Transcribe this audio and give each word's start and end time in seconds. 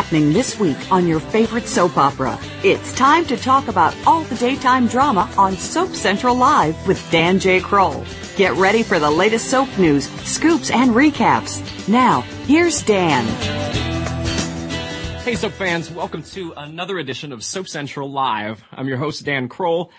happening 0.00 0.32
this 0.32 0.58
week 0.58 0.90
on 0.90 1.06
your 1.06 1.20
favorite 1.20 1.66
soap 1.66 1.98
opera. 1.98 2.38
It's 2.64 2.90
time 2.94 3.26
to 3.26 3.36
talk 3.36 3.68
about 3.68 3.94
all 4.06 4.22
the 4.22 4.34
daytime 4.36 4.86
drama 4.86 5.30
on 5.36 5.58
Soap 5.58 5.90
Central 5.90 6.34
Live 6.34 6.86
with 6.86 6.98
Dan 7.10 7.38
J. 7.38 7.60
Kroll. 7.60 8.02
Get 8.34 8.54
ready 8.54 8.82
for 8.82 8.98
the 8.98 9.10
latest 9.10 9.50
soap 9.50 9.68
news, 9.76 10.08
scoops, 10.26 10.70
and 10.70 10.92
recaps. 10.92 11.60
Now, 11.86 12.22
here's 12.46 12.80
Dan. 12.80 13.26
Hey, 15.22 15.34
soap 15.34 15.52
fans, 15.52 15.90
welcome 15.90 16.22
to 16.22 16.54
another 16.56 16.96
edition 16.96 17.30
of 17.30 17.44
Soap 17.44 17.68
Central 17.68 18.10
Live. 18.10 18.64
I'm 18.72 18.88
your 18.88 18.96
host, 18.96 19.26
Dan 19.26 19.50
Kroll. 19.50 19.92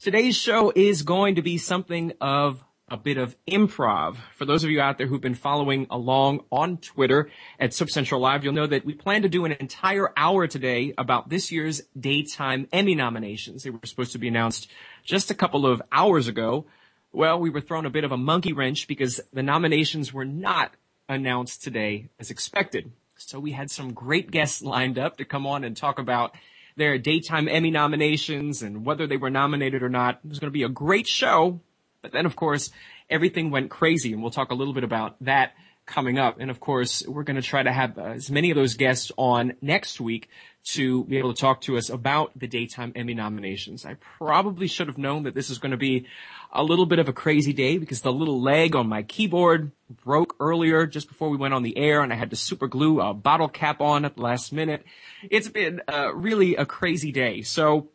Today's 0.00 0.34
show 0.34 0.72
is 0.74 1.02
going 1.02 1.34
to 1.34 1.42
be 1.42 1.58
something 1.58 2.14
of 2.22 2.64
a 2.92 2.96
bit 2.98 3.16
of 3.16 3.34
improv. 3.48 4.16
For 4.34 4.44
those 4.44 4.64
of 4.64 4.70
you 4.70 4.78
out 4.78 4.98
there 4.98 5.06
who've 5.06 5.18
been 5.18 5.34
following 5.34 5.86
along 5.90 6.44
on 6.52 6.76
Twitter 6.76 7.30
at 7.58 7.72
Soap 7.72 7.88
Central 7.88 8.20
Live, 8.20 8.44
you'll 8.44 8.52
know 8.52 8.66
that 8.66 8.84
we 8.84 8.92
plan 8.92 9.22
to 9.22 9.30
do 9.30 9.46
an 9.46 9.52
entire 9.52 10.12
hour 10.14 10.46
today 10.46 10.92
about 10.98 11.30
this 11.30 11.50
year's 11.50 11.80
daytime 11.98 12.68
Emmy 12.70 12.94
nominations. 12.94 13.62
They 13.62 13.70
were 13.70 13.78
supposed 13.84 14.12
to 14.12 14.18
be 14.18 14.28
announced 14.28 14.70
just 15.04 15.30
a 15.30 15.34
couple 15.34 15.64
of 15.64 15.80
hours 15.90 16.28
ago. 16.28 16.66
Well, 17.12 17.40
we 17.40 17.48
were 17.48 17.62
thrown 17.62 17.86
a 17.86 17.90
bit 17.90 18.04
of 18.04 18.12
a 18.12 18.18
monkey 18.18 18.52
wrench 18.52 18.86
because 18.86 19.22
the 19.32 19.42
nominations 19.42 20.12
were 20.12 20.26
not 20.26 20.72
announced 21.08 21.62
today 21.62 22.10
as 22.20 22.30
expected. 22.30 22.92
So 23.16 23.40
we 23.40 23.52
had 23.52 23.70
some 23.70 23.94
great 23.94 24.30
guests 24.30 24.60
lined 24.60 24.98
up 24.98 25.16
to 25.16 25.24
come 25.24 25.46
on 25.46 25.64
and 25.64 25.74
talk 25.74 25.98
about 25.98 26.34
their 26.76 26.98
daytime 26.98 27.48
Emmy 27.48 27.70
nominations 27.70 28.60
and 28.60 28.84
whether 28.84 29.06
they 29.06 29.16
were 29.16 29.30
nominated 29.30 29.82
or 29.82 29.88
not. 29.88 30.20
It 30.22 30.28
was 30.28 30.38
going 30.38 30.50
to 30.50 30.58
be 30.58 30.62
a 30.62 30.68
great 30.68 31.06
show, 31.06 31.60
but 32.02 32.10
then, 32.10 32.26
of 32.26 32.34
course, 32.34 32.70
everything 33.12 33.50
went 33.50 33.70
crazy, 33.70 34.12
and 34.12 34.22
we'll 34.22 34.32
talk 34.32 34.50
a 34.50 34.54
little 34.54 34.74
bit 34.74 34.84
about 34.84 35.16
that 35.20 35.52
coming 35.86 36.18
up. 36.18 36.38
And 36.40 36.50
of 36.50 36.60
course, 36.60 37.06
we're 37.06 37.24
going 37.24 37.36
to 37.36 37.42
try 37.42 37.62
to 37.62 37.72
have 37.72 37.98
as 37.98 38.30
many 38.30 38.50
of 38.50 38.56
those 38.56 38.74
guests 38.74 39.12
on 39.16 39.54
next 39.60 40.00
week 40.00 40.28
to 40.64 41.04
be 41.04 41.18
able 41.18 41.34
to 41.34 41.40
talk 41.40 41.60
to 41.62 41.76
us 41.76 41.90
about 41.90 42.38
the 42.38 42.46
daytime 42.46 42.92
Emmy 42.94 43.14
nominations. 43.14 43.84
I 43.84 43.94
probably 43.94 44.68
should 44.68 44.86
have 44.86 44.98
known 44.98 45.24
that 45.24 45.34
this 45.34 45.50
is 45.50 45.58
going 45.58 45.72
to 45.72 45.76
be 45.76 46.06
a 46.52 46.62
little 46.62 46.86
bit 46.86 47.00
of 47.00 47.08
a 47.08 47.12
crazy 47.12 47.52
day 47.52 47.78
because 47.78 48.02
the 48.02 48.12
little 48.12 48.40
leg 48.40 48.76
on 48.76 48.86
my 48.86 49.02
keyboard 49.02 49.72
broke 50.04 50.36
earlier 50.38 50.86
just 50.86 51.08
before 51.08 51.30
we 51.30 51.36
went 51.36 51.52
on 51.52 51.62
the 51.62 51.76
air 51.76 52.02
and 52.02 52.12
I 52.12 52.16
had 52.16 52.30
to 52.30 52.36
super 52.36 52.68
glue 52.68 53.00
a 53.00 53.12
bottle 53.12 53.48
cap 53.48 53.80
on 53.80 54.04
at 54.04 54.14
the 54.14 54.22
last 54.22 54.52
minute. 54.52 54.84
It's 55.28 55.48
been 55.48 55.82
uh, 55.92 56.14
really 56.14 56.54
a 56.54 56.64
crazy 56.64 57.10
day. 57.10 57.42
So 57.42 57.88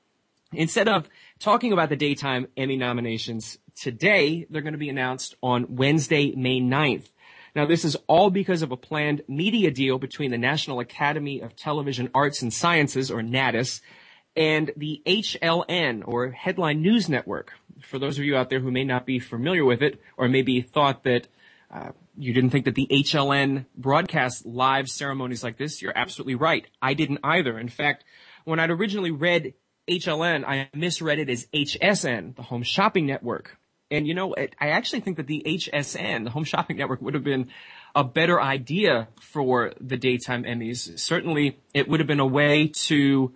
instead 0.52 0.90
of 0.90 1.10
talking 1.40 1.72
about 1.72 1.90
the 1.90 1.96
daytime 1.96 2.48
Emmy 2.58 2.76
nominations 2.76 3.60
today, 3.78 4.48
they're 4.50 4.62
going 4.62 4.74
to 4.74 4.80
be 4.80 4.90
announced 4.90 5.36
on 5.42 5.76
Wednesday, 5.76 6.34
May 6.36 6.60
9th. 6.60 7.10
Now, 7.56 7.66
this 7.66 7.86
is 7.86 7.96
all 8.08 8.30
because 8.30 8.62
of 8.62 8.72
a 8.72 8.78
planned 8.78 9.24
media 9.28 9.72
deal 9.72 9.98
between 9.98 10.32
the 10.32 10.38
National 10.38 10.80
Academy 10.80 11.40
of 11.40 11.56
Television 11.56 12.10
Arts 12.14 12.42
and 12.42 12.54
Sciences, 12.54 13.10
or 13.10 13.22
NATAS, 13.22 13.82
and 14.36 14.72
the 14.78 15.02
HLN, 15.06 16.04
or 16.06 16.30
Headline 16.32 16.82
News 16.82 17.10
Network. 17.10 17.54
For 17.82 17.98
those 17.98 18.20
of 18.20 18.26
you 18.26 18.36
out 18.36 18.50
there 18.50 18.60
who 18.60 18.72
may 18.72 18.84
not 18.84 19.06
be 19.06 19.20
familiar 19.20 19.66
with 19.66 19.82
it, 19.82 20.00
or 20.18 20.28
maybe 20.28 20.62
thought 20.62 21.04
that 21.04 21.28
uh, 21.72 21.92
you 22.18 22.34
didn't 22.34 22.52
think 22.52 22.66
that 22.66 22.76
the 22.76 22.88
HLN 22.90 23.66
broadcast 23.76 24.46
live 24.46 24.88
ceremonies 24.88 25.44
like 25.44 25.58
this, 25.58 25.82
you're 25.82 25.98
absolutely 25.98 26.36
right. 26.36 26.68
I 26.82 26.94
didn't 26.94 27.20
either. 27.24 27.58
In 27.58 27.70
fact, 27.70 28.04
when 28.46 28.60
I'd 28.60 28.70
originally 28.70 29.12
read 29.12 29.54
HLN, 29.88 30.44
I 30.46 30.70
misread 30.74 31.20
it 31.20 31.30
as 31.30 31.48
HSN, 31.54 32.36
the 32.36 32.44
Home 32.44 32.64
Shopping 32.64 33.06
Network. 33.06 33.58
And 33.90 34.08
you 34.08 34.14
know, 34.14 34.36
I 34.36 34.70
actually 34.70 35.00
think 35.00 35.18
that 35.18 35.28
the 35.28 35.44
HSN, 35.46 36.26
the 36.26 36.30
Home 36.30 36.44
Shopping 36.44 36.78
Network, 36.78 37.02
would 37.02 37.14
have 37.14 37.24
been 37.24 37.50
a 37.96 38.04
better 38.04 38.42
idea 38.42 39.08
for 39.20 39.74
the 39.80 39.98
daytime 39.98 40.44
Emmys. 40.44 41.00
Certainly, 41.00 41.60
it 41.74 41.88
would 41.88 42.00
have 42.00 42.08
been 42.08 42.20
a 42.20 42.26
way 42.26 42.68
to 42.68 43.34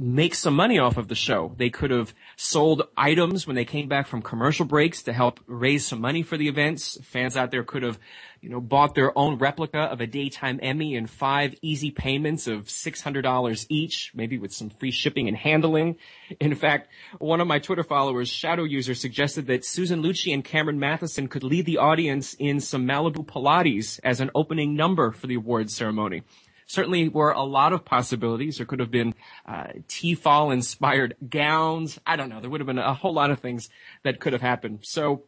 make 0.00 0.34
some 0.34 0.56
money 0.56 0.78
off 0.78 0.96
of 0.96 1.08
the 1.08 1.14
show. 1.14 1.52
They 1.58 1.68
could 1.68 1.90
have 1.90 2.14
sold 2.34 2.88
items 2.96 3.46
when 3.46 3.54
they 3.54 3.66
came 3.66 3.86
back 3.86 4.06
from 4.06 4.22
commercial 4.22 4.64
breaks 4.64 5.02
to 5.02 5.12
help 5.12 5.40
raise 5.46 5.86
some 5.86 6.00
money 6.00 6.22
for 6.22 6.38
the 6.38 6.48
events. 6.48 6.96
Fans 7.02 7.36
out 7.36 7.50
there 7.50 7.62
could 7.62 7.82
have, 7.82 7.98
you 8.40 8.48
know, 8.48 8.62
bought 8.62 8.94
their 8.94 9.16
own 9.16 9.36
replica 9.36 9.80
of 9.80 10.00
a 10.00 10.06
daytime 10.06 10.58
Emmy 10.62 10.94
in 10.94 11.06
five 11.06 11.54
easy 11.60 11.90
payments 11.90 12.46
of 12.46 12.64
$600 12.64 13.66
each, 13.68 14.12
maybe 14.14 14.38
with 14.38 14.54
some 14.54 14.70
free 14.70 14.90
shipping 14.90 15.28
and 15.28 15.36
handling. 15.36 15.96
In 16.40 16.54
fact, 16.54 16.88
one 17.18 17.42
of 17.42 17.46
my 17.46 17.58
Twitter 17.58 17.84
followers, 17.84 18.30
Shadow 18.30 18.64
User, 18.64 18.94
suggested 18.94 19.48
that 19.48 19.66
Susan 19.66 20.02
Lucci 20.02 20.32
and 20.32 20.42
Cameron 20.42 20.80
Mathison 20.80 21.28
could 21.28 21.44
lead 21.44 21.66
the 21.66 21.76
audience 21.76 22.32
in 22.38 22.60
some 22.60 22.86
Malibu 22.86 23.26
Pilates 23.26 24.00
as 24.02 24.20
an 24.20 24.30
opening 24.34 24.74
number 24.74 25.10
for 25.10 25.26
the 25.26 25.34
awards 25.34 25.76
ceremony 25.76 26.22
certainly 26.70 27.08
were 27.08 27.32
a 27.32 27.42
lot 27.42 27.72
of 27.72 27.84
possibilities. 27.84 28.56
There 28.56 28.66
could 28.66 28.78
have 28.78 28.92
been 28.92 29.14
uh, 29.44 29.68
T-Fal 29.88 30.52
inspired 30.52 31.16
gowns. 31.28 31.98
I 32.06 32.14
don't 32.14 32.28
know. 32.28 32.40
There 32.40 32.48
would 32.48 32.60
have 32.60 32.66
been 32.66 32.78
a 32.78 32.94
whole 32.94 33.12
lot 33.12 33.32
of 33.32 33.40
things 33.40 33.68
that 34.04 34.20
could 34.20 34.32
have 34.32 34.42
happened. 34.42 34.80
So 34.82 35.24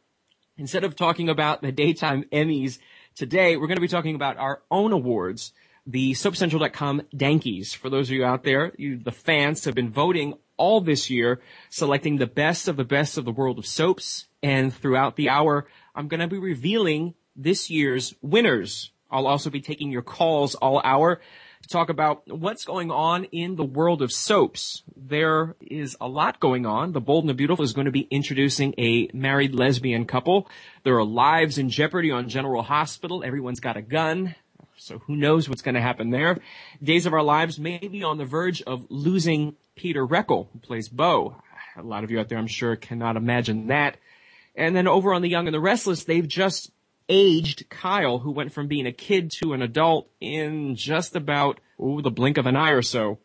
instead 0.57 0.85
of 0.85 0.95
talking 0.95 1.29
about 1.29 1.61
the 1.61 1.73
daytime 1.73 2.25
Emmys 2.33 2.79
today, 3.17 3.57
we're 3.57 3.67
going 3.67 3.77
to 3.77 3.83
be 3.83 3.89
talking 3.89 4.15
about 4.15 4.37
our 4.37 4.63
own 4.71 4.93
awards. 4.93 5.53
The 5.85 6.13
SoapCentral.com 6.13 7.03
Dankies. 7.13 7.75
For 7.75 7.91
those 7.91 8.09
of 8.09 8.15
you 8.15 8.25
out 8.25 8.45
there, 8.45 8.73
you, 8.79 8.99
the 8.99 9.11
fans 9.11 9.65
have 9.65 9.75
been 9.75 9.91
voting 9.91 10.35
all 10.57 10.81
this 10.81 11.11
year, 11.11 11.41
selecting 11.71 12.19
the 12.19 12.27
best 12.29 12.69
of 12.69 12.77
the 12.77 12.85
best 12.85 13.19
of 13.19 13.25
the 13.25 13.33
world 13.33 13.59
of 13.59 13.67
soaps. 13.67 14.29
And 14.45 14.73
throughout 14.73 15.17
the 15.17 15.29
hour, 15.29 15.67
I'm 15.97 16.07
going 16.07 16.21
to 16.21 16.29
be 16.29 16.39
revealing 16.39 17.15
this 17.35 17.69
year's 17.69 18.15
winners 18.23 18.92
I'll 19.13 19.27
also 19.27 19.51
be 19.51 19.61
taking 19.61 19.93
your 19.93 20.03
calls 20.03 20.55
all 20.55 20.81
hour 20.83 21.21
to 21.63 21.69
talk 21.69 21.91
about 21.91 22.27
what's 22.27 22.65
going 22.65 22.91
on 22.91 23.25
in 23.25 23.57
the 23.57 23.65
world 23.65 24.03
of 24.03 24.11
soaps. 24.11 24.83
There 24.97 25.55
is 25.61 25.97
a 26.01 26.09
lot 26.09 26.41
going 26.41 26.67
on. 26.67 26.93
The 26.93 27.01
Bold 27.01 27.25
and 27.25 27.29
the 27.29 27.35
Beautiful 27.35 27.65
is 27.65 27.73
going 27.73 27.85
to 27.85 27.93
be 27.93 28.09
introducing 28.11 28.75
a 28.79 29.09
married 29.13 29.55
lesbian 29.55 30.07
couple. 30.07 30.49
There 30.83 30.97
are 30.97 31.05
lives 31.05 31.59
in 31.59 31.69
jeopardy 31.69 32.11
on 32.11 32.29
General 32.29 32.63
Hospital. 32.63 33.23
Everyone's 33.23 33.61
got 33.61 33.77
a 33.77 33.83
gun. 33.83 34.35
So 34.77 34.99
who 34.99 35.15
knows 35.15 35.49
what's 35.49 35.63
going 35.63 35.77
to 35.77 35.81
happen 35.81 36.11
there. 36.11 36.41
Days 36.83 37.07
of 37.07 37.13
Our 37.13 37.23
Lives 37.23 37.59
may 37.61 37.79
be 37.79 38.03
on 38.03 38.19
the 38.19 38.25
verge 38.25 38.63
of 38.63 38.87
losing 38.89 39.55
Peter 39.77 40.05
Reckell, 40.05 40.49
who 40.53 40.59
plays 40.59 40.89
Bo. 40.89 41.37
A 41.77 41.83
lot 41.83 42.03
of 42.03 42.11
you 42.11 42.19
out 42.19 42.29
there, 42.29 42.39
I'm 42.39 42.49
sure, 42.49 42.75
cannot 42.75 43.17
imagine 43.17 43.69
that. 43.69 43.99
And 44.57 44.75
then 44.75 44.89
over 44.89 45.15
on 45.15 45.23
The 45.23 45.29
Young 45.29 45.47
and 45.47 45.55
the 45.55 45.61
Restless, 45.61 46.05
they've 46.05 46.27
just 46.27 46.73
aged 47.13 47.69
Kyle, 47.69 48.21
who 48.21 48.31
went 48.31 48.55
from 48.55 48.69
being 48.69 48.87
a 48.87 48.93
kid 48.93 49.31
to 49.43 49.53
an 49.53 49.61
adult 49.61 50.09
in 50.19 50.77
just 50.77 51.15
about 51.15 51.61
ooh, 51.79 52.01
the 52.01 52.11
blink 52.11 52.39
of 52.39 52.47
an 52.47 52.57
eye 52.57 52.71
or 52.71 52.81
so. 52.81 53.19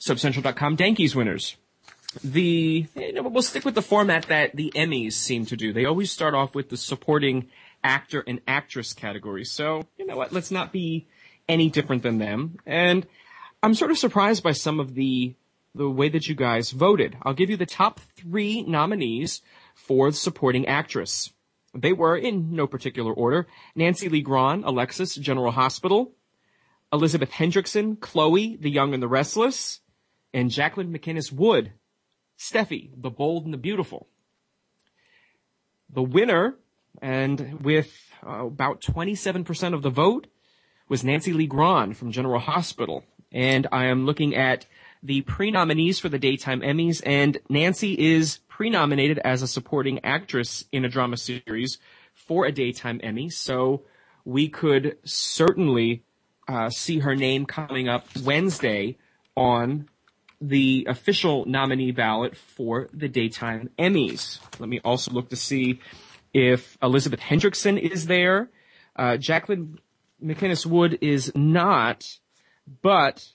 SoapCentral.com 0.00 0.78
Dankies 0.78 1.14
winners. 1.14 1.56
The, 2.24 2.86
you 2.94 3.12
know, 3.12 3.22
we'll 3.24 3.42
stick 3.42 3.66
with 3.66 3.74
the 3.74 3.82
format 3.82 4.28
that 4.28 4.56
the 4.56 4.72
Emmys 4.74 5.12
seem 5.12 5.44
to 5.46 5.58
do. 5.58 5.74
They 5.74 5.84
always 5.84 6.10
start 6.10 6.32
off 6.32 6.54
with 6.54 6.70
the 6.70 6.78
supporting 6.78 7.48
actor 7.84 8.24
and 8.26 8.40
actress 8.48 8.94
category. 8.94 9.44
So, 9.44 9.86
you 9.98 10.06
know 10.06 10.16
what, 10.16 10.32
let's 10.32 10.50
not 10.50 10.72
be 10.72 11.06
any 11.50 11.68
different 11.68 12.02
than 12.02 12.16
them. 12.16 12.56
And 12.64 13.06
I'm 13.62 13.74
sort 13.74 13.90
of 13.90 13.98
surprised 13.98 14.42
by 14.42 14.52
some 14.52 14.80
of 14.80 14.94
the 14.94 15.34
the 15.76 15.90
way 15.90 16.08
that 16.08 16.28
you 16.28 16.34
guys 16.34 16.70
voted. 16.70 17.16
I'll 17.22 17.34
give 17.34 17.50
you 17.50 17.56
the 17.56 17.66
top 17.66 18.00
three 18.16 18.62
nominees 18.62 19.42
for 19.74 20.10
the 20.10 20.16
supporting 20.16 20.66
actress. 20.66 21.32
They 21.74 21.92
were, 21.92 22.16
in 22.16 22.54
no 22.54 22.66
particular 22.66 23.12
order, 23.12 23.46
Nancy 23.74 24.08
Lee 24.08 24.22
Grahn, 24.22 24.64
Alexis, 24.64 25.14
General 25.14 25.52
Hospital, 25.52 26.12
Elizabeth 26.92 27.30
Hendrickson, 27.30 28.00
Chloe, 28.00 28.56
The 28.56 28.70
Young 28.70 28.94
and 28.94 29.02
the 29.02 29.08
Restless, 29.08 29.80
and 30.32 30.50
Jacqueline 30.50 30.92
MacInnes 30.92 31.32
Wood, 31.32 31.72
Steffy, 32.38 32.90
The 32.96 33.10
Bold 33.10 33.44
and 33.44 33.52
the 33.52 33.58
Beautiful. 33.58 34.08
The 35.90 36.02
winner, 36.02 36.56
and 37.02 37.62
with 37.62 38.10
uh, 38.26 38.46
about 38.46 38.80
27% 38.80 39.74
of 39.74 39.82
the 39.82 39.90
vote, 39.90 40.28
was 40.88 41.04
Nancy 41.04 41.32
Lee 41.32 41.46
Grahn 41.46 41.92
from 41.92 42.12
General 42.12 42.40
Hospital. 42.40 43.04
And 43.32 43.66
I 43.72 43.86
am 43.86 44.06
looking 44.06 44.34
at 44.34 44.66
the 45.06 45.20
pre-nominees 45.22 46.00
for 46.00 46.08
the 46.08 46.18
Daytime 46.18 46.62
Emmys, 46.62 47.00
and 47.06 47.38
Nancy 47.48 47.92
is 47.92 48.40
pre-nominated 48.48 49.20
as 49.20 49.40
a 49.40 49.46
supporting 49.46 50.04
actress 50.04 50.64
in 50.72 50.84
a 50.84 50.88
drama 50.88 51.16
series 51.16 51.78
for 52.12 52.44
a 52.44 52.50
Daytime 52.50 53.00
Emmy. 53.04 53.30
So 53.30 53.82
we 54.24 54.48
could 54.48 54.98
certainly 55.04 56.02
uh, 56.48 56.70
see 56.70 56.98
her 56.98 57.14
name 57.14 57.46
coming 57.46 57.88
up 57.88 58.06
Wednesday 58.24 58.98
on 59.36 59.88
the 60.40 60.86
official 60.88 61.44
nominee 61.46 61.92
ballot 61.92 62.36
for 62.36 62.88
the 62.92 63.08
daytime 63.08 63.70
Emmys. 63.78 64.40
Let 64.58 64.68
me 64.68 64.80
also 64.84 65.12
look 65.12 65.30
to 65.30 65.36
see 65.36 65.80
if 66.34 66.76
Elizabeth 66.82 67.20
Hendrickson 67.20 67.78
is 67.78 68.06
there. 68.06 68.50
Uh, 68.96 69.16
Jacqueline 69.16 69.78
MacInnes 70.22 70.66
Wood 70.66 70.98
is 71.00 71.32
not, 71.34 72.18
but 72.82 73.26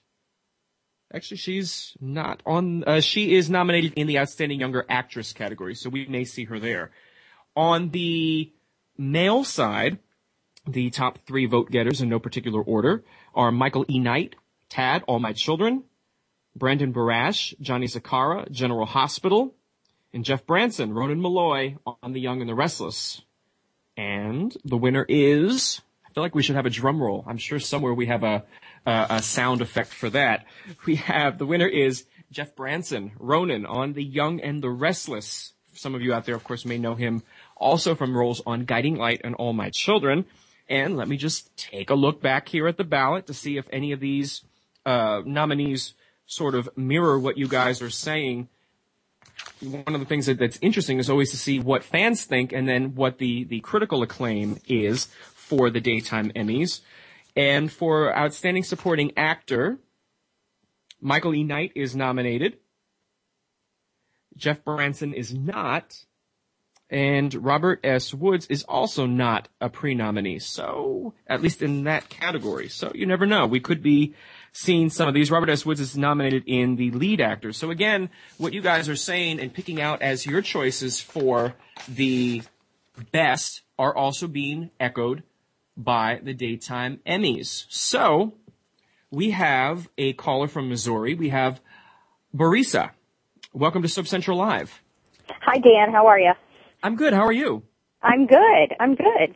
actually 1.13 1.37
she's 1.37 1.95
not 1.99 2.41
on, 2.45 2.83
uh, 2.85 2.99
she 2.99 3.35
is 3.35 3.49
nominated 3.49 3.93
in 3.95 4.07
the 4.07 4.19
Outstanding 4.19 4.59
Younger 4.59 4.85
Actress 4.89 5.33
category, 5.33 5.75
so 5.75 5.89
we 5.89 6.05
may 6.07 6.23
see 6.23 6.45
her 6.45 6.59
there. 6.59 6.91
On 7.55 7.89
the 7.89 8.51
male 8.97 9.43
side, 9.43 9.99
the 10.67 10.89
top 10.89 11.19
three 11.19 11.45
vote 11.45 11.71
getters 11.71 12.01
in 12.01 12.09
no 12.09 12.19
particular 12.19 12.61
order 12.61 13.03
are 13.33 13.51
Michael 13.51 13.85
E. 13.89 13.99
Knight, 13.99 14.35
Tad, 14.69 15.03
All 15.07 15.19
My 15.19 15.33
Children, 15.33 15.83
Brandon 16.55 16.93
Barash, 16.93 17.59
Johnny 17.59 17.87
Zacchara, 17.87 18.49
General 18.51 18.85
Hospital, 18.85 19.55
and 20.13 20.25
Jeff 20.25 20.45
Branson, 20.45 20.93
Ronan 20.93 21.21
Malloy 21.21 21.77
on 21.85 22.13
The 22.13 22.19
Young 22.19 22.41
and 22.41 22.49
the 22.49 22.55
Restless. 22.55 23.21
And 23.97 24.55
the 24.63 24.77
winner 24.77 25.05
is, 25.07 25.81
I 26.05 26.13
feel 26.13 26.23
like 26.23 26.35
we 26.35 26.43
should 26.43 26.55
have 26.55 26.65
a 26.65 26.69
drum 26.69 27.01
roll. 27.01 27.23
I'm 27.27 27.37
sure 27.37 27.59
somewhere 27.59 27.93
we 27.93 28.07
have 28.07 28.23
a, 28.23 28.43
a, 28.85 29.07
a 29.09 29.21
sound 29.21 29.61
effect 29.61 29.93
for 29.93 30.09
that. 30.09 30.45
We 30.85 30.95
have, 30.95 31.37
the 31.37 31.45
winner 31.45 31.67
is 31.67 32.05
Jeff 32.31 32.55
Branson, 32.55 33.11
Ronan 33.19 33.65
on 33.65 33.93
The 33.93 34.03
Young 34.03 34.39
and 34.39 34.61
the 34.61 34.69
Restless. 34.69 35.53
Some 35.73 35.95
of 35.95 36.01
you 36.01 36.13
out 36.13 36.25
there, 36.25 36.35
of 36.35 36.43
course, 36.43 36.65
may 36.65 36.77
know 36.77 36.95
him 36.95 37.23
also 37.57 37.95
from 37.95 38.17
roles 38.17 38.41
on 38.45 38.65
Guiding 38.65 38.95
Light 38.95 39.21
and 39.23 39.35
All 39.35 39.53
My 39.53 39.69
Children. 39.69 40.25
And 40.69 40.95
let 40.95 41.07
me 41.07 41.17
just 41.17 41.55
take 41.57 41.89
a 41.89 41.95
look 41.95 42.21
back 42.21 42.47
here 42.47 42.67
at 42.67 42.77
the 42.77 42.83
ballot 42.83 43.27
to 43.27 43.33
see 43.33 43.57
if 43.57 43.67
any 43.71 43.91
of 43.91 43.99
these 43.99 44.43
uh, 44.85 45.21
nominees 45.25 45.93
sort 46.25 46.55
of 46.55 46.69
mirror 46.77 47.19
what 47.19 47.37
you 47.37 47.47
guys 47.47 47.81
are 47.81 47.89
saying. 47.89 48.47
One 49.59 49.93
of 49.93 49.99
the 49.99 50.05
things 50.05 50.27
that, 50.27 50.39
that's 50.39 50.57
interesting 50.61 50.97
is 50.97 51.09
always 51.09 51.31
to 51.31 51.37
see 51.37 51.59
what 51.59 51.83
fans 51.83 52.23
think 52.23 52.53
and 52.53 52.67
then 52.67 52.95
what 52.95 53.17
the, 53.17 53.43
the 53.43 53.59
critical 53.59 54.01
acclaim 54.01 54.59
is 54.67 55.07
for 55.35 55.69
the 55.69 55.81
daytime 55.81 56.31
Emmys. 56.31 56.79
And 57.35 57.71
for 57.71 58.15
Outstanding 58.15 58.63
Supporting 58.63 59.11
Actor, 59.17 59.77
Michael 60.99 61.33
E. 61.35 61.43
Knight 61.43 61.71
is 61.75 61.95
nominated. 61.95 62.57
Jeff 64.35 64.63
Branson 64.63 65.13
is 65.13 65.33
not. 65.33 66.05
And 66.89 67.33
Robert 67.33 67.79
S. 67.85 68.13
Woods 68.13 68.47
is 68.47 68.63
also 68.63 69.05
not 69.05 69.47
a 69.61 69.69
pre-nominee. 69.69 70.39
So, 70.39 71.13
at 71.25 71.41
least 71.41 71.61
in 71.61 71.85
that 71.85 72.09
category. 72.09 72.67
So 72.67 72.91
you 72.93 73.05
never 73.05 73.25
know. 73.25 73.47
We 73.47 73.61
could 73.61 73.81
be 73.81 74.13
seeing 74.51 74.89
some 74.89 75.07
of 75.07 75.13
these. 75.13 75.31
Robert 75.31 75.49
S. 75.49 75.65
Woods 75.65 75.79
is 75.79 75.97
nominated 75.97 76.43
in 76.47 76.75
the 76.75 76.91
lead 76.91 77.21
actor. 77.21 77.53
So 77.53 77.71
again, 77.71 78.09
what 78.37 78.51
you 78.51 78.61
guys 78.61 78.89
are 78.89 78.97
saying 78.97 79.39
and 79.39 79.53
picking 79.53 79.79
out 79.79 80.01
as 80.01 80.25
your 80.25 80.41
choices 80.41 80.99
for 80.99 81.55
the 81.87 82.43
best 83.13 83.61
are 83.79 83.95
also 83.95 84.27
being 84.27 84.69
echoed 84.79 85.23
by 85.77 86.19
the 86.23 86.33
daytime 86.33 86.99
Emmys. 87.05 87.65
So, 87.69 88.33
we 89.09 89.31
have 89.31 89.89
a 89.97 90.13
caller 90.13 90.47
from 90.47 90.69
Missouri. 90.69 91.15
We 91.15 91.29
have 91.29 91.61
Larissa. 92.33 92.91
Welcome 93.53 93.81
to 93.81 93.87
Soap 93.89 94.07
Central 94.07 94.37
Live. 94.37 94.81
Hi, 95.41 95.57
Dan. 95.57 95.91
How 95.91 96.07
are 96.07 96.19
you? 96.19 96.33
I'm 96.83 96.95
good. 96.95 97.13
How 97.13 97.25
are 97.25 97.31
you? 97.31 97.63
I'm 98.01 98.25
good. 98.25 98.75
I'm 98.79 98.95
good. 98.95 99.35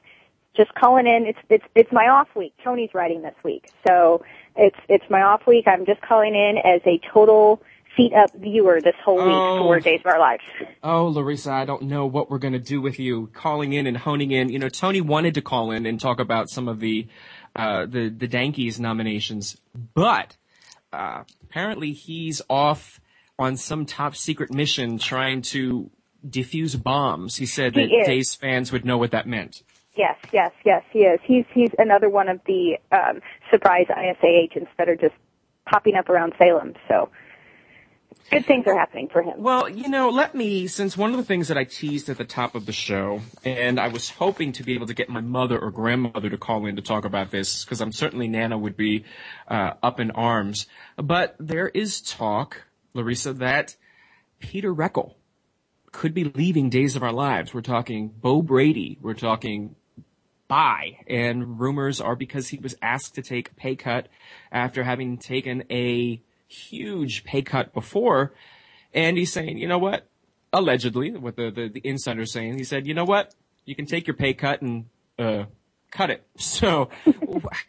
Just 0.55 0.73
calling 0.73 1.05
in. 1.05 1.25
It's 1.27 1.39
it's 1.49 1.65
it's 1.75 1.91
my 1.91 2.07
off 2.07 2.29
week. 2.35 2.53
Tony's 2.63 2.91
writing 2.93 3.21
this 3.21 3.35
week, 3.43 3.69
so 3.85 4.23
it's 4.55 4.77
it's 4.87 5.03
my 5.09 5.21
off 5.21 5.45
week. 5.45 5.65
I'm 5.67 5.85
just 5.85 6.01
calling 6.01 6.33
in 6.33 6.57
as 6.63 6.81
a 6.85 6.99
total 7.13 7.61
feet 7.95 8.13
up 8.13 8.31
viewer 8.35 8.81
this 8.81 8.95
whole 9.03 9.15
week 9.17 9.25
Oh. 9.27 9.59
for 9.63 9.79
Days 9.79 10.01
of 10.01 10.07
Our 10.07 10.19
Lives. 10.19 10.43
Oh, 10.83 11.07
Larissa, 11.07 11.51
I 11.51 11.65
don't 11.65 11.83
know 11.83 12.05
what 12.05 12.29
we're 12.29 12.37
going 12.39 12.53
to 12.53 12.59
do 12.59 12.81
with 12.81 12.99
you 12.99 13.27
calling 13.33 13.73
in 13.73 13.87
and 13.87 13.95
honing 13.97 14.31
in. 14.31 14.49
You 14.49 14.59
know, 14.59 14.69
Tony 14.69 15.01
wanted 15.01 15.33
to 15.35 15.41
call 15.41 15.71
in 15.71 15.85
and 15.85 15.99
talk 15.99 16.19
about 16.19 16.49
some 16.49 16.67
of 16.67 16.79
the 16.79 17.07
uh, 17.55 17.85
the 17.85 18.09
the 18.09 18.27
Dankies 18.27 18.79
nominations, 18.79 19.57
but 19.93 20.35
uh, 20.91 21.23
apparently 21.43 21.93
he's 21.93 22.41
off 22.49 22.99
on 23.39 23.55
some 23.57 23.85
top 23.85 24.15
secret 24.15 24.53
mission 24.53 24.97
trying 24.97 25.41
to 25.41 25.89
defuse 26.27 26.81
bombs. 26.81 27.35
He 27.37 27.45
said 27.45 27.75
He 27.75 27.81
that 27.81 27.93
is. 28.01 28.07
Days 28.07 28.35
fans 28.35 28.71
would 28.71 28.83
know 28.85 28.97
what 28.97 29.11
that 29.11 29.27
meant. 29.27 29.61
Yes, 29.95 30.17
yes, 30.33 30.51
yes, 30.65 30.83
he 30.91 30.99
is. 30.99 31.19
He's 31.23 31.45
he's 31.53 31.69
another 31.79 32.09
one 32.09 32.27
of 32.27 32.41
the 32.45 32.77
um, 32.91 33.21
surprise 33.49 33.85
ISA 33.89 34.25
agents 34.27 34.69
that 34.77 34.89
are 34.89 34.97
just 34.97 35.13
popping 35.65 35.95
up 35.95 36.09
around 36.09 36.33
Salem. 36.37 36.73
So 36.89 37.09
good 38.31 38.45
things 38.45 38.65
are 38.67 38.77
happening 38.77 39.07
for 39.07 39.21
him. 39.21 39.35
Well, 39.37 39.69
you 39.69 39.89
know, 39.89 40.09
let 40.09 40.35
me, 40.35 40.67
since 40.67 40.97
one 40.97 41.11
of 41.11 41.17
the 41.17 41.23
things 41.23 41.47
that 41.47 41.57
I 41.57 41.63
teased 41.63 42.09
at 42.09 42.17
the 42.17 42.25
top 42.25 42.55
of 42.55 42.65
the 42.65 42.71
show, 42.71 43.21
and 43.43 43.79
I 43.79 43.87
was 43.87 44.09
hoping 44.09 44.51
to 44.53 44.63
be 44.63 44.73
able 44.73 44.87
to 44.87 44.93
get 44.93 45.09
my 45.09 45.21
mother 45.21 45.59
or 45.59 45.71
grandmother 45.71 46.29
to 46.29 46.37
call 46.37 46.65
in 46.65 46.75
to 46.75 46.81
talk 46.81 47.05
about 47.05 47.31
this, 47.31 47.63
because 47.63 47.81
I'm 47.81 47.91
certainly 47.91 48.27
Nana 48.27 48.57
would 48.57 48.77
be 48.77 49.05
uh, 49.47 49.73
up 49.83 49.99
in 49.99 50.11
arms. 50.11 50.67
But 50.97 51.35
there 51.39 51.69
is 51.69 52.01
talk, 52.01 52.65
Larissa, 52.93 53.33
that 53.33 53.75
Peter 54.39 54.73
Reckell 54.73 55.15
could 55.91 56.13
be 56.13 56.25
leaving 56.25 56.69
Days 56.69 56.95
of 56.95 57.03
Our 57.03 57.13
Lives. 57.13 57.53
We're 57.53 57.61
talking 57.61 58.09
Bo 58.09 58.41
Brady. 58.41 58.97
We're 59.01 59.13
talking 59.13 59.75
bye. 60.47 60.97
And 61.07 61.59
rumors 61.59 62.01
are 62.01 62.15
because 62.15 62.49
he 62.49 62.57
was 62.57 62.75
asked 62.81 63.15
to 63.15 63.21
take 63.21 63.51
a 63.51 63.53
pay 63.55 63.75
cut 63.75 64.09
after 64.51 64.83
having 64.83 65.17
taken 65.17 65.63
a 65.71 66.21
huge 66.47 67.23
pay 67.23 67.41
cut 67.41 67.73
before. 67.73 68.33
And 68.93 69.17
he's 69.17 69.33
saying, 69.33 69.57
you 69.57 69.67
know 69.67 69.77
what? 69.77 70.07
Allegedly, 70.53 71.11
what 71.11 71.35
the, 71.35 71.51
the, 71.51 71.67
the 71.67 71.81
insider's 71.83 72.31
saying, 72.31 72.57
he 72.57 72.63
said, 72.63 72.87
you 72.87 72.93
know 72.93 73.03
what? 73.03 73.33
You 73.65 73.75
can 73.75 73.85
take 73.85 74.07
your 74.07 74.15
pay 74.15 74.33
cut 74.33 74.61
and, 74.61 74.85
uh, 75.19 75.45
cut 75.91 76.09
it. 76.09 76.25
So, 76.37 76.89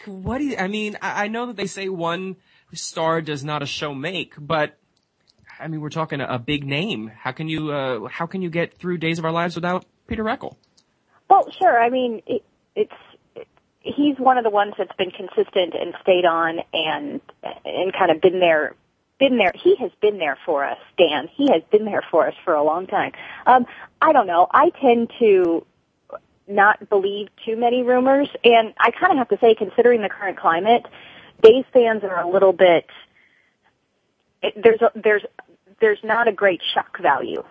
what 0.07 0.39
do 0.39 0.45
you, 0.45 0.57
I 0.57 0.69
mean, 0.69 0.97
I, 1.01 1.25
I 1.25 1.29
know 1.29 1.47
that 1.47 1.57
they 1.57 1.67
say 1.67 1.89
one 1.89 2.37
star 2.73 3.23
does 3.23 3.43
not 3.43 3.63
a 3.63 3.67
show 3.67 3.95
make, 3.95 4.35
but 4.39 4.79
I 5.59 5.69
mean, 5.69 5.81
we're 5.81 5.89
talking 5.89 6.21
a, 6.21 6.27
a 6.27 6.39
big 6.39 6.65
name. 6.65 7.11
How 7.17 7.33
can 7.33 7.49
you, 7.49 7.73
uh, 7.73 8.09
how 8.09 8.27
can 8.27 8.43
you 8.43 8.51
get 8.51 8.75
through 8.75 8.99
Days 8.99 9.19
of 9.19 9.25
Our 9.25 9.33
Lives 9.33 9.55
without 9.55 9.87
Peter 10.07 10.23
Reckell? 10.23 10.57
Well, 11.29 11.51
sure. 11.59 11.81
I 11.81 11.91
mean, 11.91 12.23
it, 12.27 12.45
it's 12.75 12.93
he's 13.87 14.19
one 14.19 14.39
of 14.39 14.45
the 14.45 14.51
ones 14.51 14.75
that's 14.77 14.95
been 14.97 15.11
consistent 15.11 15.75
and 15.75 15.95
stayed 16.03 16.25
on 16.25 16.61
and 16.73 17.21
and 17.65 17.93
kind 17.93 18.11
of 18.11 18.21
been 18.21 18.41
there. 18.41 18.75
Been 19.19 19.39
there. 19.39 19.53
He 19.55 19.77
has 19.77 19.91
been 20.03 20.19
there 20.19 20.37
for 20.45 20.63
us, 20.63 20.79
Dan. 20.99 21.29
He 21.35 21.51
has 21.51 21.63
been 21.71 21.87
there 21.87 22.03
for 22.11 22.29
us 22.29 22.35
for 22.45 22.53
a 22.53 22.63
long 22.63 22.87
time. 22.87 23.13
Um, 23.47 23.65
I 24.03 24.13
don't 24.13 24.27
know. 24.27 24.47
I 24.51 24.69
tend 24.69 25.11
to 25.21 25.65
not 26.47 26.91
believe 26.91 27.29
too 27.47 27.57
many 27.57 27.83
rumors, 27.83 28.29
and 28.45 28.75
I 28.79 28.91
kind 28.91 29.13
of 29.13 29.19
have 29.19 29.31
to 29.31 29.39
say, 29.39 29.55
considering 29.55 30.03
the 30.03 30.11
current 30.11 30.39
climate, 30.39 30.85
Days 31.43 31.65
fans 31.73 32.03
are 32.03 32.21
a 32.21 32.29
little 32.29 32.53
bit. 32.53 32.87
It, 34.43 34.55
there's 34.63 34.81
a, 34.81 34.91
there's 34.95 35.23
there's 35.81 35.99
not 36.03 36.29
a 36.29 36.33
great 36.33 36.63
shock 36.75 36.99
value 37.01 37.43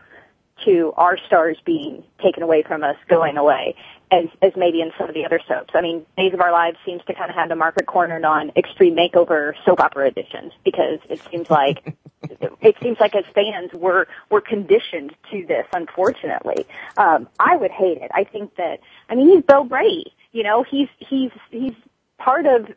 to 0.66 0.94
our 0.98 1.18
stars 1.28 1.58
being 1.66 2.04
taken 2.24 2.42
away 2.42 2.64
from 2.64 2.84
us, 2.84 2.96
going 3.08 3.38
away, 3.38 3.76
as 4.12 4.26
as 4.42 4.52
maybe 4.56 4.82
in 4.82 4.92
some 4.98 5.08
of 5.10 5.16
the 5.16 5.26
other 5.26 5.40
soaps. 5.48 5.74
I 5.74 5.82
mean, 5.82 6.06
Days 6.18 6.34
of 6.34 6.42
Our 6.42 6.52
Lives 6.52 6.78
seems 6.86 7.02
to 7.06 7.14
kind 7.14 7.30
of 7.30 7.36
have 7.36 7.50
the 7.50 7.56
market 7.56 7.86
cornered 7.86 8.26
on 8.26 8.52
extreme 8.56 8.96
makeover 8.96 9.54
soap 9.66 9.80
opera 9.80 10.08
editions 10.08 10.54
because 10.64 11.00
it 11.10 11.22
seems 11.32 11.50
like 11.50 11.96
it 12.62 12.76
seems 12.82 13.00
like 13.00 13.16
as 13.16 13.26
fans 13.34 13.72
we're 13.74 14.06
we're 14.30 14.42
conditioned 14.42 15.16
to 15.32 15.46
this. 15.48 15.66
Unfortunately, 15.74 16.66
um, 16.98 17.28
I 17.40 17.56
would 17.56 17.72
hate 17.72 17.98
it. 17.98 18.12
I 18.14 18.24
think 18.24 18.56
that 18.56 18.80
I 19.10 19.16
mean 19.16 19.30
he's 19.30 19.44
Bill 19.44 19.64
Brady. 19.64 20.14
You 20.32 20.44
know, 20.44 20.64
he's 20.64 20.90
he's 21.00 21.32
he's 21.50 21.74
part 22.18 22.46
of 22.46 22.68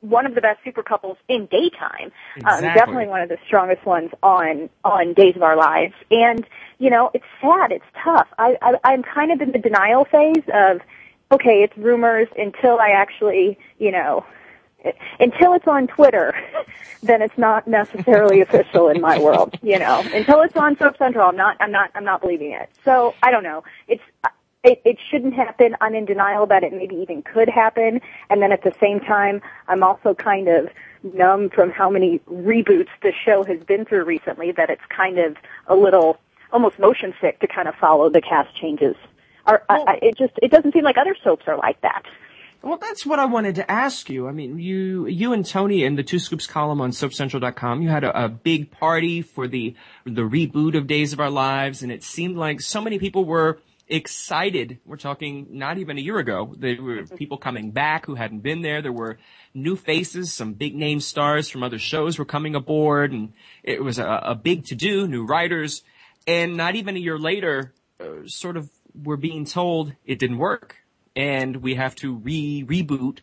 one 0.00 0.26
of 0.26 0.34
the 0.34 0.40
best 0.40 0.60
super 0.64 0.82
couples 0.82 1.18
in 1.28 1.46
daytime. 1.46 2.10
Um, 2.44 2.62
definitely 2.62 3.06
one 3.06 3.20
of 3.20 3.28
the 3.28 3.38
strongest 3.46 3.84
ones 3.84 4.10
on 4.22 4.70
on 4.84 5.12
Days 5.12 5.36
of 5.36 5.42
Our 5.42 5.56
Lives. 5.56 5.94
And 6.10 6.46
you 6.78 6.90
know, 6.90 7.10
it's 7.14 7.24
sad. 7.40 7.72
It's 7.72 7.84
tough. 8.02 8.28
I, 8.38 8.56
I 8.62 8.74
I'm 8.84 9.02
kind 9.02 9.32
of 9.32 9.40
in 9.40 9.52
the 9.52 9.58
denial 9.58 10.04
phase 10.04 10.44
of 10.52 10.80
okay, 11.32 11.62
it's 11.62 11.76
rumors 11.76 12.28
until 12.36 12.78
I 12.78 12.90
actually 12.90 13.58
you 13.78 13.92
know. 13.92 14.24
Until 15.18 15.52
it's 15.52 15.68
on 15.68 15.88
Twitter, 15.88 16.34
then 17.02 17.20
it's 17.20 17.36
not 17.36 17.68
necessarily 17.68 18.40
official 18.46 18.88
in 18.88 18.98
my 18.98 19.18
world. 19.18 19.58
You 19.60 19.78
know, 19.78 20.02
until 20.14 20.40
it's 20.40 20.56
on 20.56 20.78
Soap 20.78 20.96
Central, 20.96 21.28
I'm 21.28 21.36
not, 21.36 21.58
I'm 21.60 21.70
not, 21.70 21.90
I'm 21.94 22.04
not 22.04 22.22
believing 22.22 22.52
it. 22.52 22.70
So 22.82 23.14
I 23.22 23.30
don't 23.30 23.42
know. 23.42 23.62
It's 23.88 24.02
it, 24.62 24.82
it 24.84 24.98
shouldn't 25.10 25.34
happen. 25.34 25.76
I'm 25.80 25.94
in 25.94 26.04
denial 26.04 26.46
that 26.46 26.62
it 26.62 26.72
maybe 26.72 26.96
even 26.96 27.22
could 27.22 27.48
happen. 27.48 28.00
And 28.28 28.42
then 28.42 28.52
at 28.52 28.62
the 28.62 28.72
same 28.80 29.00
time, 29.00 29.40
I'm 29.68 29.82
also 29.82 30.14
kind 30.14 30.48
of 30.48 30.68
numb 31.02 31.48
from 31.50 31.70
how 31.70 31.88
many 31.88 32.18
reboots 32.30 32.90
the 33.02 33.12
show 33.24 33.42
has 33.44 33.60
been 33.60 33.84
through 33.84 34.04
recently 34.04 34.52
that 34.52 34.68
it's 34.68 34.82
kind 34.94 35.18
of 35.18 35.36
a 35.66 35.74
little 35.74 36.18
almost 36.52 36.78
motion 36.78 37.14
sick 37.20 37.40
to 37.40 37.46
kind 37.46 37.68
of 37.68 37.74
follow 37.76 38.10
the 38.10 38.20
cast 38.20 38.54
changes. 38.54 38.96
Or, 39.46 39.62
I, 39.68 39.84
I, 39.86 39.98
it 40.02 40.18
just 40.18 40.34
it 40.42 40.50
doesn't 40.50 40.72
seem 40.72 40.84
like 40.84 40.98
other 40.98 41.16
soaps 41.24 41.44
are 41.46 41.56
like 41.56 41.80
that. 41.80 42.02
Well, 42.62 42.76
that's 42.76 43.06
what 43.06 43.18
I 43.18 43.24
wanted 43.24 43.54
to 43.54 43.70
ask 43.70 44.10
you. 44.10 44.28
I 44.28 44.32
mean, 44.32 44.58
you, 44.58 45.06
you 45.06 45.32
and 45.32 45.46
Tony 45.46 45.82
in 45.82 45.94
the 45.94 46.02
Two 46.02 46.18
Scoops 46.18 46.46
column 46.46 46.82
on 46.82 46.90
SoapCentral.com, 46.90 47.80
you 47.80 47.88
had 47.88 48.04
a, 48.04 48.24
a, 48.24 48.28
big 48.28 48.70
party 48.70 49.22
for 49.22 49.48
the, 49.48 49.74
the 50.04 50.20
reboot 50.20 50.76
of 50.76 50.86
Days 50.86 51.14
of 51.14 51.20
Our 51.20 51.30
Lives, 51.30 51.82
and 51.82 51.90
it 51.90 52.02
seemed 52.02 52.36
like 52.36 52.60
so 52.60 52.82
many 52.82 52.98
people 52.98 53.24
were 53.24 53.60
excited. 53.90 54.78
We're 54.86 54.96
talking 54.96 55.48
not 55.50 55.78
even 55.78 55.98
a 55.98 56.00
year 56.00 56.18
ago. 56.18 56.54
There 56.56 56.80
were 56.80 57.04
people 57.04 57.36
coming 57.36 57.72
back 57.72 58.06
who 58.06 58.14
hadn't 58.14 58.40
been 58.40 58.62
there. 58.62 58.80
There 58.80 58.92
were 58.92 59.18
new 59.52 59.76
faces, 59.76 60.32
some 60.32 60.54
big 60.54 60.74
name 60.74 61.00
stars 61.00 61.48
from 61.48 61.62
other 61.62 61.78
shows 61.78 62.18
were 62.18 62.24
coming 62.24 62.54
aboard, 62.54 63.12
and 63.12 63.32
it 63.62 63.82
was 63.82 63.98
a, 63.98 64.20
a 64.24 64.34
big 64.34 64.64
to 64.66 64.74
do, 64.74 65.06
new 65.06 65.26
writers. 65.26 65.82
And 66.26 66.56
not 66.56 66.76
even 66.76 66.96
a 66.96 67.00
year 67.00 67.18
later, 67.18 67.74
uh, 68.00 68.26
sort 68.26 68.56
of, 68.56 68.70
we're 68.94 69.16
being 69.16 69.44
told 69.44 69.94
it 70.04 70.18
didn't 70.18 70.38
work 70.38 70.76
and 71.16 71.56
we 71.56 71.74
have 71.74 71.94
to 71.96 72.14
re 72.14 72.64
reboot 72.66 73.18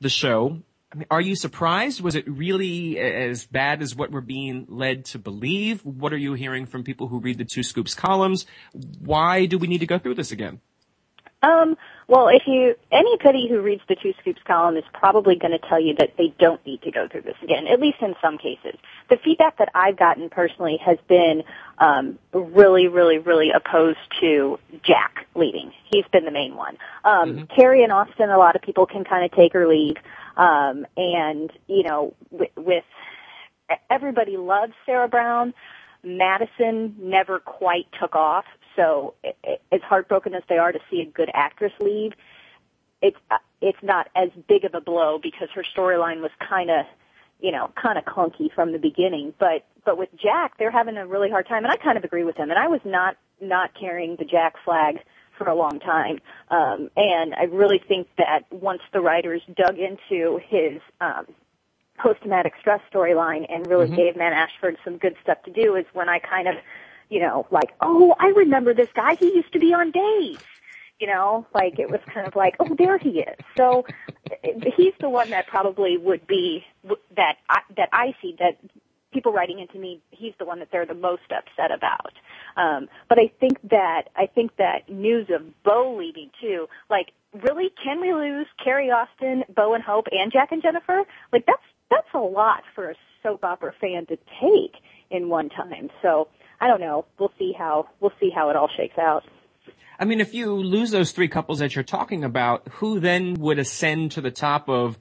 the 0.00 0.08
show. 0.08 0.62
I 0.94 0.96
mean, 0.96 1.06
are 1.10 1.20
you 1.20 1.34
surprised? 1.34 2.00
Was 2.00 2.14
it 2.14 2.24
really 2.28 3.00
as 3.00 3.46
bad 3.46 3.82
as 3.82 3.96
what 3.96 4.12
we're 4.12 4.20
being 4.20 4.66
led 4.68 5.06
to 5.06 5.18
believe? 5.18 5.84
What 5.84 6.12
are 6.12 6.16
you 6.16 6.34
hearing 6.34 6.66
from 6.66 6.84
people 6.84 7.08
who 7.08 7.18
read 7.18 7.38
the 7.38 7.44
Two 7.44 7.64
Scoops 7.64 7.94
columns? 7.94 8.46
Why 9.00 9.46
do 9.46 9.58
we 9.58 9.66
need 9.66 9.78
to 9.78 9.86
go 9.86 9.98
through 9.98 10.14
this 10.14 10.30
again? 10.30 10.60
Um, 11.42 11.76
well, 12.06 12.28
if 12.28 12.42
you 12.46 12.76
anybody 12.92 13.48
who 13.48 13.60
reads 13.60 13.82
the 13.88 13.96
Two 13.96 14.14
Scoops 14.20 14.40
column 14.46 14.76
is 14.76 14.84
probably 14.94 15.34
going 15.36 15.50
to 15.50 15.58
tell 15.58 15.80
you 15.80 15.94
that 15.98 16.16
they 16.16 16.32
don't 16.38 16.64
need 16.64 16.82
to 16.82 16.92
go 16.92 17.08
through 17.08 17.22
this 17.22 17.36
again, 17.42 17.66
at 17.66 17.80
least 17.80 17.98
in 18.00 18.14
some 18.22 18.38
cases. 18.38 18.78
The 19.10 19.16
feedback 19.16 19.58
that 19.58 19.70
I've 19.74 19.96
gotten 19.96 20.30
personally 20.30 20.78
has 20.84 20.98
been 21.08 21.42
um, 21.78 22.20
really, 22.32 22.86
really, 22.86 23.18
really 23.18 23.50
opposed 23.50 23.98
to 24.20 24.60
Jack 24.84 25.26
leaving. 25.34 25.72
He's 25.92 26.06
been 26.12 26.24
the 26.24 26.30
main 26.30 26.54
one. 26.54 26.78
Um, 27.04 27.30
mm-hmm. 27.30 27.54
Carrie 27.54 27.82
and 27.82 27.92
Austin, 27.92 28.30
a 28.30 28.38
lot 28.38 28.54
of 28.54 28.62
people 28.62 28.86
can 28.86 29.02
kind 29.04 29.24
of 29.24 29.32
take 29.32 29.56
or 29.56 29.66
leave, 29.66 29.96
um, 30.36 30.86
and 30.96 31.50
you 31.66 31.82
know, 31.82 32.14
with, 32.30 32.50
with 32.56 32.84
everybody 33.90 34.36
loves 34.36 34.72
Sarah 34.86 35.08
Brown. 35.08 35.54
Madison 36.02 36.94
never 37.00 37.38
quite 37.38 37.86
took 37.98 38.14
off, 38.14 38.44
so 38.76 39.14
it, 39.24 39.38
it, 39.42 39.62
as 39.72 39.80
heartbroken 39.80 40.34
as 40.34 40.42
they 40.50 40.58
are 40.58 40.70
to 40.70 40.78
see 40.90 41.00
a 41.00 41.06
good 41.06 41.30
actress 41.32 41.72
leave, 41.80 42.12
it's 43.00 43.16
uh, 43.30 43.38
it's 43.62 43.82
not 43.82 44.08
as 44.14 44.28
big 44.46 44.64
of 44.64 44.74
a 44.74 44.80
blow 44.80 45.18
because 45.22 45.48
her 45.54 45.64
storyline 45.76 46.20
was 46.20 46.30
kind 46.46 46.70
of, 46.70 46.84
you 47.40 47.52
know, 47.52 47.70
kind 47.80 47.96
of 47.96 48.04
clunky 48.04 48.52
from 48.54 48.72
the 48.72 48.78
beginning. 48.78 49.32
But 49.38 49.64
but 49.84 49.96
with 49.96 50.10
Jack, 50.16 50.58
they're 50.58 50.70
having 50.70 50.96
a 50.98 51.06
really 51.06 51.30
hard 51.30 51.48
time, 51.48 51.64
and 51.64 51.72
I 51.72 51.76
kind 51.76 51.96
of 51.96 52.04
agree 52.04 52.24
with 52.24 52.36
him. 52.36 52.50
And 52.50 52.58
I 52.58 52.68
was 52.68 52.80
not 52.84 53.16
not 53.40 53.70
carrying 53.78 54.16
the 54.16 54.24
Jack 54.24 54.56
flag 54.64 54.98
for 55.38 55.48
a 55.48 55.54
long 55.54 55.80
time, 55.80 56.18
um, 56.50 56.90
and 56.96 57.34
I 57.34 57.44
really 57.44 57.80
think 57.86 58.08
that 58.18 58.42
once 58.50 58.82
the 58.92 59.00
writers 59.00 59.42
dug 59.56 59.78
into 59.78 60.40
his 60.46 60.80
um, 61.00 61.26
post-traumatic 61.98 62.54
stress 62.60 62.80
storyline 62.92 63.46
and 63.48 63.66
really 63.66 63.86
mm-hmm. 63.86 63.96
gave 63.96 64.16
Matt 64.16 64.32
Ashford 64.32 64.76
some 64.84 64.98
good 64.98 65.16
stuff 65.22 65.42
to 65.44 65.52
do, 65.52 65.76
is 65.76 65.86
when 65.92 66.08
I 66.08 66.18
kind 66.18 66.48
of 66.48 66.54
you 67.08 67.20
know, 67.20 67.46
like, 67.50 67.74
oh, 67.80 68.14
I 68.18 68.26
remember 68.28 68.74
this 68.74 68.88
guy. 68.94 69.14
He 69.14 69.26
used 69.26 69.52
to 69.52 69.58
be 69.58 69.72
on 69.72 69.90
Days. 69.90 70.38
You 71.00 71.08
know, 71.08 71.44
like 71.52 71.78
it 71.78 71.90
was 71.90 72.00
kind 72.12 72.26
of 72.26 72.36
like, 72.36 72.54
oh, 72.60 72.74
there 72.78 72.98
he 72.98 73.20
is. 73.20 73.36
So 73.56 73.84
he's 74.76 74.94
the 75.00 75.10
one 75.10 75.30
that 75.30 75.48
probably 75.48 75.98
would 75.98 76.26
be 76.26 76.64
that 77.16 77.36
I, 77.50 77.60
that 77.76 77.88
I 77.92 78.14
see 78.22 78.36
that 78.38 78.58
people 79.14 79.32
writing 79.32 79.60
into 79.60 79.78
me. 79.78 80.00
He's 80.10 80.34
the 80.38 80.44
one 80.44 80.58
that 80.58 80.68
they're 80.70 80.84
the 80.84 80.94
most 80.94 81.22
upset 81.30 81.70
about. 81.74 82.12
Um, 82.56 82.88
but 83.08 83.18
I 83.18 83.32
think 83.40 83.58
that 83.70 84.08
I 84.16 84.26
think 84.26 84.56
that 84.56 84.88
news 84.88 85.28
of 85.30 85.42
Bo 85.62 85.96
leaving 85.98 86.30
too. 86.40 86.66
Like, 86.90 87.12
really, 87.32 87.72
can 87.82 88.00
we 88.00 88.12
lose 88.12 88.46
Carrie 88.62 88.90
Austin, 88.90 89.44
Bo 89.54 89.74
and 89.74 89.82
Hope, 89.82 90.06
and 90.10 90.32
Jack 90.32 90.52
and 90.52 90.62
Jennifer? 90.62 91.04
Like 91.32 91.46
that's 91.46 91.62
that's 91.90 92.08
a 92.14 92.18
lot 92.18 92.62
for 92.74 92.90
a 92.90 92.94
soap 93.22 93.44
opera 93.44 93.72
fan 93.80 94.06
to 94.06 94.16
take 94.40 94.74
in 95.10 95.28
one 95.28 95.48
time. 95.48 95.88
So 96.02 96.28
I 96.60 96.68
don't 96.68 96.80
know. 96.80 97.06
We'll 97.18 97.32
see 97.38 97.52
how 97.56 97.88
we'll 98.00 98.12
see 98.20 98.30
how 98.34 98.50
it 98.50 98.56
all 98.56 98.68
shakes 98.76 98.98
out. 98.98 99.24
I 99.98 100.04
mean, 100.04 100.20
if 100.20 100.34
you 100.34 100.54
lose 100.54 100.90
those 100.90 101.12
three 101.12 101.28
couples 101.28 101.60
that 101.60 101.76
you're 101.76 101.84
talking 101.84 102.24
about, 102.24 102.66
who 102.74 102.98
then 102.98 103.34
would 103.34 103.58
ascend 103.58 104.12
to 104.12 104.20
the 104.20 104.30
top 104.30 104.68
of 104.68 104.98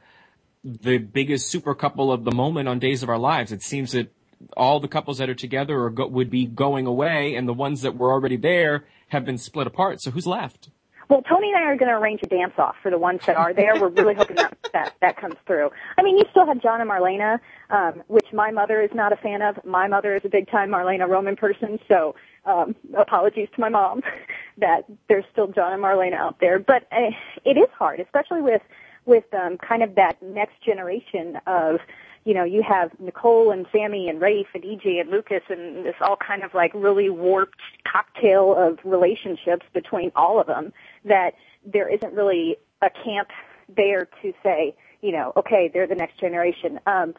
the 0.64 0.98
biggest 0.98 1.48
super 1.48 1.76
couple 1.76 2.12
of 2.12 2.24
the 2.24 2.32
moment 2.32 2.70
on 2.70 2.80
Days 2.80 3.04
of 3.04 3.10
Our 3.10 3.18
Lives? 3.18 3.52
It 3.52 3.64
seems 3.64 3.92
that 3.92 4.14
all 4.58 4.80
the 4.80 4.88
couples 4.88 5.18
that 5.18 5.30
are 5.30 5.36
together 5.36 5.90
go- 5.90 6.08
would 6.08 6.30
be 6.30 6.46
going 6.46 6.86
away, 6.86 7.36
and 7.36 7.48
the 7.48 7.54
ones 7.54 7.82
that 7.82 7.98
were 7.98 8.12
already 8.12 8.38
there 8.38 8.86
have 9.10 9.26
been 9.26 9.38
split 9.38 9.68
apart. 9.68 10.02
So 10.02 10.12
who's 10.12 10.28
left? 10.28 10.70
Well, 11.10 11.22
Tony 11.22 11.50
and 11.50 11.58
I 11.58 11.64
are 11.64 11.76
going 11.76 11.90
to 11.90 11.98
arrange 11.98 12.22
a 12.24 12.28
dance 12.28 12.54
off 12.58 12.76
for 12.82 12.90
the 12.90 12.98
ones 12.98 13.22
that 13.28 13.36
are 13.36 13.54
there. 13.54 13.80
We're 13.80 13.90
really 13.90 14.16
hoping 14.16 14.38
that, 14.38 14.58
that 14.74 14.96
that 15.02 15.18
comes 15.18 15.36
through. 15.46 15.70
I 15.98 16.02
mean, 16.02 16.18
you 16.18 16.26
still 16.32 16.46
have 16.46 16.62
John 16.62 16.82
and 16.82 16.90
Marlena, 16.90 17.40
um, 17.70 18.04
which 18.08 18.26
my 18.34 18.52
mother 18.52 18.82
is 18.82 18.90
not 18.94 19.12
a 19.12 19.18
fan 19.18 19.42
of. 19.42 19.64
My 19.66 19.88
mother 19.88 20.16
is 20.16 20.22
a 20.26 20.30
big 20.30 20.50
time 20.50 20.70
Marlena 20.70 21.08
Roman 21.08 21.36
person, 21.36 21.78
so 21.88 22.16
um, 22.46 22.76
apologies 22.98 23.50
to 23.56 23.62
my 23.62 23.70
mom 23.70 24.02
that 24.58 24.86
there's 25.08 25.26
still 25.32 25.48
John 25.48 25.74
and 25.74 25.84
Marlena 25.84 26.16
out 26.16 26.40
there. 26.40 26.58
But 26.58 26.88
uh, 26.92 27.12
it 27.46 27.58
is 27.58 27.70
hard, 27.78 28.00
especially 28.00 28.42
with 28.42 28.62
with 29.06 29.26
um, 29.34 29.58
kind 29.58 29.84
of 29.84 29.96
that 29.96 30.22
next 30.22 30.62
generation 30.64 31.38
of 31.48 31.80
you 32.26 32.34
know, 32.34 32.44
you 32.46 32.64
have 32.64 32.92
Nicole 33.00 33.52
and 33.52 33.66
Sami 33.74 34.08
and 34.08 34.22
Rafe 34.22 34.48
and 34.54 34.64
EJ 34.64 35.02
and 35.02 35.10
Lucas 35.10 35.42
and 35.50 35.86
this 35.86 35.96
all 36.02 36.16
kind 36.16 36.44
of 36.44 36.54
like 36.54 36.72
really 36.74 37.10
warped 37.10 37.60
cocktail 37.86 38.56
of 38.58 38.80
relationships 38.86 39.66
between 39.74 40.12
all 40.16 40.40
of 40.40 40.48
them 40.48 40.72
that 41.04 41.32
there 41.66 41.90
isn't 41.90 42.14
really 42.14 42.56
a 42.82 42.90
camp 42.90 43.30
there 43.76 44.08
to 44.22 44.34
say, 44.42 44.76
you 45.02 45.12
know, 45.12 45.34
okay, 45.36 45.70
they're 45.74 45.88
the 45.88 45.96
next 45.96 46.20
generation. 46.20 46.80
Um, 46.86 47.14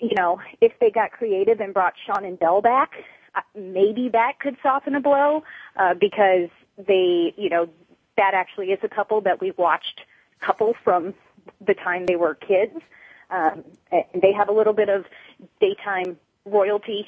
you 0.00 0.14
know, 0.16 0.40
if 0.60 0.72
they 0.80 0.90
got 0.90 1.12
creative 1.12 1.60
and 1.60 1.72
brought 1.72 1.94
Shawn 2.04 2.24
and 2.24 2.38
Belle 2.38 2.60
back, 2.60 2.90
uh, 3.36 3.40
maybe 3.54 4.08
that 4.12 4.40
could 4.40 4.56
soften 4.62 4.96
a 4.96 5.00
blow, 5.00 5.44
uh, 5.76 5.94
because 5.94 6.50
they, 6.76 7.32
you 7.36 7.48
know, 7.48 7.68
that 8.16 8.34
actually 8.34 8.72
is 8.72 8.80
a 8.82 8.88
couple 8.88 9.20
that 9.22 9.40
we've 9.40 9.56
watched 9.56 10.00
couple 10.44 10.74
from 10.84 11.14
the 11.66 11.74
time 11.74 12.06
they 12.06 12.16
were 12.16 12.34
kids. 12.34 12.76
Um, 13.30 13.64
they 13.90 14.32
have 14.32 14.48
a 14.48 14.52
little 14.52 14.74
bit 14.74 14.88
of 14.88 15.04
daytime 15.60 16.18
royalty 16.44 17.06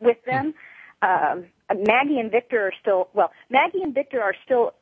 with 0.00 0.18
them. 0.26 0.54
Um, 1.02 1.46
Maggie 1.74 2.18
and 2.18 2.30
Victor 2.30 2.60
are 2.68 2.72
still, 2.80 3.08
well, 3.14 3.32
Maggie 3.50 3.82
and 3.82 3.94
Victor 3.94 4.22
are 4.22 4.34
still 4.44 4.72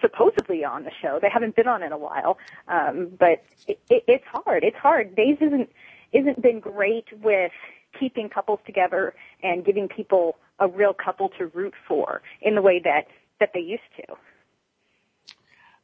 supposedly 0.00 0.64
on 0.64 0.84
the 0.84 0.90
show. 1.00 1.18
They 1.22 1.30
haven't 1.32 1.56
been 1.56 1.68
on 1.68 1.82
in 1.82 1.92
a 1.92 1.98
while, 1.98 2.38
um, 2.68 3.10
but 3.18 3.42
it, 3.66 3.80
it, 3.88 4.04
it's 4.06 4.24
hard. 4.26 4.64
It's 4.64 4.76
hard. 4.76 5.14
Days 5.16 5.38
isn't 5.40 5.70
isn't 6.12 6.42
been 6.42 6.60
great 6.60 7.06
with 7.22 7.52
keeping 7.98 8.28
couples 8.28 8.58
together 8.66 9.14
and 9.42 9.64
giving 9.64 9.88
people 9.88 10.36
a 10.58 10.68
real 10.68 10.92
couple 10.92 11.30
to 11.38 11.46
root 11.46 11.72
for 11.88 12.20
in 12.42 12.54
the 12.54 12.62
way 12.62 12.80
that 12.84 13.06
that 13.40 13.50
they 13.54 13.60
used 13.60 13.82
to. 13.96 14.14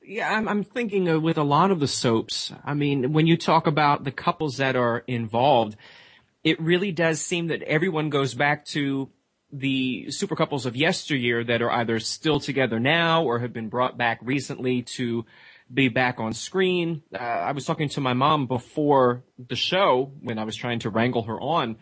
Yeah, 0.09 0.35
I'm, 0.35 0.49
I'm 0.49 0.65
thinking 0.65 1.07
uh, 1.07 1.21
with 1.21 1.37
a 1.37 1.43
lot 1.43 1.71
of 1.71 1.81
the 1.81 1.87
soaps. 1.87 2.51
I 2.65 2.73
mean, 2.73 3.13
when 3.13 3.27
you 3.27 3.37
talk 3.37 3.67
about 3.67 4.05
the 4.05 4.11
couples 4.11 4.57
that 4.57 4.75
are 4.75 5.05
involved, 5.07 5.77
it 6.43 6.59
really 6.59 6.93
does 6.93 7.21
seem 7.21 7.49
that 7.49 7.61
everyone 7.65 8.09
goes 8.09 8.33
back 8.33 8.65
to 8.67 9.11
the 9.53 10.11
super 10.11 10.35
couples 10.35 10.65
of 10.65 10.77
yesteryear 10.77 11.45
that 11.45 11.61
are 11.61 11.71
either 11.71 12.01
still 12.01 12.41
together 12.41 12.81
now 12.81 13.23
or 13.23 13.41
have 13.41 13.53
been 13.53 13.69
brought 13.69 13.99
back 13.99 14.19
recently 14.23 14.81
to 14.81 15.27
be 15.73 15.91
back 15.91 16.19
on 16.19 16.33
screen. 16.33 17.03
Uh, 17.15 17.19
I 17.19 17.53
was 17.53 17.67
talking 17.67 17.91
to 17.91 18.01
my 18.01 18.15
mom 18.15 18.47
before 18.47 19.25
the 19.39 19.57
show 19.57 20.13
when 20.23 20.39
I 20.39 20.45
was 20.45 20.57
trying 20.57 20.79
to 20.81 20.91
wrangle 20.91 21.25
her 21.25 21.39
on, 21.39 21.77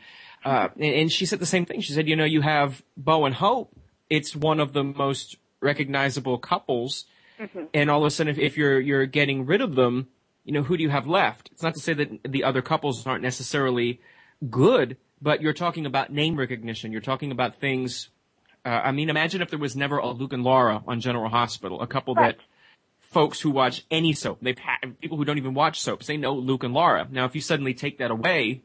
uh, 0.45 0.71
and, 0.75 0.95
and 0.95 1.13
she 1.13 1.27
said 1.27 1.39
the 1.39 1.47
same 1.47 1.65
thing. 1.65 1.81
She 1.81 1.93
said, 1.93 2.09
you 2.09 2.17
know, 2.17 2.25
you 2.25 2.41
have 2.41 2.83
Bo 2.97 3.25
and 3.25 3.37
Hope. 3.37 3.79
It's 4.11 4.35
one 4.35 4.59
of 4.59 4.73
the 4.73 4.83
most 4.83 5.37
recognizable 5.61 6.39
couples 6.39 7.07
Mm-hmm. 7.41 7.65
And 7.75 7.91
all 7.91 8.01
of 8.01 8.07
a 8.07 8.11
sudden, 8.11 8.31
if, 8.31 8.39
if 8.39 8.57
you're 8.57 8.81
you're 8.81 9.07
getting 9.07 9.47
rid 9.47 9.61
of 9.61 9.75
them, 9.75 10.09
you 10.45 10.53
know, 10.53 10.63
who 10.63 10.77
do 10.77 10.83
you 10.83 10.91
have 10.91 11.07
left? 11.07 11.51
It's 11.53 11.63
not 11.63 11.75
to 11.75 11.81
say 11.81 11.93
that 11.95 12.21
the 12.25 12.45
other 12.45 12.63
couples 12.63 13.07
aren't 13.07 13.23
necessarily 13.23 14.01
good, 14.49 14.97
but 15.21 15.43
you're 15.43 15.53
talking 15.53 15.87
about 15.87 16.13
name 16.13 16.37
recognition. 16.37 16.93
You're 16.93 17.01
talking 17.01 17.33
about 17.33 17.57
things. 17.57 18.09
Uh, 18.65 18.81
I 18.85 18.93
mean, 18.93 19.11
imagine 19.11 19.43
if 19.43 19.51
there 19.51 19.59
was 19.59 19.77
never 19.77 19.99
a 19.99 20.11
Luke 20.11 20.33
and 20.33 20.45
Laura 20.45 20.83
on 20.87 21.01
General 21.01 21.29
Hospital, 21.29 21.81
a 21.81 21.87
couple 21.87 22.15
right. 22.15 22.37
that 22.37 22.45
folks 23.01 23.41
who 23.41 23.51
watch 23.51 23.85
any 23.91 24.13
soap, 24.13 24.39
they've 24.43 24.59
had 24.59 25.01
people 25.01 25.17
who 25.17 25.25
don't 25.25 25.39
even 25.39 25.55
watch 25.55 25.81
soaps, 25.81 26.07
they 26.07 26.17
know 26.17 26.35
Luke 26.35 26.65
and 26.65 26.75
Laura. 26.75 27.07
Now, 27.11 27.25
if 27.25 27.35
you 27.35 27.41
suddenly 27.41 27.73
take 27.73 27.99
that 27.99 28.11
away, 28.11 28.63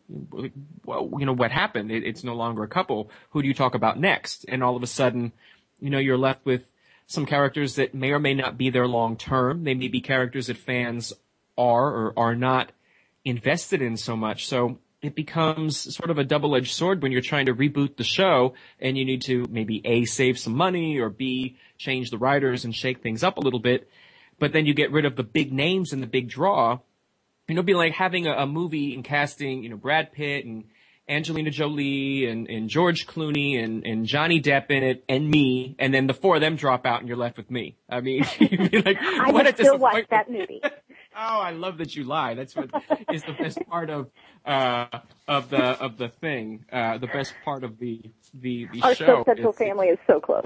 well, 0.84 1.10
you 1.18 1.25
know 1.25 1.34
what 1.34 1.51
happened? 1.51 1.92
It, 1.92 2.04
it's 2.04 2.24
no 2.24 2.36
longer 2.36 2.63
a 2.63 2.68
couple. 2.68 3.10
Who 3.30 3.42
do 3.42 3.48
you 3.48 3.54
talk 3.54 3.75
about 3.75 4.00
next? 4.00 4.46
And 4.48 4.63
all 4.63 4.75
of 4.75 4.84
a 4.84 4.88
sudden, 4.88 5.32
you 5.80 5.90
know, 5.90 6.00
you're 6.00 6.18
left 6.18 6.46
with 6.46 6.68
some 7.12 7.25
characters 7.25 7.75
that 7.75 7.94
may 7.94 8.12
or 8.12 8.20
may 8.20 8.34
not 8.34 8.58
be 8.58 8.70
there 8.70 8.88
long 8.88 9.18
term. 9.18 9.63
They 9.65 9.74
may 9.74 9.89
be 9.89 10.01
characters 10.01 10.48
that 10.48 10.58
fans 10.58 11.12
are 11.58 11.88
or 11.88 12.13
are 12.18 12.36
not 12.36 12.72
invested 13.25 13.82
in 13.82 13.98
so 13.98 14.15
much. 14.15 14.48
So 14.48 14.80
it 15.01 15.15
becomes 15.15 15.96
sort 15.96 16.10
of 16.10 16.18
a 16.18 16.24
double-edged 16.24 16.72
sword 16.72 17.01
when 17.01 17.12
you're 17.12 17.22
trying 17.22 17.48
to 17.48 17.56
reboot 17.56 17.98
the 17.98 18.03
show 18.03 18.53
and 18.80 18.98
you 18.98 19.03
need 19.03 19.22
to 19.24 19.46
maybe 19.50 19.82
A, 19.84 20.06
save 20.06 20.39
some 20.39 20.56
money 20.56 21.00
or 21.00 21.10
B, 21.10 21.58
change 21.77 22.12
the 22.12 22.18
writers 22.18 22.63
and 22.63 22.74
shake 22.74 23.01
things 23.01 23.24
up 23.24 23.38
a 23.38 23.41
little 23.41 23.60
bit. 23.60 23.89
but 24.41 24.53
then 24.53 24.65
you 24.65 24.74
get 24.74 24.91
rid 24.91 25.06
of 25.06 25.15
the 25.15 25.24
big 25.24 25.53
names 25.53 25.94
and 25.94 26.01
the 26.01 26.08
big 26.08 26.27
draw. 26.27 26.80
And 27.48 27.58
it'll 27.58 27.63
be 27.63 27.75
like 27.75 27.94
having 27.94 28.25
a, 28.25 28.34
a 28.34 28.48
movie 28.48 28.96
and 28.96 29.03
casting, 29.03 29.63
you 29.63 29.70
know, 29.70 29.77
Brad 29.77 30.12
Pitt 30.12 30.46
and 30.46 30.65
Angelina 31.12 31.51
Jolie 31.51 32.25
and, 32.25 32.50
and 32.50 32.70
George 32.70 33.06
Clooney 33.06 33.62
and, 33.62 33.86
and 33.86 34.06
Johnny 34.06 34.41
Depp 34.41 34.72
in 34.72 34.82
it 34.82 35.03
and 35.10 35.30
me, 35.30 35.75
and 35.77 35.94
then 35.94 36.08
the 36.08 36.13
four 36.13 36.36
of 36.36 36.41
them 36.41 36.56
drop 36.56 36.86
out 36.86 37.01
and 37.01 37.08
you're 37.10 37.18
left 37.18 37.36
with 37.36 37.51
me. 37.51 37.75
I 37.89 38.00
mean, 38.00 38.25
you'd 38.39 38.72
be 38.72 38.82
like, 38.82 38.98
I 39.01 39.30
what 39.32 39.46
would 39.46 39.56
still 39.56 39.77
watch 39.77 40.06
that 40.10 40.32
movie. 40.32 40.62
Oh, 41.13 41.41
I 41.41 41.51
love 41.51 41.80
that 41.80 41.94
you 41.94 42.06
lie. 42.06 42.36
That's 42.36 42.56
what 42.56 42.70
is 43.12 43.22
the 43.24 43.34
best 43.34 43.60
part 43.68 43.89
of 43.89 44.10
uh, 44.46 44.86
of 45.27 45.50
the 45.50 45.62
of 45.62 45.98
the 45.98 46.08
thing. 46.08 46.63
Uh, 46.72 47.00
the 47.00 47.08
best 47.08 47.34
part 47.44 47.65
of 47.65 47.80
the 47.80 48.01
the, 48.34 48.70
the 48.72 48.82
Our 48.82 48.96
show. 48.96 49.06
Soap 49.06 49.25
Central 49.25 49.51
family 49.51 49.88
is 49.88 50.00
so 50.08 50.22
close. 50.22 50.46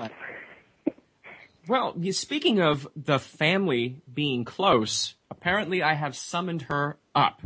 Well, 1.67 1.95
speaking 2.11 2.61
of 2.61 2.87
the 2.95 3.19
family 3.19 4.01
being 4.11 4.43
close, 4.43 5.13
apparently 5.29 5.83
I 5.83 5.93
have 5.93 6.15
summoned 6.15 6.63
her 6.63 6.97
up. 7.13 7.43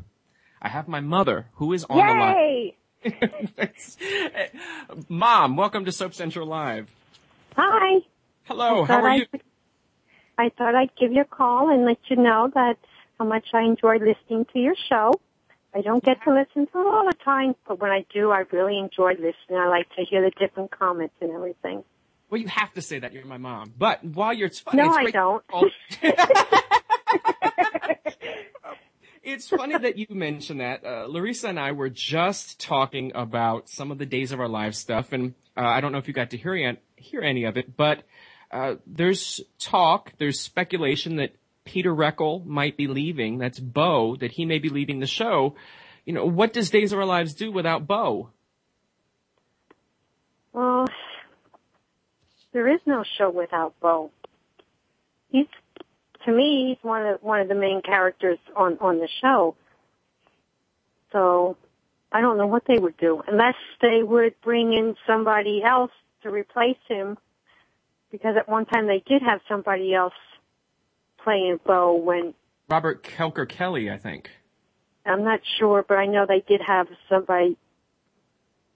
I 0.62 0.70
have 0.70 0.88
my 0.88 1.02
mother 1.02 1.48
who 1.56 1.74
is 1.74 1.84
on 1.90 1.98
the 1.98 2.04
line. 2.04 2.72
Mom, 5.10 5.56
welcome 5.56 5.86
to 5.86 5.92
Soap 5.92 6.14
Central 6.14 6.48
Live. 6.48 6.90
Hi. 7.56 8.00
Hello, 8.46 8.84
I 8.84 8.88
how 8.88 9.04
are 9.04 9.16
you? 9.18 9.26
I'd- 9.34 9.44
I 10.38 10.50
thought 10.58 10.74
I'd 10.74 10.96
give 10.96 11.12
you 11.12 11.22
a 11.22 11.26
call 11.26 11.70
and 11.70 11.84
let 11.84 11.98
you 12.08 12.16
know 12.16 12.50
that 12.56 12.78
how 13.20 13.26
much 13.26 13.48
I 13.54 13.64
enjoy 13.64 13.98
listening 13.98 14.46
to 14.54 14.60
your 14.60 14.76
show. 14.88 15.20
I 15.76 15.82
don't 15.82 16.02
get 16.02 16.24
to 16.24 16.34
listen 16.34 16.66
to 16.68 16.80
it 16.80 16.88
all 16.88 17.04
the 17.06 17.18
time, 17.26 17.56
but 17.68 17.80
when 17.82 17.92
I 17.92 18.06
do, 18.14 18.32
I 18.32 18.46
really 18.52 18.80
enjoy 18.80 19.12
listening. 19.16 19.60
I 19.60 19.68
like 19.68 19.94
to 19.98 20.06
hear 20.06 20.22
the 20.22 20.32
different 20.40 20.72
comments 20.72 21.16
and 21.20 21.32
everything. 21.32 21.84
Well, 22.30 22.40
you 22.40 22.48
have 22.48 22.74
to 22.76 22.82
say 22.82 23.00
that 23.00 23.12
you're 23.12 23.26
my 23.26 23.38
mom. 23.38 23.74
But 23.78 24.02
while 24.06 24.32
you're, 24.34 24.48
it's, 24.48 24.64
No, 24.74 24.86
it's 24.88 24.96
I 24.98 25.02
great- 25.04 25.14
don't. 25.14 25.44
It's 29.32 29.48
funny 29.48 29.78
that 29.78 29.98
you 29.98 30.08
mentioned 30.10 30.60
that. 30.60 30.84
Uh, 30.84 31.06
Larissa 31.08 31.50
and 31.50 31.60
I 31.60 31.72
were 31.72 31.90
just 31.90 32.60
talking 32.60 33.12
about 33.14 33.70
some 33.70 33.92
of 33.92 33.98
the 34.00 34.06
Days 34.06 34.32
of 34.32 34.40
Our 34.40 34.48
Lives 34.48 34.78
stuff, 34.78 35.14
and 35.14 35.36
uh, 35.56 35.62
I 35.62 35.82
don't 35.82 35.92
know 35.92 36.00
if 36.00 36.08
you 36.08 36.14
got 36.14 36.32
to 36.32 36.38
hear, 36.38 36.56
an- 36.56 36.80
hear 36.96 37.22
any 37.22 37.44
of 37.44 37.56
it, 37.56 37.78
but 37.78 38.04
uh, 38.52 38.76
there's 38.88 39.42
talk, 39.60 40.14
there's 40.18 40.40
speculation 40.40 41.18
that 41.18 41.36
Peter 41.64 41.94
Reckell 41.94 42.44
might 42.46 42.78
be 42.78 42.88
leaving. 42.88 43.38
That's 43.38 43.60
Bo, 43.60 44.16
that 44.16 44.32
he 44.32 44.46
may 44.46 44.58
be 44.58 44.70
leaving 44.70 45.00
the 45.00 45.06
show. 45.06 45.56
You 46.06 46.14
know, 46.14 46.26
what 46.26 46.52
does 46.52 46.72
Days 46.72 46.92
of 46.92 46.98
Our 46.98 47.06
Lives 47.06 47.36
do 47.36 47.52
without 47.52 47.86
Bo? 47.86 48.32
Well, 50.52 50.88
there 52.52 52.68
is 52.68 52.80
no 52.88 53.04
show 53.18 53.30
without 53.30 53.80
Bo. 53.80 54.10
He's, 55.32 55.46
to 56.30 56.36
me, 56.36 56.70
he's 56.70 56.84
one 56.84 57.06
of 57.06 57.22
one 57.22 57.42
of 57.42 57.48
the 57.48 57.56
main 57.56 57.82
characters 57.82 58.40
on 58.56 58.78
on 58.80 59.00
the 59.00 59.10
show. 59.22 59.56
So, 61.12 61.58
I 62.12 62.22
don't 62.22 62.38
know 62.38 62.48
what 62.48 62.64
they 62.68 62.78
would 62.78 62.98
do 62.98 63.24
unless 63.28 63.56
they 63.82 64.04
would 64.04 64.40
bring 64.42 64.74
in 64.74 64.96
somebody 65.08 65.64
else 65.64 65.92
to 66.24 66.30
replace 66.30 66.78
him. 66.88 67.18
Because 68.12 68.36
at 68.38 68.50
one 68.50 68.66
time 68.66 68.88
they 68.88 69.04
did 69.06 69.22
have 69.22 69.40
somebody 69.48 69.94
else 69.94 70.14
playing 71.24 71.60
Bo 71.66 71.94
when 71.94 72.34
Robert 72.68 73.04
Kelker 73.04 73.48
Kelly, 73.48 73.90
I 73.90 73.98
think. 73.98 74.30
I'm 75.06 75.24
not 75.24 75.42
sure, 75.58 75.84
but 75.88 75.98
I 75.98 76.06
know 76.06 76.26
they 76.28 76.44
did 76.48 76.62
have 76.66 76.88
somebody 77.08 77.58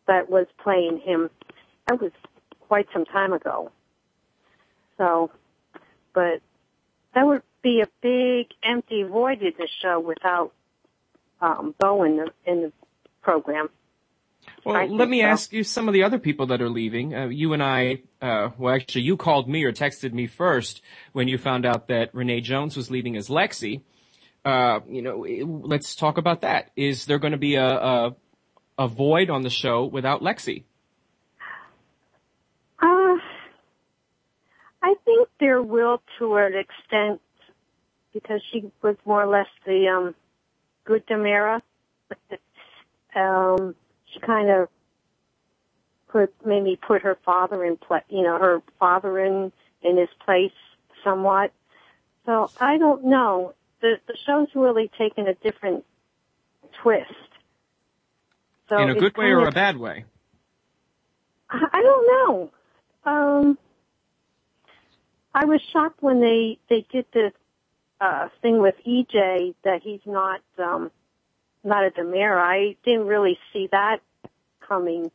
that 0.08 0.30
was 0.30 0.48
playing 0.62 1.00
him. 1.00 1.30
That 1.88 2.02
was 2.02 2.12
quite 2.62 2.88
some 2.94 3.06
time 3.06 3.34
ago. 3.34 3.72
So, 4.98 5.32
but 6.14 6.42
that 7.16 7.26
would 7.26 7.44
be 7.62 7.82
a 7.82 7.88
big 8.02 8.48
empty 8.64 9.04
void 9.04 9.42
in 9.42 9.54
the 9.58 9.68
show 9.82 10.00
without 10.00 10.52
um, 11.42 11.76
Bo 11.80 12.04
in 12.04 12.18
the 12.18 12.32
in 12.46 12.62
the 12.62 12.72
program. 13.22 13.70
Well, 14.66 14.76
I 14.76 14.86
let 14.86 15.10
me 15.10 15.22
so. 15.22 15.28
ask 15.28 15.54
you 15.54 15.64
some 15.64 15.88
of 15.88 15.94
the 15.94 16.04
other 16.04 16.20
people 16.20 16.48
that 16.48 16.62
are 16.62 16.70
leaving. 16.70 17.16
Uh, 17.16 17.28
you 17.28 17.54
and 17.54 17.64
I, 17.64 18.04
uh, 18.22 18.50
well, 18.58 18.76
actually, 18.76 19.04
you 19.04 19.18
called 19.18 19.48
me 19.48 19.64
or 19.64 19.72
texted 19.72 20.14
me 20.14 20.28
first 20.28 20.82
when 21.14 21.28
you 21.28 21.38
found 21.38 21.66
out 21.66 21.88
that 21.88 22.14
Renee 22.14 22.42
Jones 22.42 22.76
was 22.76 22.92
leaving 22.92 23.16
as 23.16 23.30
Lexi. 23.30 23.82
Uh, 24.44 24.82
you 24.90 25.02
know, 25.02 25.26
let's 25.66 25.96
talk 25.96 26.18
about 26.18 26.42
that. 26.42 26.72
Is 26.76 27.06
there 27.06 27.20
going 27.20 27.32
to 27.32 27.38
be 27.38 27.56
a, 27.56 27.66
a 27.66 28.16
a 28.78 28.88
void 28.88 29.30
on 29.30 29.44
the 29.44 29.50
show 29.50 29.86
without 29.86 30.22
Lexi? 30.22 30.64
Uh, 32.82 33.18
I 34.94 34.96
think 35.06 35.30
there 35.40 35.62
will 35.62 36.02
to 36.20 36.36
an 36.36 36.54
extent 36.54 37.20
because 38.14 38.42
she 38.52 38.72
was 38.84 38.96
more 39.06 39.24
or 39.24 39.28
less 39.28 39.48
the 39.66 39.88
um, 39.88 40.16
good 40.86 41.06
DiMera. 41.08 41.62
um, 43.16 43.76
she 44.06 44.20
kind 44.20 44.52
of 44.52 44.70
put 46.10 46.34
maybe 46.46 46.76
put 46.88 47.02
her 47.02 47.18
father 47.26 47.66
in 47.66 47.78
play, 47.78 48.02
you 48.10 48.22
know, 48.22 48.38
her 48.38 48.62
father 48.80 49.18
in 49.20 49.52
in 49.82 49.98
his 49.98 50.10
place 50.24 50.52
somewhat. 51.04 51.52
So 52.28 52.52
I 52.60 52.78
don't 52.78 53.06
know. 53.06 53.56
The 53.82 53.96
the 54.08 54.16
show's 54.28 54.50
really 54.54 54.92
taken 54.96 55.28
a 55.28 55.34
different 55.34 55.86
twist. 56.84 57.10
So 58.70 58.78
In 58.78 58.90
a 58.92 58.96
good 58.96 59.18
way 59.18 59.32
or 59.32 59.42
of- 59.42 59.48
a 59.48 59.52
bad 59.52 59.78
way? 59.78 60.06
I 61.50 61.66
I 61.74 61.82
don't 61.82 62.08
know. 62.08 62.52
Um, 63.06 63.58
I 65.34 65.46
was 65.46 65.62
shocked 65.72 66.02
when 66.02 66.22
they 66.22 66.60
they 66.70 66.86
did 66.92 67.06
this 67.14 67.34
uh, 68.00 68.30
thing 68.42 68.62
with 68.62 68.76
EJ 68.88 69.56
that 69.64 69.82
he's 69.84 70.02
not 70.06 70.42
um, 70.58 70.92
not 71.64 71.86
a 71.86 71.90
DiMera. 71.90 72.38
I 72.38 72.76
didn't 72.84 73.08
really 73.08 73.38
see 73.52 73.68
that 73.72 74.00
coming 74.68 75.12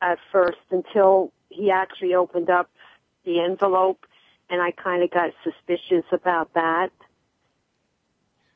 at 0.00 0.18
first 0.32 0.58
until 0.70 1.32
he 1.48 1.70
actually 1.70 2.14
opened 2.14 2.50
up 2.50 2.70
the 3.24 3.40
envelope, 3.40 4.06
and 4.48 4.62
I 4.62 4.70
kind 4.70 5.02
of 5.02 5.10
got 5.10 5.30
suspicious 5.44 6.04
about 6.12 6.54
that. 6.54 6.90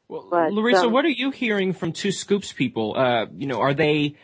Well, 0.08 0.28
But, 0.30 0.52
Larissa, 0.52 0.86
um, 0.86 0.92
what 0.92 1.04
are 1.04 1.10
you 1.10 1.30
hearing 1.30 1.72
from 1.72 1.92
Two 1.92 2.12
Scoops 2.12 2.52
people? 2.52 2.94
Uh, 2.96 3.26
you 3.36 3.46
know, 3.46 3.60
are 3.60 3.74
they 3.74 4.16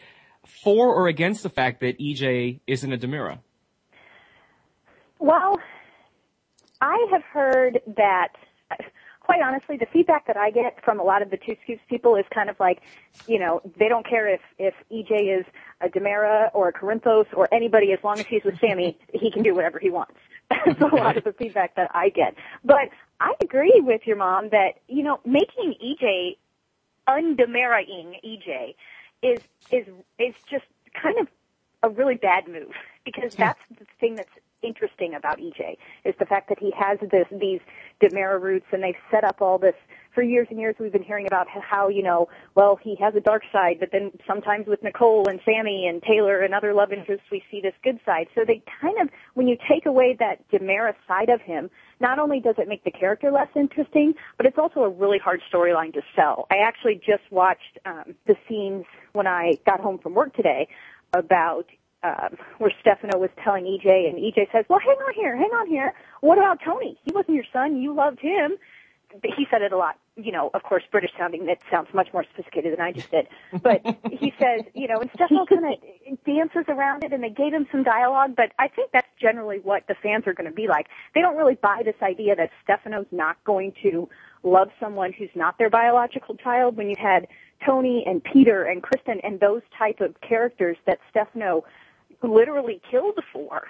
for 0.63 0.95
or 0.95 1.09
against 1.09 1.43
the 1.43 1.49
fact 1.49 1.81
that 1.81 1.99
EJ 1.99 2.61
isn't 2.67 2.93
a 2.93 2.99
DiMera? 2.99 3.41
Well, 5.19 5.59
I 6.81 7.07
have 7.11 7.23
heard 7.25 7.81
that, 7.97 8.29
quite 9.21 9.43
honestly, 9.43 9.77
the 9.77 9.87
feedback 9.87 10.27
that 10.27 10.37
I 10.37 10.51
get 10.51 10.85
from 10.85 11.01
a 11.01 11.03
lot 11.03 11.23
of 11.23 11.31
the 11.31 11.37
Two 11.37 11.57
Scoops 11.65 11.83
people 11.89 12.17
is 12.17 12.25
kind 12.33 12.49
of 12.49 12.59
like, 12.61 12.83
you 13.27 13.39
know, 13.39 13.61
they 13.79 13.89
don't 13.89 14.07
care 14.07 14.29
if, 14.29 14.41
if 14.59 14.75
EJ 14.93 15.41
is 15.41 15.47
a 15.81 15.89
DiMera 15.89 16.51
or 16.55 16.69
a 16.69 16.73
Corinthos 16.73 17.27
or 17.35 17.53
anybody, 17.53 17.93
as 17.93 17.99
long 18.05 18.19
as 18.21 18.27
he's 18.27 18.45
with 18.45 18.61
Sami, 18.61 18.97
he 19.13 19.31
can 19.31 19.43
do 19.43 19.55
whatever 19.55 19.79
he 19.79 19.91
wants. 19.91 20.15
That's 20.51 20.81
a 20.81 20.95
lot 20.95 21.17
of 21.17 21.25
the 21.25 21.33
feedback 21.33 21.75
that 21.75 21.91
I 21.95 22.11
get. 22.11 22.35
But 22.65 22.91
I 23.21 23.35
agree 23.41 23.83
with 23.85 24.07
your 24.07 24.17
mom 24.17 24.51
that, 24.51 24.81
you 24.87 25.03
know, 25.03 25.21
making 25.25 25.75
EJ 25.85 26.37
undemeraing 27.09 28.15
EJ 28.25 28.75
is, 29.23 29.41
is, 29.73 29.87
is 30.19 30.35
just 30.49 30.65
kind 30.95 31.19
of 31.19 31.29
a 31.83 31.89
really 31.89 32.15
bad 32.15 32.49
move 32.49 32.73
because 33.05 33.35
that's 33.35 33.61
the 33.79 33.87
thing 34.01 34.17
that's 34.17 34.31
interesting 34.63 35.15
about 35.15 35.39
EJ 35.39 35.77
is 36.05 36.15
the 36.19 36.27
fact 36.27 36.49
that 36.49 36.59
he 36.59 36.73
has 36.79 36.99
this 37.11 37.27
these 37.31 37.61
DiMera 38.03 38.41
roots 38.41 38.67
and 38.73 38.83
they've 38.83 38.95
set 39.11 39.25
up 39.25 39.41
all 39.41 39.59
this. 39.59 39.75
For 40.15 40.23
years 40.23 40.49
and 40.51 40.59
years 40.59 40.75
we've 40.81 40.93
been 40.93 41.03
hearing 41.03 41.27
about 41.27 41.47
how 41.49 41.89
you 41.89 42.03
know 42.03 42.29
well 42.55 42.79
he 42.83 42.97
has 43.01 43.15
a 43.15 43.21
dark 43.21 43.43
side 43.53 43.77
but 43.79 43.91
then 43.93 44.11
sometimes 44.27 44.67
with 44.67 44.83
Nicole 44.83 45.29
and 45.29 45.41
Sami 45.45 45.87
and 45.87 46.03
Taylor 46.03 46.41
and 46.41 46.55
other 46.55 46.75
love 46.75 46.93
interests 46.93 47.27
we 47.31 47.43
see 47.51 47.61
this 47.61 47.75
good 47.85 48.01
side. 48.05 48.27
So 48.35 48.43
they 48.47 48.63
kind 48.81 49.01
of 49.01 49.09
when 49.35 49.47
you 49.47 49.57
take 49.71 49.87
away 49.87 50.17
that 50.19 50.49
DiMera 50.51 50.95
side 51.07 51.29
of 51.29 51.41
him 51.41 51.71
not 52.01 52.19
only 52.19 52.41
does 52.41 52.57
it 52.59 52.69
make 52.69 52.85
the 52.85 52.91
character 52.91 53.31
less 53.31 53.49
interesting 53.55 54.15
but 54.37 54.47
it's 54.47 54.59
also 54.59 54.81
a 54.81 54.89
really 54.89 55.19
hard 55.19 55.41
storyline 55.53 55.93
to 55.95 56.03
sell. 56.17 56.47
I 56.51 56.57
actually 56.59 56.97
just 56.97 57.31
watched 57.31 57.79
um, 57.87 58.15
the 58.27 58.35
scenes 58.49 58.85
when 59.13 59.27
I 59.27 59.59
got 59.67 59.81
home 59.81 59.99
from 59.99 60.15
work 60.15 60.35
today 60.35 60.69
about 61.13 61.67
um, 62.03 62.37
where 62.59 62.73
Stefano 62.81 63.19
was 63.19 63.31
telling 63.43 63.65
EJ, 63.65 64.09
and 64.09 64.19
EJ 64.19 64.51
says, 64.53 64.65
"Well, 64.69 64.79
hang 64.79 64.97
on 64.97 65.15
here, 65.15 65.37
hang 65.37 65.51
on 65.51 65.67
here. 65.67 65.95
What 66.21 66.39
about 66.39 66.61
Tony? 66.65 66.99
He 67.05 67.13
wasn't 67.13 67.35
your 67.35 67.47
son. 67.53 67.81
You 67.81 67.95
loved 67.95 68.21
him." 68.21 68.57
He 69.25 69.47
said 69.51 69.63
it 69.63 69.73
a 69.73 69.77
lot, 69.77 69.99
you 70.17 70.31
know. 70.31 70.51
Of 70.53 70.63
course, 70.65 70.83
British 70.91 71.13
sounding. 71.17 71.49
It 71.49 71.61
sounds 71.71 71.89
much 71.95 72.13
more 72.13 72.25
sophisticated 72.25 72.75
than 72.75 72.81
I 72.81 72.93
just 72.93 73.11
did. 73.11 73.27
But 73.63 73.81
he 74.11 74.35
says, 74.39 74.67
you 74.75 74.87
know, 74.87 75.01
and 75.01 75.11
Stefano 75.15 75.47
kind 75.47 75.65
of 75.65 76.25
dances 76.27 76.65
around 76.69 77.05
it, 77.05 77.15
and 77.15 77.25
they 77.25 77.31
gave 77.31 77.55
him 77.55 77.67
some 77.73 77.83
dialogue. 77.85 78.37
But 78.37 78.53
I 78.59 78.69
think 78.69 78.91
that's 78.93 79.09
generally 79.19 79.61
what 79.61 79.87
the 79.89 79.95
fans 80.03 80.27
are 80.27 80.35
going 80.35 80.49
to 80.49 80.55
be 80.55 80.69
like. 80.69 80.89
They 81.15 81.23
don't 81.23 81.39
really 81.39 81.55
buy 81.55 81.81
this 81.87 81.95
idea 82.03 82.37
that 82.37 82.51
Stefano's 82.63 83.07
not 83.11 83.43
going 83.45 83.73
to 83.83 84.11
love 84.43 84.69
someone 84.79 85.15
who's 85.15 85.31
not 85.35 85.57
their 85.57 85.71
biological 85.71 86.37
child. 86.37 86.77
When 86.77 86.91
you 86.91 86.97
had 86.99 87.27
Tony 87.65 88.05
and 88.07 88.23
Peter 88.23 88.65
and 88.65 88.83
Kristen 88.83 89.21
and 89.23 89.41
those 89.41 89.63
type 89.77 90.01
of 90.01 90.21
characters 90.21 90.77
that 90.87 90.99
Stefano 91.11 91.65
literally 92.23 92.81
killed 92.91 93.19
for, 93.33 93.69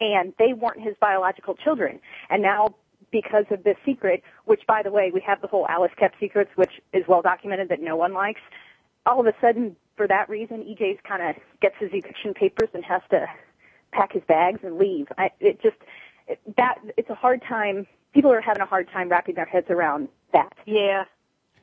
and 0.00 0.32
they 0.38 0.52
weren't 0.52 0.80
his 0.80 0.94
biological 1.00 1.54
children. 1.54 2.00
And 2.30 2.42
now 2.42 2.74
because 3.10 3.44
of 3.50 3.64
this 3.64 3.76
secret, 3.84 4.22
which 4.44 4.60
by 4.66 4.82
the 4.82 4.90
way, 4.90 5.10
we 5.12 5.20
have 5.26 5.40
the 5.40 5.46
whole 5.46 5.66
Alice 5.68 5.92
kept 5.98 6.16
secrets, 6.20 6.50
which 6.56 6.72
is 6.92 7.04
well 7.08 7.22
documented 7.22 7.68
that 7.70 7.80
no 7.80 7.96
one 7.96 8.12
likes. 8.12 8.40
All 9.06 9.20
of 9.20 9.26
a 9.26 9.32
sudden, 9.40 9.76
for 9.96 10.06
that 10.06 10.28
reason, 10.28 10.58
EJ's 10.58 10.98
kind 11.06 11.22
of 11.22 11.42
gets 11.60 11.74
his 11.78 11.90
eviction 11.92 12.34
papers 12.34 12.68
and 12.74 12.84
has 12.84 13.02
to 13.10 13.26
pack 13.92 14.12
his 14.12 14.22
bags 14.28 14.60
and 14.62 14.78
leave. 14.78 15.06
I, 15.16 15.30
it 15.40 15.62
just 15.62 15.76
it, 16.26 16.38
that 16.56 16.76
it's 16.96 17.10
a 17.10 17.14
hard 17.14 17.42
time. 17.48 17.86
People 18.12 18.32
are 18.32 18.40
having 18.40 18.62
a 18.62 18.66
hard 18.66 18.88
time 18.92 19.08
wrapping 19.08 19.34
their 19.34 19.46
heads 19.46 19.66
around 19.70 20.08
that. 20.32 20.52
Yeah. 20.66 21.04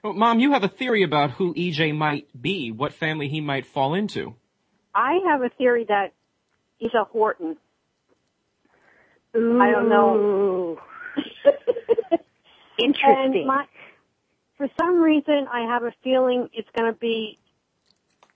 Well, 0.03 0.13
Mom, 0.13 0.39
you 0.39 0.51
have 0.51 0.63
a 0.63 0.67
theory 0.67 1.03
about 1.03 1.31
who 1.31 1.53
EJ 1.55 1.95
might 1.95 2.27
be, 2.39 2.71
what 2.71 2.93
family 2.93 3.27
he 3.27 3.41
might 3.41 3.65
fall 3.65 3.95
into. 3.95 4.35
I 4.93 5.19
have 5.27 5.41
a 5.41 5.49
theory 5.49 5.85
that 5.89 6.13
he's 6.77 6.93
a 6.93 7.03
Horton. 7.05 7.57
Ooh. 9.35 9.61
I 9.61 9.71
don't 9.71 9.89
know. 9.89 10.79
Interesting. 12.77 13.43
And 13.43 13.47
my, 13.47 13.65
for 14.57 14.67
some 14.79 15.01
reason, 15.01 15.47
I 15.51 15.61
have 15.61 15.83
a 15.83 15.93
feeling 16.03 16.49
it's 16.53 16.69
going 16.75 16.91
to 16.91 16.97
be 16.99 17.39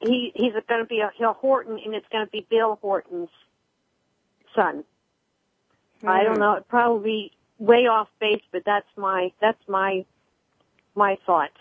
he 0.02 0.32
he's 0.36 0.54
going 0.68 0.82
to 0.82 0.88
be 0.88 1.02
a, 1.02 1.12
a 1.26 1.34
Horton, 1.34 1.80
and 1.84 1.94
it's 1.96 2.08
going 2.12 2.26
to 2.26 2.32
be 2.32 2.46
Bill 2.50 2.80
Horton's 2.82 3.30
son. 4.56 4.84
I 6.08 6.24
don't 6.24 6.36
Hmm. 6.36 6.40
know. 6.40 6.54
It 6.54 6.68
probably 6.70 7.32
way 7.60 7.88
off 7.88 8.08
base, 8.20 8.42
but 8.52 8.64
that's 8.66 8.88
my 8.98 9.32
that's 9.42 9.62
my 9.68 10.06
my 10.96 11.18
thoughts. 11.26 11.58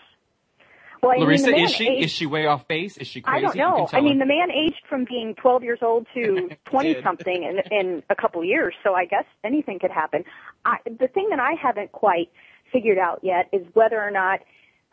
Well, 1.01 1.11
I 1.11 1.17
Larissa, 1.17 1.45
the 1.47 1.51
man 1.51 1.59
is 1.61 1.71
she 1.71 1.87
aged- 1.87 2.05
is 2.05 2.11
she 2.11 2.25
way 2.25 2.45
off 2.45 2.67
base? 2.67 2.97
Is 2.97 3.07
she 3.07 3.21
crazy? 3.21 3.37
I 3.37 3.41
don't 3.41 3.55
know. 3.55 3.89
I 3.91 4.01
mean, 4.01 4.19
her. 4.19 4.25
the 4.25 4.27
man 4.27 4.51
aged 4.51 4.81
from 4.87 5.05
being 5.05 5.35
12 5.35 5.63
years 5.63 5.79
old 5.81 6.07
to 6.13 6.49
20 6.65 7.01
something 7.03 7.43
in, 7.43 7.59
in 7.71 8.03
a 8.09 8.15
couple 8.15 8.43
years, 8.43 8.73
so 8.83 8.93
I 8.93 9.05
guess 9.05 9.25
anything 9.43 9.79
could 9.79 9.91
happen. 9.91 10.23
I, 10.65 10.77
the 10.85 11.07
thing 11.07 11.29
that 11.29 11.39
I 11.39 11.53
haven't 11.61 11.91
quite 11.91 12.29
figured 12.71 12.97
out 12.97 13.19
yet 13.23 13.49
is 13.51 13.65
whether 13.73 13.99
or 13.99 14.11
not 14.11 14.39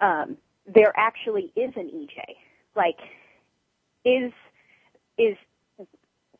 um, 0.00 0.36
there 0.66 0.92
actually 0.96 1.52
is 1.56 1.72
an 1.76 1.90
EJ. 1.94 2.36
Like, 2.74 2.98
is 4.04 4.32
is 5.18 5.36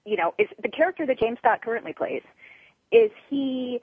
you 0.05 0.17
know 0.17 0.35
is 0.39 0.49
the 0.63 0.69
character 0.69 1.07
that 1.07 1.19
James 1.19 1.39
Scott 1.39 1.63
currently 1.63 1.93
plays? 1.93 2.23
Is 2.93 3.11
he 3.29 3.81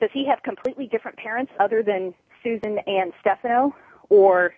does 0.00 0.10
he 0.12 0.26
have 0.26 0.42
completely 0.42 0.86
different 0.86 1.16
parents 1.18 1.52
other 1.60 1.82
than 1.82 2.14
Susan 2.42 2.78
and 2.86 3.12
Stefano, 3.20 3.74
or 4.08 4.54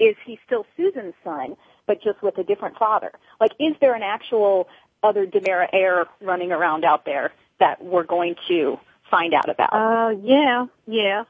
is 0.00 0.16
he 0.26 0.38
still 0.46 0.66
Susan's 0.76 1.14
son, 1.22 1.56
but 1.86 2.02
just 2.02 2.22
with 2.22 2.38
a 2.38 2.44
different 2.44 2.76
father? 2.78 3.12
Like, 3.40 3.52
is 3.60 3.74
there 3.80 3.94
an 3.94 4.02
actual 4.02 4.66
other 5.02 5.26
DiMera 5.26 5.68
heir 5.72 6.06
running 6.20 6.52
around 6.52 6.84
out 6.84 7.04
there 7.04 7.32
that 7.60 7.82
we're 7.84 8.04
going 8.04 8.34
to 8.48 8.78
find 9.10 9.34
out 9.34 9.48
about? 9.48 9.72
Uh, 9.72 10.10
yeah, 10.22 10.66
yeah. 10.86 11.24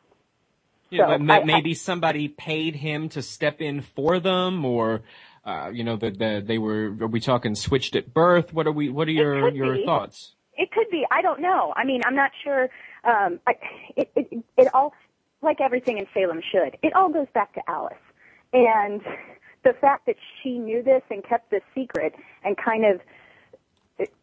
Yeah, 0.91 1.05
So, 1.07 1.11
that 1.11 1.21
ma- 1.21 1.35
I- 1.35 1.41
I- 1.41 1.45
maybe 1.45 1.75
somebody 1.75 2.29
paid 2.29 2.77
him 2.77 3.09
to 3.11 3.23
step 3.23 3.61
in 3.61 3.81
for 3.81 4.19
them, 4.19 4.65
or 4.65 5.03
uh, 5.45 5.71
you 5.73 5.85
know, 5.85 5.97
the, 5.97 6.11
the 6.11 6.43
they 6.45 6.59
were. 6.59 6.97
Are 7.01 7.07
we 7.07 7.21
talking 7.21 7.55
switched 7.55 7.95
at 7.97 8.13
birth? 8.13 8.53
What 8.53 8.67
are 8.67 8.73
we? 8.73 8.89
What 8.89 9.09
are 9.09 9.13
your 9.13 9.51
your 9.51 9.75
be. 9.77 9.85
thoughts? 9.85 10.35
It 10.57 10.71
could 10.73 10.91
be. 10.91 11.07
I 11.11 11.23
don't 11.23 11.41
know. 11.41 11.73
I 11.77 11.85
mean, 11.85 12.03
I'm 12.05 12.15
not 12.17 12.33
sure. 12.45 12.69
Um, 13.05 13.41
I, 13.47 13.53
it, 13.97 14.11
it, 14.15 14.45
it 14.59 14.75
all, 14.75 14.93
like 15.43 15.61
everything 15.61 15.97
in 15.97 16.07
Salem 16.13 16.43
should, 16.53 16.77
it 16.83 16.93
all 16.95 17.09
goes 17.09 17.29
back 17.33 17.55
to 17.55 17.63
Alice. 17.67 17.95
And 18.53 19.01
the 19.65 19.73
fact 19.81 20.07
that 20.07 20.17
she 20.43 20.59
knew 20.59 20.83
this 20.83 21.03
and 21.11 21.25
kept 21.25 21.51
this 21.51 21.63
secret 21.75 22.15
and 22.45 22.57
kind 22.57 22.85
of, 22.85 23.01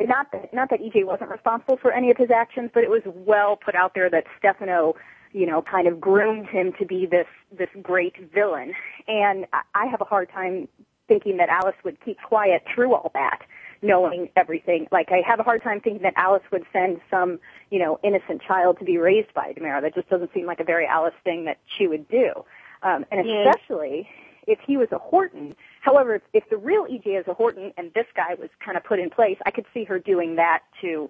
not 0.02 0.32
that, 0.32 0.54
not 0.54 0.70
that 0.70 0.80
EJ 0.82 1.06
wasn't 1.06 1.30
responsible 1.30 1.78
for 1.78 1.92
any 1.92 2.10
of 2.10 2.18
his 2.18 2.32
actions, 2.32 2.72
but 2.74 2.84
it 2.84 2.90
was 2.90 3.04
well 3.06 3.56
put 3.56 3.76
out 3.76 3.94
there 3.94 4.10
that 4.10 4.26
Stefano, 4.40 4.96
you 5.32 5.46
know, 5.46 5.62
kind 5.62 5.88
of 5.88 6.02
groomed 6.02 6.48
him 6.48 6.74
to 6.80 6.86
be 6.86 7.06
this, 7.06 7.28
this 7.56 7.70
great 7.82 8.16
villain. 8.34 8.74
And 9.08 9.46
I- 9.54 9.86
have 9.88 10.02
a 10.02 10.06
hard 10.06 10.30
time 10.30 10.68
thinking 11.08 11.38
that 11.38 11.48
Alice 11.50 11.76
would 11.86 11.98
keep 12.04 12.18
quiet 12.22 12.64
through 12.74 12.94
all 12.94 13.12
that 13.14 13.42
knowing 13.82 14.30
everything. 14.36 14.88
Like 14.92 15.10
I 15.12 15.22
have 15.28 15.40
a 15.40 15.44
hard 15.44 15.64
time 15.64 15.82
thinking 15.82 16.04
that 16.04 16.14
Alice 16.16 16.44
would 16.52 16.64
send 16.74 17.00
some, 17.10 17.40
you 17.70 17.80
know, 17.80 18.00
innocent 18.04 18.42
child 18.42 18.80
to 18.80 18.86
be 18.86 18.98
raised 18.98 19.34
by 19.34 19.54
DiMera. 19.54 19.82
That 19.82 19.96
just 19.96 20.10
doesn't 20.10 20.34
seem 20.34 20.46
like 20.46 20.60
a 20.60 20.64
very 20.64 20.88
Alice 20.88 21.14
thing 21.24 21.46
that 21.46 21.58
she 21.78 21.88
would 21.88 22.08
do. 22.10 22.44
Um, 22.84 23.06
and 23.12 23.28
especially 23.48 24.08
if 24.48 24.60
he 24.66 24.78
was 24.78 24.88
a 24.92 24.98
Horton. 24.98 25.56
However, 25.82 26.16
if, 26.16 26.22
if 26.34 26.50
the 26.50 26.58
real 26.58 26.86
EJ 26.86 27.20
is 27.20 27.28
a 27.28 27.34
Horton 27.34 27.74
and 27.78 27.92
this 27.94 28.06
guy 28.16 28.36
was 28.40 28.50
kind 28.64 28.78
of 28.78 28.84
put 28.84 29.00
in 29.00 29.10
place, 29.10 29.38
I 29.46 29.52
could 29.52 29.66
see 29.74 29.84
her 29.86 30.00
doing 30.00 30.36
that 30.38 30.64
to, 30.82 31.10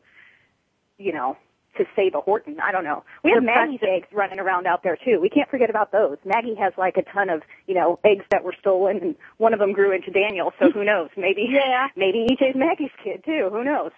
you 0.97 1.13
know, 1.13 1.38
to 1.77 1.86
save 1.95 2.15
a 2.15 2.21
Horton. 2.21 2.58
I 2.60 2.71
don't 2.71 2.84
know. 2.84 3.03
We 3.23 3.32
have 3.32 3.43
Maggie's 3.43 3.82
eggs 3.84 4.08
running 4.12 4.39
around 4.39 4.65
out 4.65 4.82
there 4.82 4.97
too. 5.06 5.19
We 5.21 5.30
can't 5.30 5.47
forget 5.49 5.69
about 5.69 5.91
those. 5.91 6.17
Maggie 6.25 6.56
has 6.56 6.73
like 6.77 6.97
a 6.97 7.03
ton 7.03 7.30
of, 7.30 7.43
you 7.67 7.75
know, 7.75 7.99
eggs 8.03 8.25
that 8.32 8.43
were 8.43 8.56
stolen 8.60 8.97
and 8.97 9.15
one 9.38 9.53
of 9.53 9.60
them 9.60 9.73
grew 9.73 9.91
into 9.91 10.10
Daniel, 10.10 10.51
so 10.60 10.71
who 10.71 10.84
knows? 10.84 11.10
Maybe 11.15 11.47
Yeah. 11.51 11.89
maybe 11.95 12.25
EJ's 12.32 12.56
Maggie's 12.56 12.89
kid 13.03 13.23
too. 13.23 13.49
Who 13.51 13.63
knows? 13.63 13.91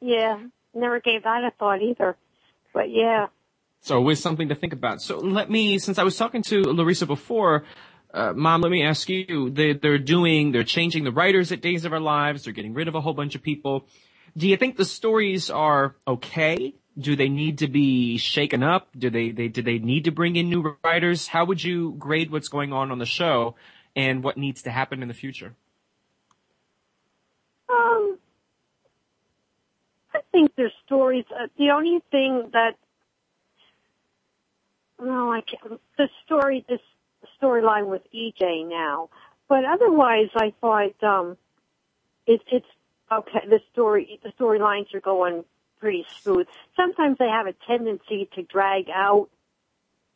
Yeah, 0.00 0.40
never 0.74 1.00
gave 1.00 1.24
that 1.24 1.44
a 1.44 1.50
thought 1.58 1.82
either. 1.82 2.16
But 2.72 2.90
yeah, 2.90 3.26
So 3.80 3.96
always 3.96 4.20
something 4.20 4.48
to 4.48 4.54
think 4.54 4.72
about. 4.72 5.00
So 5.00 5.18
let 5.18 5.50
me, 5.50 5.78
since 5.78 5.98
I 5.98 6.02
was 6.02 6.16
talking 6.16 6.42
to 6.44 6.62
Larissa 6.62 7.06
before, 7.06 7.64
uh, 8.12 8.32
Mom, 8.34 8.60
let 8.60 8.70
me 8.70 8.82
ask 8.82 9.08
you. 9.08 9.50
They, 9.50 9.72
they're 9.72 9.98
doing, 9.98 10.52
they're 10.52 10.64
changing 10.64 11.04
the 11.04 11.12
writers 11.12 11.50
at 11.52 11.62
Days 11.62 11.84
of 11.84 11.92
Our 11.92 12.00
Lives. 12.00 12.44
They're 12.44 12.52
getting 12.52 12.74
rid 12.74 12.88
of 12.88 12.94
a 12.94 13.00
whole 13.00 13.14
bunch 13.14 13.34
of 13.34 13.42
people. 13.42 13.86
Do 14.36 14.48
you 14.48 14.56
think 14.56 14.76
the 14.76 14.84
stories 14.84 15.50
are 15.50 15.96
okay? 16.06 16.74
Do 16.98 17.16
they 17.16 17.28
need 17.28 17.58
to 17.58 17.68
be 17.68 18.18
shaken 18.18 18.62
up? 18.62 18.88
Do 18.96 19.08
they, 19.10 19.30
they 19.30 19.48
do 19.48 19.62
they 19.62 19.78
need 19.78 20.04
to 20.04 20.10
bring 20.10 20.36
in 20.36 20.50
new 20.50 20.76
writers? 20.84 21.28
How 21.28 21.44
would 21.44 21.62
you 21.62 21.94
grade 21.98 22.30
what's 22.30 22.48
going 22.48 22.72
on 22.72 22.90
on 22.90 22.98
the 22.98 23.06
show 23.06 23.54
and 23.96 24.22
what 24.22 24.36
needs 24.36 24.62
to 24.62 24.70
happen 24.70 25.02
in 25.02 25.08
the 25.08 25.14
future? 25.14 25.54
um, 27.72 28.18
I 30.14 30.20
think 30.32 30.52
there's 30.56 30.72
stories. 30.86 31.24
Uh, 31.30 31.46
the 31.58 31.70
only 31.70 32.00
thing 32.10 32.50
that 32.52 32.76
no, 35.02 35.32
I 35.32 35.40
can't. 35.42 35.80
The 35.96 36.08
story, 36.24 36.64
this 36.68 36.80
storyline 37.42 37.86
with 37.86 38.02
EJ 38.14 38.68
now, 38.68 39.08
but 39.48 39.64
otherwise, 39.64 40.28
I 40.36 40.52
thought 40.60 41.02
um, 41.02 41.36
it, 42.26 42.40
it's 42.50 42.66
okay. 43.10 43.40
The 43.48 43.60
story, 43.72 44.20
the 44.22 44.32
storylines 44.38 44.94
are 44.94 45.00
going 45.00 45.44
pretty 45.80 46.06
smooth. 46.22 46.46
Sometimes 46.76 47.18
they 47.18 47.28
have 47.28 47.46
a 47.46 47.54
tendency 47.66 48.28
to 48.34 48.42
drag 48.42 48.90
out 48.90 49.28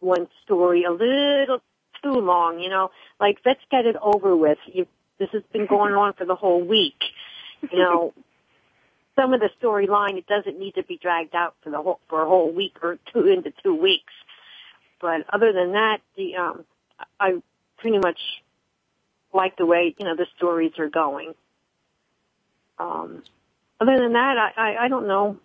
one 0.01 0.29
story 0.45 0.85
a 0.85 0.93
little 0.93 1.61
too 2.03 2.21
long. 2.21 2.61
You 2.61 2.71
know, 2.71 2.91
like 3.19 3.39
let's 3.45 3.61
get 3.71 3.87
it 3.87 3.97
over 4.01 4.37
with. 4.37 4.59
You, 4.67 4.87
this 5.19 5.31
has 5.33 5.43
been 5.53 5.67
going 5.67 5.95
on 5.95 6.13
for 6.15 6.25
the 6.25 6.35
whole 6.35 6.63
week. 6.63 7.03
You 7.73 7.79
know, 7.79 8.15
some 9.17 9.33
of 9.33 9.41
the 9.41 9.49
storyline 9.63 10.19
it 10.19 10.27
doesn't 10.27 10.59
need 10.59 10.75
to 10.75 10.83
be 10.83 10.99
dragged 11.01 11.35
out 11.35 11.55
for 11.63 11.71
the 11.71 11.81
whole 11.81 12.01
for 12.09 12.23
a 12.23 12.29
whole 12.29 12.53
week 12.53 12.77
or 12.83 12.99
two 13.13 13.27
into 13.27 13.53
two 13.63 13.75
weeks. 13.75 14.13
But 15.05 15.27
other 15.31 15.53
than 15.53 15.73
that, 15.73 15.99
the 16.17 16.37
um, 16.37 16.65
I 17.21 17.35
pretty 17.77 17.99
much 17.99 18.19
like 19.35 19.55
the 19.59 19.67
way 19.67 19.95
you 19.99 20.07
know 20.07 20.17
the 20.17 20.25
stories 20.39 20.73
are 20.79 20.89
going. 20.89 21.35
Um, 22.79 23.23
other 23.79 23.99
than 23.99 24.15
that, 24.15 24.39
I, 24.39 24.53
I 24.57 24.85
I 24.85 24.89
don't 24.89 25.07
know. 25.07 25.37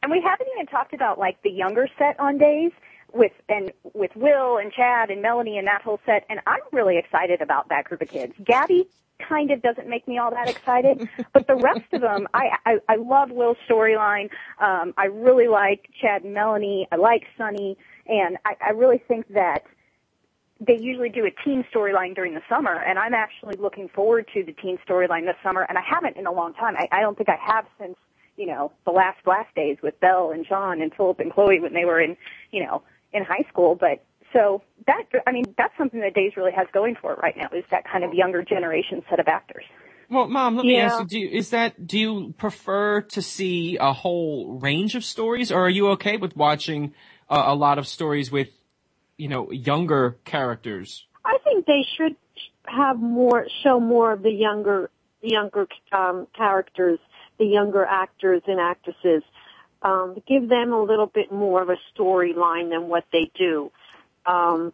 And 0.00 0.12
we 0.12 0.20
haven't 0.20 0.46
even 0.54 0.66
talked 0.66 0.94
about 0.94 1.18
like 1.18 1.42
the 1.42 1.50
younger 1.50 1.88
set 1.98 2.20
on 2.20 2.38
days 2.38 2.70
with 3.12 3.32
and 3.48 3.72
with 3.94 4.14
Will 4.14 4.58
and 4.58 4.72
Chad 4.72 5.10
and 5.10 5.22
Melanie 5.22 5.58
and 5.58 5.66
that 5.66 5.82
whole 5.82 5.98
set. 6.06 6.24
And 6.30 6.38
I'm 6.46 6.60
really 6.70 6.98
excited 6.98 7.42
about 7.42 7.70
that 7.70 7.86
group 7.86 8.00
of 8.00 8.08
kids. 8.08 8.32
Gabby 8.44 8.86
kind 9.18 9.50
of 9.50 9.60
doesn't 9.60 9.88
make 9.88 10.06
me 10.06 10.18
all 10.18 10.30
that 10.30 10.48
excited, 10.48 11.08
but 11.32 11.48
the 11.48 11.56
rest 11.56 11.92
of 11.92 12.00
them, 12.00 12.28
I 12.32 12.50
I, 12.64 12.78
I 12.88 12.94
love 12.94 13.32
Will's 13.32 13.56
storyline. 13.68 14.30
Um, 14.60 14.94
I 14.96 15.06
really 15.06 15.48
like 15.48 15.90
Chad 16.00 16.22
and 16.22 16.32
Melanie. 16.32 16.86
I 16.92 16.96
like 16.96 17.26
Sonny, 17.36 17.76
and 18.08 18.38
I, 18.44 18.54
I 18.68 18.70
really 18.70 19.02
think 19.06 19.26
that 19.34 19.62
they 20.60 20.76
usually 20.78 21.08
do 21.08 21.24
a 21.24 21.30
teen 21.44 21.64
storyline 21.72 22.14
during 22.14 22.34
the 22.34 22.42
summer, 22.48 22.74
and 22.74 22.98
I'm 22.98 23.14
actually 23.14 23.56
looking 23.56 23.88
forward 23.88 24.28
to 24.34 24.42
the 24.42 24.52
teen 24.52 24.78
storyline 24.88 25.24
this 25.24 25.36
summer, 25.42 25.64
and 25.68 25.78
I 25.78 25.82
haven't 25.88 26.16
in 26.16 26.26
a 26.26 26.32
long 26.32 26.52
time. 26.54 26.74
I, 26.76 26.88
I 26.90 27.00
don't 27.00 27.16
think 27.16 27.28
I 27.28 27.36
have 27.40 27.66
since, 27.80 27.96
you 28.36 28.46
know, 28.46 28.72
the 28.84 28.90
last 28.90 29.18
last 29.26 29.54
days 29.54 29.76
with 29.82 29.98
Belle 30.00 30.32
and 30.32 30.44
John 30.48 30.82
and 30.82 30.92
Philip 30.94 31.20
and 31.20 31.32
Chloe 31.32 31.60
when 31.60 31.74
they 31.74 31.84
were 31.84 32.00
in, 32.00 32.16
you 32.50 32.64
know, 32.64 32.82
in 33.12 33.24
high 33.24 33.44
school. 33.48 33.76
But 33.76 34.04
so 34.32 34.62
that, 34.86 35.04
I 35.26 35.32
mean, 35.32 35.44
that's 35.56 35.76
something 35.78 36.00
that 36.00 36.14
Days 36.14 36.32
really 36.36 36.52
has 36.52 36.66
going 36.72 36.96
for 37.00 37.12
it 37.12 37.20
right 37.22 37.36
now 37.36 37.48
is 37.56 37.64
that 37.70 37.84
kind 37.90 38.02
of 38.02 38.12
younger 38.12 38.42
generation 38.42 39.02
set 39.08 39.20
of 39.20 39.28
actors. 39.28 39.64
Well, 40.10 40.26
Mom, 40.26 40.56
let 40.56 40.64
me 40.64 40.76
Yeah. 40.76 40.86
ask 40.86 41.00
you: 41.00 41.06
Do 41.06 41.18
you, 41.18 41.28
is 41.28 41.50
that 41.50 41.86
do 41.86 41.98
you 41.98 42.34
prefer 42.38 43.02
to 43.02 43.22
see 43.22 43.76
a 43.78 43.92
whole 43.92 44.58
range 44.58 44.94
of 44.94 45.04
stories, 45.04 45.52
or 45.52 45.66
are 45.66 45.70
you 45.70 45.88
okay 45.90 46.16
with 46.16 46.34
watching 46.36 46.94
uh, 47.28 47.44
a 47.46 47.54
lot 47.54 47.78
of 47.78 47.86
stories 47.86 48.30
with, 48.30 48.50
you 49.16 49.28
know, 49.28 49.50
younger 49.50 50.18
characters? 50.24 51.06
I 51.24 51.38
think 51.44 51.66
they 51.66 51.84
should 51.96 52.16
have 52.66 52.98
more, 52.98 53.46
show 53.62 53.80
more 53.80 54.12
of 54.12 54.22
the 54.22 54.30
younger, 54.30 54.90
younger 55.20 55.66
um, 55.92 56.26
characters, 56.36 56.98
the 57.38 57.46
younger 57.46 57.84
actors 57.84 58.42
and 58.46 58.60
actresses. 58.60 59.22
um, 59.82 60.22
give 60.26 60.48
them 60.48 60.72
a 60.72 60.82
little 60.82 61.06
bit 61.06 61.32
more 61.32 61.62
of 61.62 61.68
a 61.68 61.76
storyline 61.94 62.70
than 62.70 62.88
what 62.88 63.04
they 63.12 63.30
do. 63.36 63.70
Um, 64.26 64.72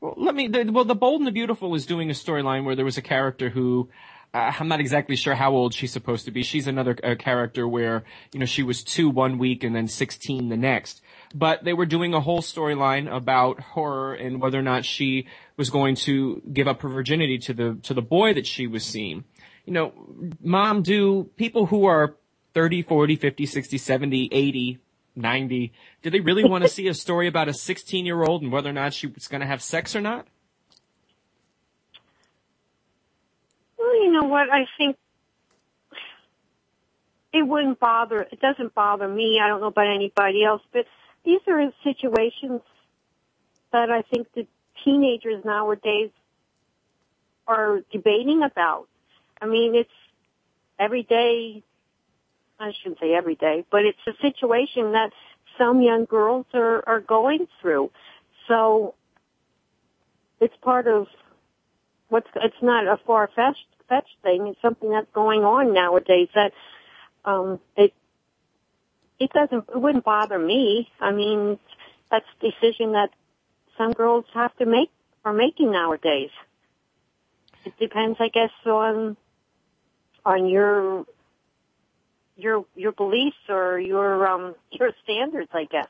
well, 0.00 0.14
let 0.16 0.34
me. 0.34 0.48
The, 0.48 0.64
well, 0.70 0.84
the 0.84 0.94
Bold 0.94 1.20
and 1.20 1.26
the 1.26 1.32
Beautiful 1.32 1.70
was 1.70 1.86
doing 1.86 2.10
a 2.10 2.14
storyline 2.14 2.64
where 2.64 2.76
there 2.76 2.84
was 2.84 2.98
a 2.98 3.02
character 3.02 3.50
who. 3.50 3.88
Uh, 4.34 4.52
I'm 4.58 4.68
not 4.68 4.80
exactly 4.80 5.14
sure 5.14 5.36
how 5.36 5.52
old 5.52 5.72
she's 5.72 5.92
supposed 5.92 6.24
to 6.24 6.32
be. 6.32 6.42
She's 6.42 6.66
another 6.66 6.96
uh, 7.04 7.14
character 7.14 7.68
where, 7.68 8.02
you 8.32 8.40
know, 8.40 8.46
she 8.46 8.64
was 8.64 8.82
two 8.82 9.08
one 9.08 9.38
week 9.38 9.62
and 9.62 9.74
then 9.74 9.86
16 9.86 10.48
the 10.48 10.56
next. 10.56 11.00
But 11.32 11.64
they 11.64 11.72
were 11.72 11.86
doing 11.86 12.12
a 12.12 12.20
whole 12.20 12.42
storyline 12.42 13.10
about 13.10 13.60
her 13.74 14.14
and 14.14 14.40
whether 14.40 14.58
or 14.58 14.62
not 14.62 14.84
she 14.84 15.28
was 15.56 15.70
going 15.70 15.94
to 15.96 16.42
give 16.52 16.66
up 16.66 16.82
her 16.82 16.88
virginity 16.88 17.38
to 17.38 17.54
the, 17.54 17.78
to 17.84 17.94
the 17.94 18.02
boy 18.02 18.34
that 18.34 18.46
she 18.46 18.66
was 18.66 18.84
seeing. 18.84 19.24
You 19.64 19.72
know, 19.72 19.92
mom, 20.42 20.82
do 20.82 21.30
people 21.36 21.66
who 21.66 21.86
are 21.86 22.16
30, 22.54 22.82
40, 22.82 23.16
50, 23.16 23.46
60, 23.46 23.78
70, 23.78 24.28
80, 24.30 24.78
90. 25.16 25.72
Do 26.02 26.10
they 26.10 26.20
really 26.20 26.44
want 26.44 26.62
to 26.62 26.68
see 26.70 26.88
a 26.88 26.94
story 26.94 27.26
about 27.26 27.48
a 27.48 27.54
16 27.54 28.06
year 28.06 28.22
old 28.22 28.42
and 28.42 28.50
whether 28.50 28.70
or 28.70 28.72
not 28.72 28.94
she 28.94 29.06
was 29.06 29.28
going 29.28 29.40
to 29.40 29.46
have 29.46 29.62
sex 29.62 29.94
or 29.94 30.00
not? 30.00 30.26
Well, 33.76 34.02
you 34.02 34.03
know 34.14 34.24
what? 34.24 34.48
I 34.50 34.66
think 34.78 34.96
it 37.32 37.42
wouldn't 37.42 37.80
bother, 37.80 38.20
it 38.20 38.40
doesn't 38.40 38.74
bother 38.74 39.08
me. 39.08 39.40
I 39.42 39.48
don't 39.48 39.60
know 39.60 39.66
about 39.66 39.92
anybody 39.92 40.44
else, 40.44 40.62
but 40.72 40.86
these 41.24 41.40
are 41.48 41.72
situations 41.82 42.60
that 43.72 43.90
I 43.90 44.02
think 44.02 44.28
the 44.34 44.46
teenagers 44.84 45.44
nowadays 45.44 46.10
are 47.46 47.80
debating 47.92 48.42
about. 48.42 48.86
I 49.40 49.46
mean, 49.46 49.74
it's 49.74 49.90
every 50.78 51.02
day 51.02 51.62
I 52.58 52.72
shouldn't 52.80 53.00
say 53.00 53.14
every 53.14 53.34
day, 53.34 53.64
but 53.70 53.84
it's 53.84 53.98
a 54.06 54.12
situation 54.22 54.92
that 54.92 55.10
some 55.58 55.82
young 55.82 56.04
girls 56.04 56.46
are, 56.54 56.82
are 56.86 57.00
going 57.00 57.46
through. 57.60 57.90
So 58.48 58.94
it's 60.40 60.54
part 60.62 60.86
of 60.86 61.06
what's, 62.08 62.28
it's 62.36 62.62
not 62.62 62.86
a 62.86 62.98
far 63.06 63.28
fetched 63.88 64.16
thing. 64.22 64.46
It's 64.48 64.60
something 64.62 64.90
that's 64.90 65.10
going 65.12 65.44
on 65.44 65.72
nowadays 65.72 66.28
that, 66.34 66.52
um, 67.24 67.60
it, 67.76 67.92
it 69.18 69.30
doesn't, 69.32 69.68
it 69.68 69.80
wouldn't 69.80 70.04
bother 70.04 70.38
me. 70.38 70.88
I 71.00 71.12
mean, 71.12 71.58
that's 72.10 72.26
a 72.40 72.50
decision 72.50 72.92
that 72.92 73.10
some 73.78 73.92
girls 73.92 74.24
have 74.34 74.54
to 74.56 74.66
make, 74.66 74.90
are 75.24 75.32
making 75.32 75.72
nowadays. 75.72 76.30
It 77.64 77.74
depends, 77.78 78.18
I 78.20 78.28
guess, 78.28 78.50
on, 78.66 79.16
on 80.24 80.48
your 80.48 81.06
your 82.36 82.64
your 82.74 82.92
beliefs 82.92 83.36
or 83.48 83.78
your 83.78 84.26
um 84.26 84.54
your 84.72 84.90
standards, 85.02 85.50
I 85.52 85.64
guess. 85.64 85.86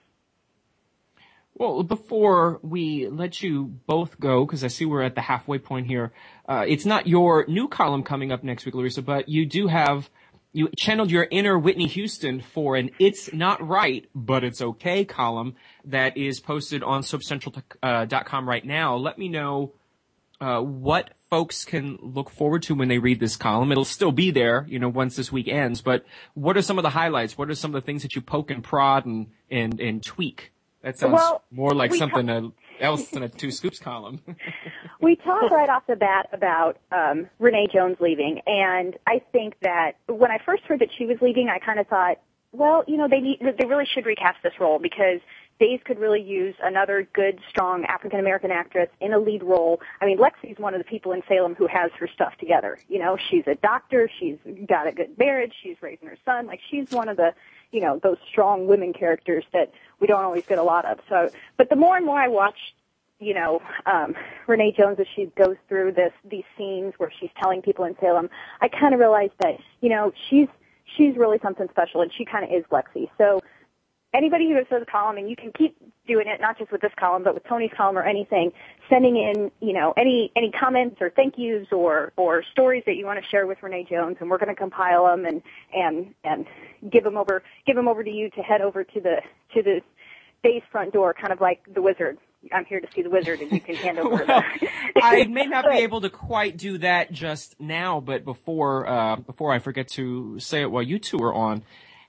Well, 1.56 1.84
before 1.84 2.58
we 2.62 3.06
let 3.08 3.40
you 3.40 3.66
both 3.86 4.18
go, 4.18 4.44
because 4.44 4.64
I 4.64 4.68
see 4.68 4.84
we're 4.84 5.02
at 5.02 5.14
the 5.14 5.20
halfway 5.20 5.58
point 5.58 5.86
here, 5.86 6.12
uh, 6.48 6.64
it's 6.66 6.84
not 6.84 7.06
your 7.06 7.44
new 7.46 7.68
column 7.68 8.02
coming 8.02 8.32
up 8.32 8.42
next 8.42 8.66
week, 8.66 8.74
Larissa, 8.74 9.02
but 9.02 9.28
you 9.28 9.46
do 9.46 9.68
have, 9.68 10.10
you 10.52 10.68
channeled 10.76 11.12
your 11.12 11.28
inner 11.30 11.56
Whitney 11.56 11.86
Houston 11.86 12.40
for 12.40 12.74
an 12.74 12.90
It's 12.98 13.32
Not 13.32 13.64
Right, 13.64 14.08
but 14.16 14.42
It's 14.42 14.60
Okay 14.60 15.04
column 15.04 15.54
that 15.84 16.16
is 16.16 16.40
posted 16.40 16.82
on 16.82 17.02
soapcentral.com 17.02 18.44
uh, 18.44 18.50
right 18.50 18.64
now. 18.64 18.96
Let 18.96 19.16
me 19.16 19.28
know 19.28 19.74
uh, 20.40 20.60
what 20.60 21.10
folks 21.30 21.64
can 21.64 21.98
look 22.02 22.30
forward 22.30 22.64
to 22.64 22.74
when 22.74 22.88
they 22.88 22.98
read 22.98 23.20
this 23.20 23.36
column. 23.36 23.70
It'll 23.70 23.84
still 23.84 24.12
be 24.12 24.32
there, 24.32 24.66
you 24.68 24.80
know, 24.80 24.88
once 24.88 25.14
this 25.14 25.30
week 25.30 25.46
ends. 25.46 25.82
But 25.82 26.04
what 26.34 26.56
are 26.56 26.62
some 26.62 26.78
of 26.78 26.82
the 26.82 26.90
highlights? 26.90 27.38
What 27.38 27.48
are 27.48 27.54
some 27.54 27.72
of 27.72 27.80
the 27.80 27.86
things 27.86 28.02
that 28.02 28.16
you 28.16 28.22
poke 28.22 28.50
and 28.50 28.62
prod 28.62 29.06
and 29.06 29.28
and, 29.50 29.80
and 29.80 30.02
tweak? 30.02 30.50
That 30.84 30.98
sounds 30.98 31.14
well, 31.14 31.42
more 31.50 31.72
like 31.72 31.94
something 31.94 32.26
ta- 32.26 32.50
else 32.78 33.08
than 33.08 33.22
a 33.22 33.28
two 33.30 33.50
scoops 33.50 33.78
column. 33.78 34.20
we 35.00 35.16
talked 35.16 35.50
right 35.50 35.70
off 35.70 35.84
the 35.88 35.96
bat 35.96 36.28
about 36.30 36.76
um, 36.92 37.26
Renee 37.38 37.68
Jones 37.72 37.96
leaving, 38.00 38.42
and 38.46 38.94
I 39.06 39.22
think 39.32 39.54
that 39.62 39.92
when 40.08 40.30
I 40.30 40.38
first 40.44 40.64
heard 40.64 40.80
that 40.80 40.90
she 40.96 41.06
was 41.06 41.16
leaving, 41.22 41.48
I 41.48 41.58
kind 41.58 41.80
of 41.80 41.86
thought, 41.86 42.18
well, 42.52 42.84
you 42.86 42.98
know, 42.98 43.08
they 43.08 43.20
need, 43.20 43.40
they 43.40 43.64
really 43.64 43.86
should 43.86 44.04
recast 44.04 44.42
this 44.42 44.52
role 44.60 44.78
because 44.78 45.20
Days 45.60 45.78
could 45.84 46.00
really 46.00 46.20
use 46.20 46.56
another 46.60 47.06
good, 47.12 47.38
strong 47.48 47.84
African 47.84 48.18
American 48.18 48.50
actress 48.50 48.88
in 49.00 49.12
a 49.12 49.18
lead 49.20 49.44
role. 49.44 49.80
I 50.00 50.06
mean, 50.06 50.18
Lexi's 50.18 50.58
one 50.58 50.74
of 50.74 50.78
the 50.78 50.84
people 50.84 51.12
in 51.12 51.22
Salem 51.28 51.54
who 51.54 51.68
has 51.68 51.92
her 52.00 52.08
stuff 52.12 52.36
together. 52.40 52.76
You 52.88 52.98
know, 52.98 53.16
she's 53.30 53.44
a 53.46 53.54
doctor, 53.54 54.10
she's 54.18 54.36
got 54.68 54.88
a 54.88 54.92
good 54.92 55.16
marriage, 55.16 55.52
she's 55.62 55.76
raising 55.80 56.08
her 56.08 56.18
son. 56.24 56.48
Like, 56.48 56.58
she's 56.70 56.90
one 56.90 57.08
of 57.08 57.16
the, 57.16 57.34
you 57.74 57.80
know, 57.80 57.98
those 58.02 58.18
strong 58.30 58.68
women 58.68 58.92
characters 58.92 59.44
that 59.52 59.72
we 60.00 60.06
don't 60.06 60.22
always 60.22 60.46
get 60.46 60.58
a 60.58 60.62
lot 60.62 60.84
of. 60.84 61.00
So, 61.08 61.28
but 61.56 61.68
the 61.68 61.76
more 61.76 61.96
and 61.96 62.06
more 62.06 62.20
I 62.20 62.28
watch, 62.28 62.56
you 63.18 63.34
know, 63.34 63.60
um, 63.84 64.14
Renee 64.46 64.72
Jones 64.76 64.98
as 65.00 65.06
she 65.14 65.26
goes 65.36 65.56
through 65.68 65.92
this, 65.92 66.12
these 66.24 66.44
scenes 66.56 66.94
where 66.98 67.10
she's 67.18 67.30
telling 67.42 67.62
people 67.62 67.84
in 67.84 67.96
Salem, 68.00 68.30
I 68.60 68.68
kind 68.68 68.94
of 68.94 69.00
realized 69.00 69.32
that, 69.40 69.54
you 69.80 69.88
know, 69.88 70.12
she's, 70.30 70.46
she's 70.96 71.16
really 71.16 71.38
something 71.42 71.66
special 71.70 72.00
and 72.00 72.12
she 72.16 72.24
kind 72.24 72.44
of 72.44 72.50
is 72.50 72.64
Lexi. 72.70 73.10
So 73.18 73.40
anybody 74.14 74.48
who 74.48 74.54
does 74.54 74.82
a 74.82 74.90
column, 74.90 75.18
and 75.18 75.28
you 75.28 75.36
can 75.36 75.52
keep 75.52 75.76
doing 76.06 76.26
it, 76.28 76.40
not 76.40 76.58
just 76.58 76.70
with 76.70 76.80
this 76.80 76.92
column, 76.98 77.24
but 77.24 77.34
with 77.34 77.44
Tony's 77.48 77.70
column 77.76 77.98
or 77.98 78.02
anything, 78.02 78.52
sending 78.88 79.16
in, 79.16 79.50
you 79.60 79.72
know, 79.72 79.92
any, 79.96 80.30
any 80.36 80.50
comments 80.50 80.96
or 81.00 81.10
thank 81.10 81.34
yous 81.36 81.66
or, 81.72 82.12
or 82.16 82.42
stories 82.52 82.82
that 82.86 82.96
you 82.96 83.06
want 83.06 83.22
to 83.22 83.28
share 83.30 83.46
with 83.46 83.62
Renee 83.62 83.86
Jones, 83.88 84.16
and 84.20 84.30
we're 84.30 84.38
going 84.38 84.54
to 84.54 84.54
compile 84.54 85.06
them 85.06 85.24
and, 85.24 85.42
and, 85.74 86.14
and 86.22 86.46
give 86.90 87.04
them 87.04 87.16
over, 87.16 87.42
give 87.66 87.76
them 87.76 87.88
over 87.88 88.04
to 88.04 88.10
you 88.10 88.30
to 88.30 88.40
head 88.40 88.60
over 88.60 88.84
to 88.84 89.00
the, 89.00 89.16
to 89.54 89.62
the 89.62 89.80
base 90.42 90.62
front 90.70 90.92
door, 90.92 91.14
kind 91.14 91.32
of 91.32 91.40
like 91.40 91.60
the 91.72 91.82
wizard. 91.82 92.18
I'm 92.52 92.66
here 92.66 92.80
to 92.80 92.86
see 92.94 93.00
the 93.00 93.08
wizard, 93.08 93.40
and 93.40 93.50
you 93.50 93.60
can 93.60 93.74
hand 93.74 93.98
over. 93.98 94.22
well, 94.26 94.42
I 94.96 95.24
may 95.24 95.46
not 95.46 95.64
be 95.64 95.78
able 95.78 96.02
to 96.02 96.10
quite 96.10 96.58
do 96.58 96.76
that 96.78 97.10
just 97.10 97.58
now, 97.58 98.00
but 98.00 98.26
before 98.26 98.86
uh, 98.86 99.16
before 99.16 99.50
I 99.50 99.60
forget 99.60 99.88
to 99.92 100.38
say 100.40 100.60
it 100.60 100.70
while 100.70 100.82
you 100.82 100.98
two 100.98 101.16
are 101.22 101.32
on, 101.32 101.62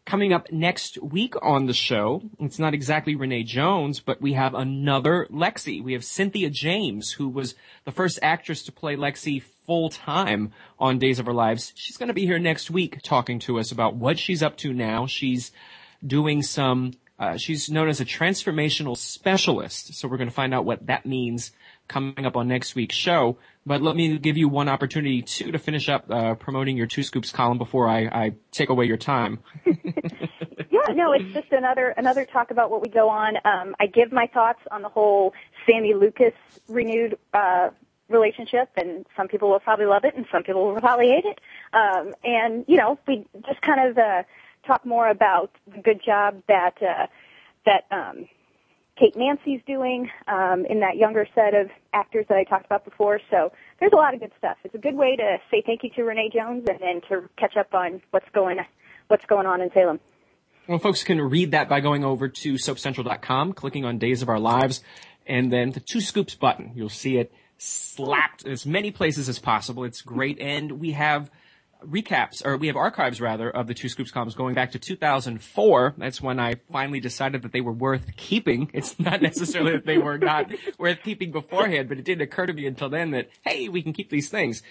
Coming 0.05 0.33
up 0.33 0.51
next 0.51 1.01
week 1.01 1.33
on 1.41 1.65
the 1.65 1.73
show, 1.73 2.21
it's 2.39 2.59
not 2.59 2.75
exactly 2.75 3.15
Renee 3.15 3.41
Jones, 3.41 3.99
but 3.99 4.21
we 4.21 4.33
have 4.33 4.53
another 4.53 5.27
Lexi. 5.31 5.83
We 5.83 5.93
have 5.93 6.05
Cynthia 6.05 6.51
James, 6.51 7.13
who 7.13 7.27
was 7.27 7.55
the 7.85 7.91
first 7.91 8.19
actress 8.21 8.61
to 8.63 8.71
play 8.71 8.95
Lexi 8.95 9.41
full 9.65 9.89
time 9.89 10.53
on 10.77 10.99
Days 10.99 11.17
of 11.17 11.27
Our 11.27 11.33
Lives. 11.33 11.73
She's 11.75 11.97
going 11.97 12.09
to 12.09 12.13
be 12.13 12.27
here 12.27 12.37
next 12.37 12.69
week 12.69 13.01
talking 13.01 13.39
to 13.39 13.57
us 13.57 13.71
about 13.71 13.95
what 13.95 14.19
she's 14.19 14.43
up 14.43 14.57
to 14.57 14.73
now. 14.73 15.07
She's 15.07 15.51
doing 16.05 16.43
some, 16.43 16.93
uh, 17.17 17.37
she's 17.37 17.71
known 17.71 17.89
as 17.89 17.99
a 17.99 18.05
transformational 18.05 18.95
specialist. 18.95 19.95
So 19.95 20.07
we're 20.07 20.17
going 20.17 20.29
to 20.29 20.35
find 20.35 20.53
out 20.53 20.65
what 20.65 20.85
that 20.85 21.07
means 21.07 21.51
coming 21.87 22.25
up 22.25 22.35
on 22.35 22.47
next 22.47 22.75
week's 22.75 22.95
show. 22.95 23.37
But 23.65 23.81
let 23.81 23.95
me 23.95 24.17
give 24.17 24.37
you 24.37 24.47
one 24.47 24.69
opportunity 24.69 25.21
too 25.21 25.51
to 25.51 25.59
finish 25.59 25.89
up 25.89 26.05
uh, 26.09 26.35
promoting 26.35 26.77
your 26.77 26.85
two 26.85 27.03
scoops 27.03 27.31
column 27.31 27.57
before 27.57 27.87
I, 27.87 28.05
I 28.05 28.33
take 28.51 28.69
away 28.69 28.85
your 28.85 28.97
time. 28.97 29.39
yeah, 29.65 30.93
no, 30.93 31.13
it's 31.13 31.33
just 31.33 31.51
another 31.51 31.89
another 31.89 32.25
talk 32.25 32.51
about 32.51 32.69
what 32.69 32.81
we 32.81 32.89
go 32.89 33.09
on. 33.09 33.37
Um, 33.43 33.75
I 33.79 33.87
give 33.87 34.11
my 34.11 34.27
thoughts 34.27 34.59
on 34.69 34.81
the 34.81 34.89
whole 34.89 35.33
Sami 35.67 35.95
Lucas 35.95 36.33
renewed 36.67 37.17
uh, 37.33 37.69
relationship, 38.07 38.69
and 38.77 39.05
some 39.17 39.27
people 39.27 39.49
will 39.49 39.59
probably 39.59 39.85
love 39.85 40.05
it, 40.05 40.15
and 40.15 40.25
some 40.31 40.43
people 40.43 40.67
will 40.67 40.79
probably 40.79 41.09
hate 41.09 41.25
it. 41.25 41.39
Um, 41.73 42.13
and 42.23 42.65
you 42.67 42.77
know, 42.77 42.99
we 43.07 43.25
just 43.47 43.61
kind 43.61 43.89
of 43.89 43.97
uh, 43.97 44.23
talk 44.65 44.85
more 44.85 45.07
about 45.07 45.51
the 45.73 45.81
good 45.81 46.01
job 46.05 46.41
that 46.47 46.75
uh, 46.81 47.07
that 47.65 47.85
um, 47.91 48.27
Kate 48.97 49.15
Mansi's 49.15 49.61
doing 49.67 50.09
um, 50.27 50.65
in 50.69 50.79
that 50.79 50.95
younger 50.95 51.27
set 51.35 51.53
of 51.53 51.69
actors 51.93 52.25
that 52.29 52.37
I 52.37 52.45
talked 52.45 52.65
about 52.65 52.85
before. 52.85 53.19
So 53.29 53.51
there's 53.79 53.91
a 53.91 53.97
lot 53.97 54.13
of 54.13 54.21
good 54.21 54.31
stuff. 54.37 54.57
It's 54.63 54.75
a 54.75 54.79
good 54.79 54.95
way 54.95 55.17
to 55.17 55.37
say 55.51 55.61
thank 55.65 55.83
you 55.83 55.89
to 55.97 56.03
Renee 56.03 56.29
Jones 56.33 56.65
and 56.69 56.79
then 56.79 57.01
to 57.09 57.27
catch 57.37 57.57
up 57.57 57.73
on 57.73 58.01
what's 58.11 58.29
going 58.33 58.59
what's 59.07 59.25
going 59.25 59.45
on 59.45 59.61
in 59.61 59.69
Salem. 59.73 59.99
Well, 60.67 60.79
folks 60.79 61.03
can 61.03 61.21
read 61.21 61.51
that 61.51 61.69
by 61.69 61.79
going 61.79 62.03
over 62.03 62.27
to 62.27 62.53
soapcentral.com, 62.53 63.53
clicking 63.53 63.85
on 63.85 63.99
Days 63.99 64.23
of 64.23 64.29
Our 64.29 64.39
Lives, 64.39 64.81
and 65.27 65.51
then 65.51 65.71
the 65.71 65.79
Two 65.79 66.01
Scoops 66.01 66.33
button. 66.33 66.71
You'll 66.73 66.89
see 66.89 67.17
it 67.17 67.31
slapped 67.57 68.47
as 68.47 68.65
many 68.65 68.91
places 68.91 69.29
as 69.29 69.37
possible. 69.37 69.83
It's 69.83 70.01
great, 70.01 70.39
and 70.39 70.79
we 70.79 70.91
have 70.93 71.29
recaps, 71.83 72.45
or 72.45 72.57
we 72.57 72.67
have 72.67 72.75
archives 72.75 73.21
rather, 73.21 73.49
of 73.49 73.67
the 73.67 73.73
Two 73.73 73.89
Scoops 73.89 74.11
columns 74.11 74.35
going 74.35 74.55
back 74.55 74.71
to 74.71 74.79
2004. 74.79 75.95
That's 75.97 76.21
when 76.21 76.39
I 76.39 76.55
finally 76.71 76.99
decided 76.99 77.41
that 77.43 77.51
they 77.51 77.61
were 77.61 77.71
worth 77.71 78.15
keeping. 78.15 78.69
It's 78.75 78.99
not 78.99 79.21
necessarily 79.21 79.71
that 79.71 79.85
they 79.85 79.97
were 79.97 80.17
not 80.17 80.51
worth 80.77 80.99
keeping 81.03 81.31
beforehand, 81.31 81.89
but 81.89 81.97
it 81.97 82.05
didn't 82.05 82.21
occur 82.21 82.45
to 82.45 82.53
me 82.53 82.67
until 82.67 82.89
then 82.89 83.11
that, 83.11 83.29
hey, 83.43 83.69
we 83.69 83.81
can 83.81 83.93
keep 83.93 84.09
these 84.09 84.29
things. 84.29 84.61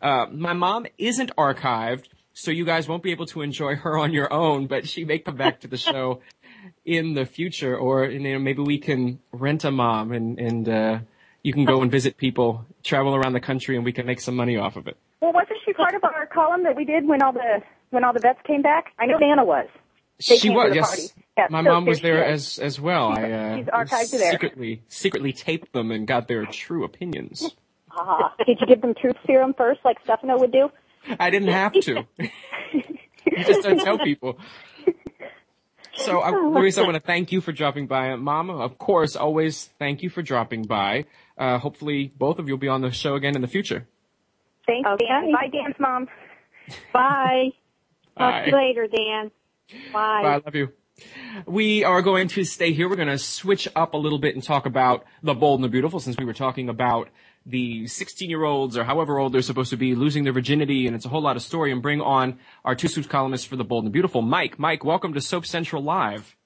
Uh, 0.00 0.26
my 0.30 0.52
mom 0.52 0.86
isn't 0.98 1.34
archived, 1.36 2.06
so 2.32 2.50
you 2.50 2.64
guys 2.64 2.88
won't 2.88 3.02
be 3.02 3.12
able 3.12 3.26
to 3.26 3.42
enjoy 3.42 3.76
her 3.76 3.98
on 3.98 4.12
your 4.12 4.32
own, 4.32 4.66
but 4.66 4.88
she 4.88 5.04
may 5.04 5.18
come 5.18 5.36
back 5.36 5.60
to 5.60 5.68
the 5.68 5.76
show 5.76 6.20
in 6.84 7.14
the 7.14 7.24
future, 7.24 7.76
or 7.76 8.06
you 8.06 8.18
know, 8.18 8.38
maybe 8.38 8.62
we 8.62 8.78
can 8.78 9.20
rent 9.32 9.64
a 9.64 9.70
mom 9.70 10.12
and, 10.12 10.38
and, 10.38 10.68
uh, 10.68 10.98
you 11.42 11.52
can 11.52 11.64
go 11.64 11.82
and 11.82 11.90
visit 11.90 12.16
people, 12.16 12.64
travel 12.84 13.14
around 13.14 13.32
the 13.32 13.40
country, 13.40 13.76
and 13.76 13.84
we 13.84 13.92
can 13.92 14.06
make 14.06 14.20
some 14.20 14.36
money 14.36 14.56
off 14.56 14.76
of 14.76 14.86
it. 14.86 14.96
Well, 15.20 15.32
wasn't 15.32 15.51
she 15.64 15.72
part 15.72 15.94
of 15.94 16.04
our 16.04 16.26
column 16.26 16.64
that 16.64 16.76
we 16.76 16.84
did 16.84 17.06
when 17.06 17.22
all 17.22 17.32
the 17.32 17.62
when 17.90 18.04
all 18.04 18.12
the 18.12 18.20
vets 18.20 18.40
came 18.46 18.62
back? 18.62 18.92
I 18.98 19.06
know 19.06 19.18
Nana 19.18 19.44
was. 19.44 19.68
They 20.28 20.36
she 20.36 20.50
was 20.50 20.74
yes. 20.74 21.14
My 21.50 21.62
so 21.62 21.70
mom 21.70 21.86
was 21.86 22.00
there 22.00 22.24
as 22.24 22.58
as 22.58 22.80
well. 22.80 23.14
She's- 23.14 23.24
I 23.24 23.32
uh, 23.32 23.56
she's 23.56 23.66
archived 23.66 24.10
there. 24.18 24.30
secretly 24.32 24.82
secretly 24.88 25.32
taped 25.32 25.72
them 25.72 25.90
and 25.90 26.06
got 26.06 26.28
their 26.28 26.46
true 26.46 26.84
opinions. 26.84 27.54
Ah, 27.94 28.32
did 28.46 28.58
you 28.58 28.66
give 28.66 28.80
them 28.80 28.94
truth 28.94 29.16
serum 29.26 29.52
first, 29.52 29.80
like 29.84 29.98
Stefano 30.02 30.38
would 30.38 30.50
do? 30.50 30.70
I 31.20 31.28
didn't 31.28 31.48
have 31.48 31.74
to. 31.74 32.06
you 32.18 33.44
just 33.44 33.62
don't 33.62 33.78
tell 33.80 33.98
people. 33.98 34.38
So, 35.94 36.20
I, 36.20 36.30
Louise, 36.30 36.78
I 36.78 36.82
want 36.82 36.94
to 36.94 37.00
thank 37.00 37.32
you 37.32 37.42
for 37.42 37.52
dropping 37.52 37.86
by. 37.86 38.16
Mama, 38.16 38.56
of 38.56 38.78
course, 38.78 39.14
always 39.14 39.66
thank 39.78 40.02
you 40.02 40.08
for 40.08 40.22
dropping 40.22 40.62
by. 40.62 41.04
Uh, 41.36 41.58
hopefully, 41.58 42.10
both 42.16 42.38
of 42.38 42.48
you 42.48 42.54
will 42.54 42.58
be 42.58 42.68
on 42.68 42.80
the 42.80 42.90
show 42.90 43.14
again 43.14 43.36
in 43.36 43.42
the 43.42 43.48
future. 43.48 43.86
Thanks, 44.66 44.88
Okay. 44.88 45.06
Dan. 45.06 45.32
Bye, 45.32 45.48
Dan's 45.52 45.76
mom. 45.78 46.08
Bye. 46.92 47.50
Talk 48.16 48.44
to 48.44 48.50
you 48.50 48.56
later, 48.56 48.86
Dan. 48.86 49.30
Bye. 49.92 50.22
Bye. 50.22 50.28
I 50.28 50.40
love 50.44 50.54
you. 50.54 50.72
We 51.46 51.82
are 51.82 52.02
going 52.02 52.28
to 52.28 52.44
stay 52.44 52.72
here. 52.72 52.88
We're 52.88 52.96
going 52.96 53.08
to 53.08 53.18
switch 53.18 53.66
up 53.74 53.94
a 53.94 53.96
little 53.96 54.18
bit 54.18 54.34
and 54.34 54.44
talk 54.44 54.66
about 54.66 55.04
the 55.22 55.34
bold 55.34 55.58
and 55.60 55.64
the 55.64 55.68
beautiful 55.68 55.98
since 55.98 56.16
we 56.16 56.24
were 56.24 56.34
talking 56.34 56.68
about 56.68 57.08
the 57.44 57.88
16 57.88 58.30
year 58.30 58.44
olds 58.44 58.76
or 58.76 58.84
however 58.84 59.18
old 59.18 59.32
they're 59.32 59.42
supposed 59.42 59.70
to 59.70 59.76
be 59.76 59.96
losing 59.96 60.22
their 60.22 60.32
virginity 60.32 60.86
and 60.86 60.94
it's 60.94 61.04
a 61.04 61.08
whole 61.08 61.22
lot 61.22 61.34
of 61.34 61.42
story 61.42 61.72
and 61.72 61.82
bring 61.82 62.00
on 62.00 62.38
our 62.64 62.76
two 62.76 62.86
Scoops 62.86 63.08
columnists 63.08 63.46
for 63.46 63.56
the 63.56 63.64
bold 63.64 63.82
and 63.84 63.90
the 63.90 63.92
beautiful. 63.92 64.22
Mike, 64.22 64.60
Mike, 64.60 64.84
welcome 64.84 65.12
to 65.14 65.20
Soap 65.20 65.44
Central 65.46 65.82
Live. 65.82 66.36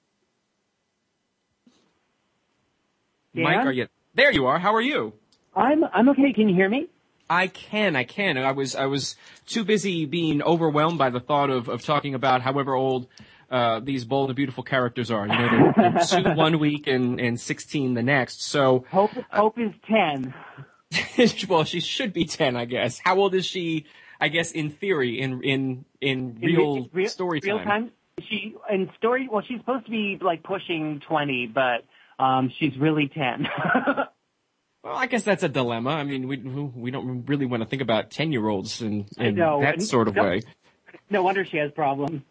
Mike, 3.35 3.65
are 3.65 3.71
you? 3.71 3.87
There 4.15 4.31
you 4.31 4.47
are. 4.47 4.57
How 4.57 4.73
are 4.73 4.81
you? 4.81 5.13
I'm 5.55 5.83
I'm 5.93 6.09
okay. 6.09 6.33
Can 6.33 6.49
you 6.49 6.55
hear 6.55 6.69
me? 6.69 6.87
I 7.29 7.47
can, 7.47 7.95
I 7.95 8.03
can. 8.03 8.37
I 8.37 8.51
was, 8.51 8.75
I 8.75 8.85
was 8.85 9.15
too 9.45 9.63
busy 9.63 10.05
being 10.05 10.41
overwhelmed 10.41 10.97
by 10.97 11.09
the 11.09 11.19
thought 11.19 11.49
of, 11.49 11.67
of 11.67 11.83
talking 11.83 12.13
about 12.13 12.41
however 12.41 12.73
old, 12.73 13.07
uh, 13.49 13.79
these 13.79 14.05
bold 14.05 14.29
and 14.29 14.35
beautiful 14.35 14.63
characters 14.63 15.11
are. 15.11 15.27
You 15.27 15.33
know, 15.33 15.73
they're, 15.75 15.91
they're 15.91 16.03
two 16.23 16.31
one 16.35 16.59
week 16.59 16.87
and, 16.87 17.19
and 17.19 17.39
16 17.39 17.93
the 17.93 18.03
next. 18.03 18.43
So, 18.43 18.85
Hope 18.91 19.11
Hope 19.31 19.57
is 19.59 19.71
ten. 19.87 20.33
well, 21.49 21.63
she 21.63 21.79
should 21.79 22.13
be 22.13 22.25
10, 22.25 22.55
I 22.55 22.65
guess. 22.65 22.99
How 23.03 23.17
old 23.17 23.35
is 23.35 23.45
she, 23.45 23.85
I 24.21 24.29
guess, 24.29 24.51
in 24.51 24.69
theory, 24.69 25.19
in, 25.19 25.43
in, 25.43 25.85
in 25.99 26.39
real, 26.41 26.89
real 26.93 27.09
story 27.09 27.41
real 27.43 27.59
time? 27.59 27.91
She 28.29 28.55
in 28.69 28.89
story. 28.97 29.29
Well, 29.31 29.43
she's 29.47 29.59
supposed 29.59 29.85
to 29.85 29.91
be 29.91 30.17
like 30.19 30.41
pushing 30.41 31.01
twenty, 31.07 31.45
but 31.45 31.85
um, 32.17 32.51
she's 32.57 32.75
really 32.77 33.09
ten. 33.09 33.47
Well, 34.87 34.95
I 34.95 35.07
guess 35.07 35.23
that's 35.23 35.43
a 35.43 35.49
dilemma. 35.49 35.89
I 35.89 36.05
mean, 36.05 36.29
we, 36.29 36.37
we 36.37 36.91
don't 36.91 37.25
really 37.27 37.45
want 37.45 37.61
to 37.61 37.67
think 37.67 37.81
about 37.81 38.09
10 38.09 38.31
year 38.31 38.47
olds 38.47 38.81
in, 38.81 39.05
in 39.17 39.35
know, 39.35 39.59
that 39.59 39.81
sort 39.81 40.07
of 40.07 40.15
no- 40.15 40.23
way. 40.23 40.41
no 41.09 41.23
wonder 41.23 41.43
she 41.43 41.57
has 41.57 41.71
problems. 41.73 42.21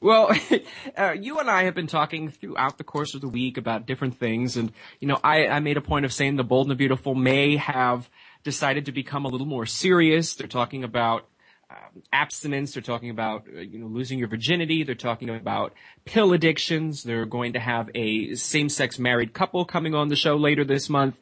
Well, 0.00 0.30
uh, 0.96 1.14
you 1.20 1.38
and 1.40 1.50
I 1.50 1.64
have 1.64 1.74
been 1.74 1.86
talking 1.86 2.30
throughout 2.30 2.78
the 2.78 2.84
course 2.84 3.14
of 3.14 3.20
the 3.20 3.28
week 3.28 3.58
about 3.58 3.86
different 3.86 4.18
things, 4.18 4.56
and 4.56 4.72
you 4.98 5.08
know, 5.08 5.18
I, 5.22 5.46
I 5.46 5.60
made 5.60 5.76
a 5.76 5.82
point 5.82 6.06
of 6.06 6.12
saying 6.12 6.36
the 6.36 6.44
bold 6.44 6.66
and 6.66 6.70
the 6.70 6.76
beautiful 6.76 7.14
may 7.14 7.56
have 7.56 8.08
decided 8.44 8.86
to 8.86 8.92
become 8.92 9.26
a 9.26 9.28
little 9.28 9.46
more 9.46 9.66
serious. 9.66 10.34
They're 10.34 10.48
talking 10.48 10.84
about 10.84 11.26
um, 11.70 12.02
abstinence. 12.12 12.74
They're 12.74 12.82
talking 12.82 13.10
about 13.10 13.46
uh, 13.54 13.60
you 13.60 13.78
know 13.78 13.88
losing 13.88 14.18
your 14.18 14.28
virginity. 14.28 14.84
They're 14.84 14.94
talking 14.94 15.28
about 15.28 15.74
pill 16.04 16.32
addictions. 16.32 17.02
They're 17.02 17.26
going 17.26 17.54
to 17.54 17.60
have 17.60 17.90
a 17.94 18.34
same-sex 18.34 18.98
married 18.98 19.34
couple 19.34 19.64
coming 19.64 19.94
on 19.94 20.08
the 20.08 20.16
show 20.16 20.36
later 20.36 20.64
this 20.64 20.88
month. 20.88 21.18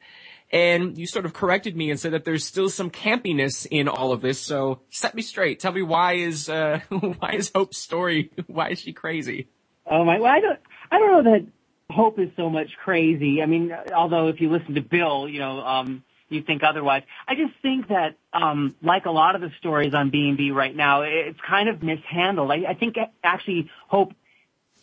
And 0.54 0.96
you 0.96 1.08
sort 1.08 1.26
of 1.26 1.32
corrected 1.32 1.76
me 1.76 1.90
and 1.90 1.98
said 1.98 2.12
that 2.12 2.24
there's 2.24 2.44
still 2.44 2.70
some 2.70 2.88
campiness 2.88 3.66
in 3.68 3.88
all 3.88 4.12
of 4.12 4.20
this. 4.20 4.40
So 4.40 4.82
set 4.88 5.12
me 5.16 5.20
straight. 5.20 5.58
Tell 5.58 5.72
me 5.72 5.82
why 5.82 6.12
is 6.12 6.48
uh, 6.48 6.78
why 6.88 7.32
is 7.32 7.50
Hope's 7.52 7.76
story? 7.76 8.30
Why 8.46 8.68
is 8.68 8.78
she 8.78 8.92
crazy? 8.92 9.48
Oh 9.84 10.04
my! 10.04 10.20
Well, 10.20 10.32
I 10.32 10.38
don't. 10.38 10.60
I 10.92 10.98
don't 10.98 11.24
know 11.24 11.32
that 11.32 11.46
Hope 11.90 12.20
is 12.20 12.30
so 12.36 12.48
much 12.48 12.68
crazy. 12.84 13.42
I 13.42 13.46
mean, 13.46 13.74
although 13.94 14.28
if 14.28 14.40
you 14.40 14.48
listen 14.48 14.76
to 14.76 14.80
Bill, 14.80 15.28
you 15.28 15.40
know, 15.40 15.58
um, 15.58 16.04
you 16.28 16.42
think 16.42 16.62
otherwise. 16.62 17.02
I 17.26 17.34
just 17.34 17.52
think 17.60 17.88
that, 17.88 18.16
um, 18.32 18.76
like 18.80 19.06
a 19.06 19.10
lot 19.10 19.34
of 19.34 19.40
the 19.40 19.50
stories 19.58 19.92
on 19.92 20.10
B 20.10 20.28
and 20.28 20.36
B 20.36 20.52
right 20.52 20.74
now, 20.74 21.02
it's 21.02 21.40
kind 21.40 21.68
of 21.68 21.82
mishandled. 21.82 22.50
I, 22.50 22.70
I 22.70 22.74
think 22.74 22.96
actually 23.22 23.70
Hope 23.88 24.12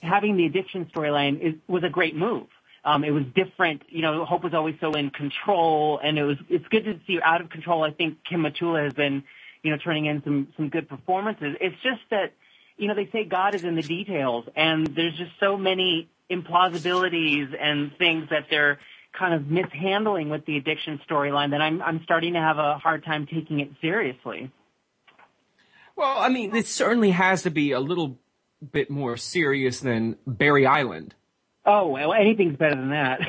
having 0.02 0.36
the 0.36 0.46
addiction 0.46 0.92
storyline 0.94 1.40
is 1.40 1.54
was 1.68 1.84
a 1.84 1.90
great 1.90 2.16
move. 2.16 2.48
Um, 2.84 3.04
it 3.04 3.12
was 3.12 3.24
different. 3.36 3.84
You 3.90 4.02
know, 4.02 4.26
Hope 4.26 4.44
was 4.44 4.54
always 4.54 4.76
so 4.82 4.92
in 4.94 5.12
control, 5.12 6.00
and 6.04 6.18
it 6.18 6.24
was. 6.24 6.38
It's 6.50 6.68
good 6.70 6.86
to 6.86 7.00
see 7.06 7.16
her 7.16 7.24
out 7.24 7.42
of 7.42 7.50
control. 7.50 7.84
I 7.84 7.92
think 7.92 8.18
Kim 8.28 8.42
Matula 8.42 8.84
has 8.84 8.94
been, 8.94 9.24
you 9.62 9.72
know, 9.72 9.78
turning 9.78 10.08
in 10.08 10.24
some 10.24 10.48
some 10.58 10.70
good 10.70 10.90
performances. 10.90 11.56
It's 11.62 11.76
just 11.84 12.02
that, 12.10 12.34
you 12.78 12.88
know, 12.88 12.96
they 12.96 13.08
say 13.12 13.24
God 13.26 13.54
is 13.54 13.64
in 13.64 13.76
the 13.76 13.84
details, 13.84 14.46
and 14.56 14.88
there's 14.88 15.16
just 15.16 15.32
so 15.40 15.58
many 15.58 16.10
implausibilities 16.32 17.56
and 17.60 17.92
things 17.98 18.30
that 18.30 18.46
they're 18.50 18.80
kind 19.18 19.34
of 19.34 19.48
mishandling 19.48 20.30
with 20.30 20.46
the 20.46 20.58
addiction 20.58 21.00
storyline 21.08 21.52
that 21.52 21.62
I'm 21.62 21.82
I'm 21.82 22.02
starting 22.04 22.34
to 22.34 22.40
have 22.40 22.58
a 22.58 22.78
hard 22.78 23.06
time 23.06 23.28
taking 23.28 23.60
it 23.60 23.70
seriously. 23.82 24.52
Well, 25.96 26.18
I 26.18 26.30
mean, 26.30 26.52
this 26.52 26.70
certainly 26.70 27.12
has 27.12 27.44
to 27.44 27.52
be 27.52 27.74
a 27.74 27.80
little 27.80 28.18
bit 28.72 28.90
more 28.90 29.18
serious 29.18 29.80
than 29.82 30.18
Barry 30.26 30.66
Island. 30.66 31.14
Oh, 31.66 31.88
well, 31.90 32.14
anything's 32.14 32.58
better 32.58 32.76
than 32.76 32.90
that. 32.90 33.20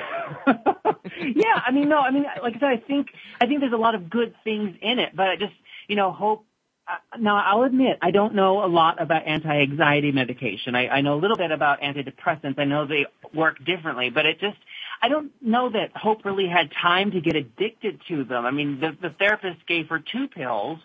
yeah, 0.47 1.61
I 1.67 1.71
mean, 1.71 1.89
no, 1.89 1.99
I 1.99 2.11
mean, 2.11 2.25
like 2.43 2.57
I 2.57 2.59
said, 2.59 2.69
I 2.69 2.77
think 2.79 3.09
I 3.41 3.47
think 3.47 3.61
there's 3.61 3.75
a 3.75 3.77
lot 3.77 3.95
of 3.95 4.09
good 4.09 4.35
things 4.43 4.77
in 4.81 4.99
it, 4.99 5.15
but 5.15 5.29
I 5.29 5.37
just, 5.37 5.55
you 5.89 5.97
know, 5.97 6.13
hope. 6.13 6.45
Uh, 6.89 7.19
now, 7.19 7.37
I'll 7.37 7.63
admit, 7.63 7.99
I 8.03 8.11
don't 8.11 8.35
know 8.35 8.65
a 8.65 8.67
lot 8.67 9.01
about 9.01 9.25
anti-anxiety 9.25 10.11
medication. 10.11 10.75
I, 10.75 10.89
I 10.89 11.01
know 11.01 11.15
a 11.15 11.21
little 11.21 11.37
bit 11.37 11.53
about 11.53 11.81
antidepressants. 11.81 12.59
I 12.59 12.65
know 12.65 12.87
they 12.87 13.07
work 13.33 13.65
differently, 13.65 14.11
but 14.11 14.27
it 14.27 14.41
just, 14.41 14.57
I 15.01 15.09
don't 15.09 15.31
know 15.41 15.71
that 15.71 15.91
Hope 15.95 16.25
really 16.25 16.49
had 16.49 16.73
time 16.83 17.13
to 17.13 17.21
get 17.21 17.37
addicted 17.37 18.01
to 18.09 18.25
them. 18.25 18.45
I 18.45 18.51
mean, 18.51 18.81
the, 18.81 18.97
the 19.01 19.15
therapist 19.17 19.65
gave 19.69 19.91
her 19.91 20.01
two 20.01 20.27
pills, 20.27 20.81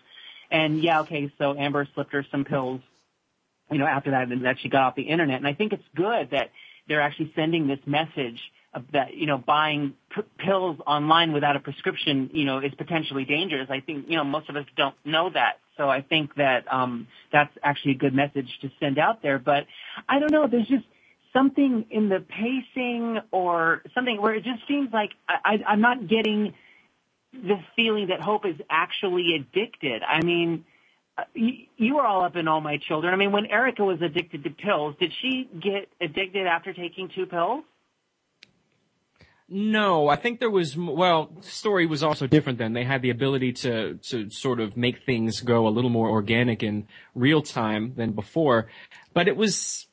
and 0.52 0.80
yeah, 0.80 1.00
okay, 1.00 1.32
so 1.36 1.56
Amber 1.58 1.88
slipped 1.94 2.12
her 2.12 2.24
some 2.30 2.44
pills 2.44 2.80
you 3.70 3.78
know, 3.78 3.86
after 3.86 4.12
that, 4.12 4.30
and 4.30 4.44
that 4.44 4.56
she 4.60 4.68
got 4.68 4.82
off 4.82 4.94
the 4.94 5.02
internet. 5.02 5.36
And 5.36 5.46
I 5.46 5.54
think 5.54 5.72
it's 5.72 5.84
good 5.94 6.30
that 6.30 6.50
they're 6.88 7.00
actually 7.00 7.32
sending 7.36 7.66
this 7.66 7.80
message 7.86 8.40
that, 8.92 9.14
you 9.14 9.26
know, 9.26 9.38
buying 9.38 9.94
p- 10.14 10.22
pills 10.38 10.78
online 10.86 11.32
without 11.32 11.56
a 11.56 11.60
prescription, 11.60 12.30
you 12.32 12.44
know, 12.44 12.58
is 12.58 12.72
potentially 12.76 13.24
dangerous. 13.24 13.68
I 13.70 13.80
think, 13.80 14.06
you 14.08 14.16
know, 14.16 14.24
most 14.24 14.48
of 14.48 14.56
us 14.56 14.66
don't 14.76 14.94
know 15.04 15.30
that. 15.30 15.58
So 15.76 15.88
I 15.88 16.02
think 16.02 16.34
that, 16.36 16.72
um, 16.72 17.08
that's 17.32 17.52
actually 17.62 17.92
a 17.92 17.96
good 17.96 18.14
message 18.14 18.48
to 18.62 18.70
send 18.80 18.98
out 18.98 19.22
there. 19.22 19.38
But 19.38 19.66
I 20.08 20.18
don't 20.18 20.30
know, 20.30 20.46
there's 20.46 20.68
just 20.68 20.84
something 21.32 21.86
in 21.90 22.08
the 22.08 22.20
pacing 22.20 23.20
or 23.30 23.82
something 23.94 24.20
where 24.20 24.34
it 24.34 24.44
just 24.44 24.66
seems 24.68 24.92
like 24.92 25.10
I, 25.28 25.34
I, 25.44 25.72
I'm 25.72 25.80
not 25.80 26.08
getting 26.08 26.54
the 27.32 27.60
feeling 27.76 28.08
that 28.08 28.20
Hope 28.20 28.46
is 28.46 28.56
actually 28.70 29.34
addicted. 29.34 30.02
I 30.02 30.22
mean, 30.22 30.64
Uh, 31.18 31.22
you, 31.34 31.52
you 31.76 31.96
were 31.96 32.06
all 32.06 32.22
up 32.22 32.36
in 32.36 32.46
all 32.46 32.60
my 32.60 32.76
children. 32.76 33.12
I 33.12 33.16
mean, 33.16 33.32
when 33.32 33.46
Erica 33.46 33.84
was 33.84 34.00
addicted 34.00 34.44
to 34.44 34.50
pills, 34.50 34.94
did 35.00 35.12
she 35.20 35.50
get 35.60 35.88
addicted 36.00 36.46
after 36.46 36.72
taking 36.72 37.10
two 37.12 37.26
pills? 37.26 37.64
No, 39.50 40.08
I 40.08 40.16
think 40.16 40.38
there 40.38 40.50
was, 40.50 40.76
well, 40.76 41.30
story 41.40 41.86
was 41.86 42.02
also 42.02 42.26
different 42.26 42.58
then. 42.58 42.74
They 42.74 42.84
had 42.84 43.02
the 43.02 43.10
ability 43.10 43.54
to, 43.54 43.94
to 43.94 44.30
sort 44.30 44.60
of 44.60 44.76
make 44.76 45.04
things 45.04 45.40
go 45.40 45.66
a 45.66 45.70
little 45.70 45.90
more 45.90 46.08
organic 46.08 46.62
in 46.62 46.86
real 47.14 47.42
time 47.42 47.94
than 47.96 48.12
before. 48.12 48.68
But 49.12 49.26
it 49.26 49.36
was, 49.36 49.87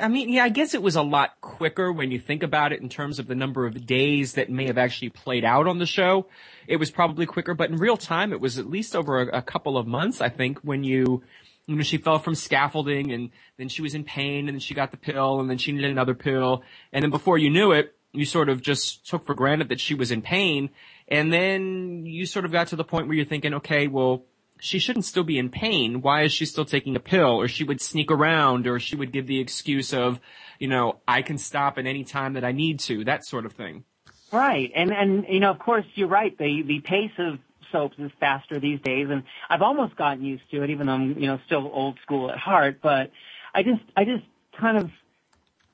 I 0.00 0.08
mean, 0.08 0.28
yeah, 0.28 0.44
I 0.44 0.48
guess 0.48 0.74
it 0.74 0.82
was 0.82 0.96
a 0.96 1.02
lot 1.02 1.40
quicker 1.40 1.92
when 1.92 2.10
you 2.10 2.18
think 2.18 2.42
about 2.42 2.72
it 2.72 2.80
in 2.80 2.88
terms 2.88 3.18
of 3.18 3.26
the 3.26 3.34
number 3.34 3.66
of 3.66 3.86
days 3.86 4.32
that 4.34 4.50
may 4.50 4.66
have 4.66 4.78
actually 4.78 5.10
played 5.10 5.44
out 5.44 5.66
on 5.66 5.78
the 5.78 5.86
show. 5.86 6.26
It 6.66 6.76
was 6.76 6.90
probably 6.90 7.26
quicker, 7.26 7.54
but 7.54 7.70
in 7.70 7.76
real 7.76 7.96
time, 7.96 8.32
it 8.32 8.40
was 8.40 8.58
at 8.58 8.68
least 8.68 8.96
over 8.96 9.22
a, 9.22 9.38
a 9.38 9.42
couple 9.42 9.78
of 9.78 9.86
months, 9.86 10.20
I 10.20 10.28
think, 10.28 10.58
when 10.60 10.82
you, 10.82 11.22
you 11.66 11.76
know, 11.76 11.82
she 11.82 11.98
fell 11.98 12.18
from 12.18 12.34
scaffolding 12.34 13.12
and 13.12 13.30
then 13.58 13.68
she 13.68 13.82
was 13.82 13.94
in 13.94 14.02
pain 14.02 14.48
and 14.48 14.56
then 14.56 14.60
she 14.60 14.74
got 14.74 14.90
the 14.90 14.96
pill 14.96 15.40
and 15.40 15.48
then 15.48 15.58
she 15.58 15.72
needed 15.72 15.90
another 15.90 16.14
pill. 16.14 16.62
And 16.92 17.02
then 17.02 17.10
before 17.10 17.38
you 17.38 17.50
knew 17.50 17.72
it, 17.72 17.94
you 18.12 18.24
sort 18.24 18.48
of 18.48 18.62
just 18.62 19.06
took 19.06 19.24
for 19.24 19.34
granted 19.34 19.68
that 19.68 19.80
she 19.80 19.94
was 19.94 20.10
in 20.10 20.22
pain. 20.22 20.70
And 21.08 21.32
then 21.32 22.06
you 22.06 22.26
sort 22.26 22.44
of 22.44 22.52
got 22.52 22.68
to 22.68 22.76
the 22.76 22.84
point 22.84 23.06
where 23.06 23.16
you're 23.16 23.26
thinking, 23.26 23.54
okay, 23.54 23.86
well, 23.86 24.24
she 24.58 24.78
shouldn't 24.78 25.04
still 25.04 25.24
be 25.24 25.38
in 25.38 25.50
pain. 25.50 26.00
Why 26.00 26.22
is 26.22 26.32
she 26.32 26.46
still 26.46 26.64
taking 26.64 26.96
a 26.96 27.00
pill? 27.00 27.40
Or 27.40 27.48
she 27.48 27.64
would 27.64 27.80
sneak 27.80 28.10
around 28.10 28.66
or 28.66 28.80
she 28.80 28.96
would 28.96 29.12
give 29.12 29.26
the 29.26 29.40
excuse 29.40 29.92
of, 29.92 30.20
you 30.58 30.68
know, 30.68 31.00
I 31.06 31.22
can 31.22 31.38
stop 31.38 31.78
at 31.78 31.86
any 31.86 32.04
time 32.04 32.34
that 32.34 32.44
I 32.44 32.52
need 32.52 32.80
to, 32.80 33.04
that 33.04 33.24
sort 33.24 33.46
of 33.46 33.52
thing. 33.52 33.84
Right, 34.32 34.72
and 34.74 34.92
and 34.92 35.24
you 35.28 35.38
know, 35.38 35.50
of 35.50 35.58
course, 35.60 35.84
you're 35.94 36.08
right. 36.08 36.36
The 36.36 36.62
the 36.66 36.80
pace 36.80 37.12
of 37.18 37.38
soaps 37.70 37.96
is 37.98 38.10
faster 38.18 38.58
these 38.58 38.80
days, 38.80 39.06
and 39.08 39.22
I've 39.48 39.62
almost 39.62 39.96
gotten 39.96 40.24
used 40.24 40.50
to 40.50 40.62
it, 40.62 40.70
even 40.70 40.88
though 40.88 40.94
I'm 40.94 41.18
you 41.18 41.28
know 41.28 41.38
still 41.46 41.70
old 41.72 41.98
school 42.02 42.30
at 42.30 42.38
heart. 42.38 42.80
But 42.82 43.12
I 43.54 43.62
just 43.62 43.82
I 43.96 44.04
just 44.04 44.24
kind 44.58 44.78
of 44.78 44.90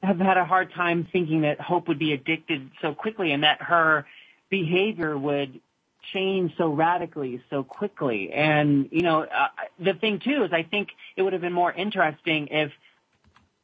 have 0.03 0.19
had 0.19 0.37
a 0.37 0.45
hard 0.45 0.73
time 0.75 1.09
thinking 1.11 1.43
that 1.43 1.61
Hope 1.61 1.89
would 1.89 1.99
be 1.99 2.13
addicted 2.13 2.71
so 2.83 2.95
quickly, 2.95 3.33
and 3.33 3.43
that 3.43 3.63
her 3.63 4.07
behavior 4.51 5.17
would 5.17 5.61
change 6.13 6.53
so 6.57 6.69
radically 6.69 7.43
so 7.51 7.63
quickly. 7.63 8.33
And 8.33 8.89
you 8.91 9.03
know, 9.03 9.23
uh, 9.23 9.49
the 9.79 9.95
thing 9.95 10.21
too 10.21 10.45
is, 10.45 10.53
I 10.53 10.63
think 10.63 10.89
it 11.17 11.23
would 11.23 11.33
have 11.33 11.43
been 11.43 11.53
more 11.53 11.73
interesting 11.73 12.49
if 12.51 12.73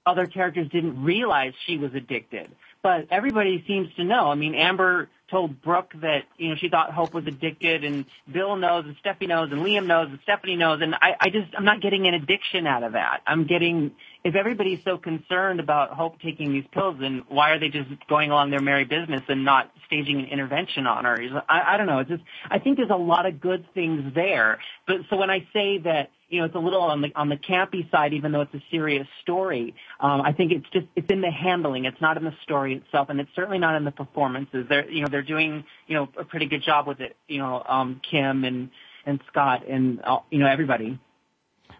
other 0.06 0.26
characters 0.26 0.68
didn't 0.70 1.04
realize 1.04 1.52
she 1.66 1.76
was 1.76 1.94
addicted. 1.94 2.50
But 2.82 3.08
everybody 3.10 3.64
seems 3.66 3.92
to 3.96 4.04
know. 4.04 4.30
I 4.30 4.34
mean, 4.36 4.54
Amber 4.54 5.08
told 5.30 5.60
Brooke 5.60 5.92
that, 6.00 6.22
you 6.38 6.48
know, 6.48 6.54
she 6.56 6.68
thought 6.68 6.92
Hope 6.92 7.12
was 7.12 7.26
addicted 7.26 7.84
and 7.84 8.06
Bill 8.30 8.56
knows 8.56 8.84
and 8.86 8.96
Steffy 9.02 9.28
knows 9.28 9.50
and 9.52 9.60
Liam 9.60 9.86
knows 9.86 10.08
and 10.08 10.18
Stephanie 10.22 10.56
knows 10.56 10.80
and 10.80 10.94
I, 10.94 11.16
I 11.20 11.30
just, 11.30 11.48
I'm 11.56 11.64
not 11.64 11.82
getting 11.82 12.06
an 12.06 12.14
addiction 12.14 12.66
out 12.66 12.84
of 12.84 12.92
that. 12.92 13.20
I'm 13.26 13.46
getting, 13.46 13.92
if 14.24 14.34
everybody's 14.34 14.82
so 14.84 14.98
concerned 14.98 15.60
about 15.60 15.90
Hope 15.90 16.20
taking 16.20 16.52
these 16.52 16.64
pills, 16.72 16.96
then 17.00 17.24
why 17.28 17.50
are 17.50 17.58
they 17.58 17.68
just 17.68 17.88
going 18.08 18.30
along 18.30 18.50
their 18.50 18.60
merry 18.60 18.84
business 18.84 19.22
and 19.28 19.44
not 19.44 19.70
staging 19.86 20.18
an 20.20 20.26
intervention 20.26 20.86
on 20.86 21.04
her? 21.04 21.42
I, 21.48 21.74
I 21.74 21.76
don't 21.76 21.86
know. 21.86 22.00
It's 22.00 22.10
just, 22.10 22.22
I 22.50 22.58
think 22.58 22.76
there's 22.76 22.90
a 22.90 22.96
lot 22.96 23.26
of 23.26 23.40
good 23.40 23.66
things 23.74 24.14
there. 24.14 24.58
But 24.86 25.02
so 25.08 25.16
when 25.16 25.30
I 25.30 25.46
say 25.52 25.78
that, 25.78 26.10
you 26.28 26.40
know, 26.40 26.46
it's 26.46 26.54
a 26.54 26.58
little 26.58 26.82
on 26.82 27.00
the 27.00 27.10
on 27.16 27.30
the 27.30 27.36
campy 27.36 27.90
side, 27.90 28.12
even 28.12 28.32
though 28.32 28.42
it's 28.42 28.52
a 28.52 28.62
serious 28.70 29.06
story. 29.22 29.74
Um, 29.98 30.20
I 30.20 30.32
think 30.32 30.52
it's 30.52 30.68
just 30.72 30.86
it's 30.94 31.10
in 31.10 31.22
the 31.22 31.30
handling. 31.30 31.86
It's 31.86 32.00
not 32.02 32.18
in 32.18 32.24
the 32.24 32.34
story 32.42 32.74
itself, 32.74 33.08
and 33.08 33.18
it's 33.18 33.30
certainly 33.34 33.58
not 33.58 33.76
in 33.76 33.84
the 33.84 33.92
performances. 33.92 34.66
They're 34.68 34.90
you 34.90 35.00
know 35.00 35.08
they're 35.08 35.22
doing 35.22 35.64
you 35.86 35.94
know 35.94 36.08
a 36.18 36.24
pretty 36.24 36.44
good 36.44 36.62
job 36.62 36.86
with 36.86 37.00
it. 37.00 37.16
You 37.28 37.38
know, 37.38 37.62
um, 37.66 38.02
Kim 38.10 38.44
and 38.44 38.68
and 39.06 39.20
Scott 39.28 39.66
and 39.66 40.02
uh, 40.04 40.18
you 40.30 40.38
know 40.38 40.46
everybody. 40.46 40.98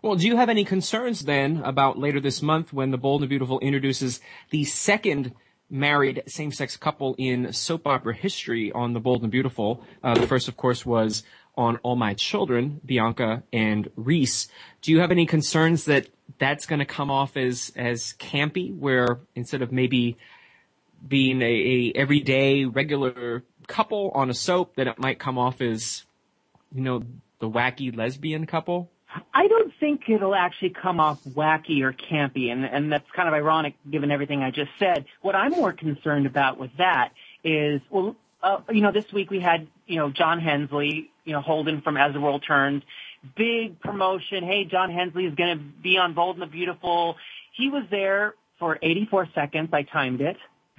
Well, 0.00 0.14
do 0.14 0.26
you 0.26 0.36
have 0.36 0.48
any 0.48 0.64
concerns 0.64 1.22
then 1.22 1.60
about 1.64 1.98
later 1.98 2.20
this 2.20 2.40
month 2.40 2.72
when 2.72 2.92
the 2.92 2.98
Bold 2.98 3.22
and 3.22 3.28
Beautiful 3.28 3.58
introduces 3.58 4.20
the 4.50 4.64
second 4.64 5.34
married 5.68 6.22
same-sex 6.26 6.76
couple 6.76 7.16
in 7.18 7.52
soap 7.52 7.86
opera 7.86 8.14
history 8.14 8.70
on 8.70 8.92
The 8.92 9.00
Bold 9.00 9.22
and 9.22 9.32
Beautiful? 9.32 9.82
Uh, 10.02 10.14
the 10.14 10.26
first, 10.26 10.46
of 10.46 10.56
course, 10.56 10.86
was 10.86 11.24
on 11.56 11.78
All 11.78 11.96
My 11.96 12.14
Children, 12.14 12.80
Bianca 12.86 13.42
and 13.52 13.90
Reese. 13.96 14.46
Do 14.82 14.92
you 14.92 15.00
have 15.00 15.10
any 15.10 15.26
concerns 15.26 15.86
that 15.86 16.06
that's 16.38 16.64
going 16.64 16.78
to 16.78 16.84
come 16.84 17.10
off 17.10 17.36
as 17.36 17.72
as 17.74 18.14
campy, 18.20 18.72
where 18.76 19.18
instead 19.34 19.62
of 19.62 19.72
maybe 19.72 20.16
being 21.06 21.42
a, 21.42 21.44
a 21.44 21.92
everyday 21.96 22.64
regular 22.64 23.42
couple 23.66 24.12
on 24.14 24.30
a 24.30 24.34
soap, 24.34 24.76
that 24.76 24.86
it 24.86 24.98
might 25.00 25.18
come 25.18 25.38
off 25.38 25.60
as 25.60 26.04
you 26.72 26.82
know 26.82 27.02
the 27.40 27.50
wacky 27.50 27.94
lesbian 27.94 28.46
couple? 28.46 28.92
I 29.34 29.48
don't 29.48 29.67
think 29.88 30.08
it'll 30.08 30.34
actually 30.34 30.70
come 30.70 31.00
off 31.00 31.22
wacky 31.24 31.82
or 31.82 31.92
campy, 31.92 32.52
and, 32.52 32.64
and 32.64 32.92
that's 32.92 33.10
kind 33.14 33.26
of 33.28 33.34
ironic 33.34 33.74
given 33.90 34.10
everything 34.10 34.42
I 34.42 34.50
just 34.50 34.70
said. 34.78 35.06
What 35.22 35.34
I'm 35.34 35.52
more 35.52 35.72
concerned 35.72 36.26
about 36.26 36.58
with 36.58 36.70
that 36.76 37.12
is, 37.42 37.80
well, 37.88 38.14
uh, 38.42 38.58
you 38.70 38.82
know, 38.82 38.92
this 38.92 39.10
week 39.12 39.30
we 39.30 39.40
had, 39.40 39.66
you 39.86 39.96
know, 39.96 40.10
Jon 40.10 40.40
Hensley, 40.40 41.10
you 41.24 41.32
know, 41.32 41.40
Holden 41.40 41.80
from 41.80 41.96
As 41.96 42.12
the 42.12 42.20
World 42.20 42.44
Turns. 42.46 42.82
Big 43.34 43.80
promotion. 43.80 44.44
Hey, 44.44 44.64
Jon 44.64 44.90
Hensley 44.90 45.24
is 45.24 45.34
going 45.34 45.58
to 45.58 45.64
be 45.64 45.96
on 45.96 46.14
Bold 46.14 46.36
and 46.36 46.42
the 46.42 46.46
Beautiful. 46.46 47.16
He 47.56 47.68
was 47.68 47.84
there 47.90 48.34
for 48.58 48.78
84 48.80 49.28
seconds. 49.34 49.70
I 49.72 49.82
timed 49.82 50.20
it. 50.20 50.36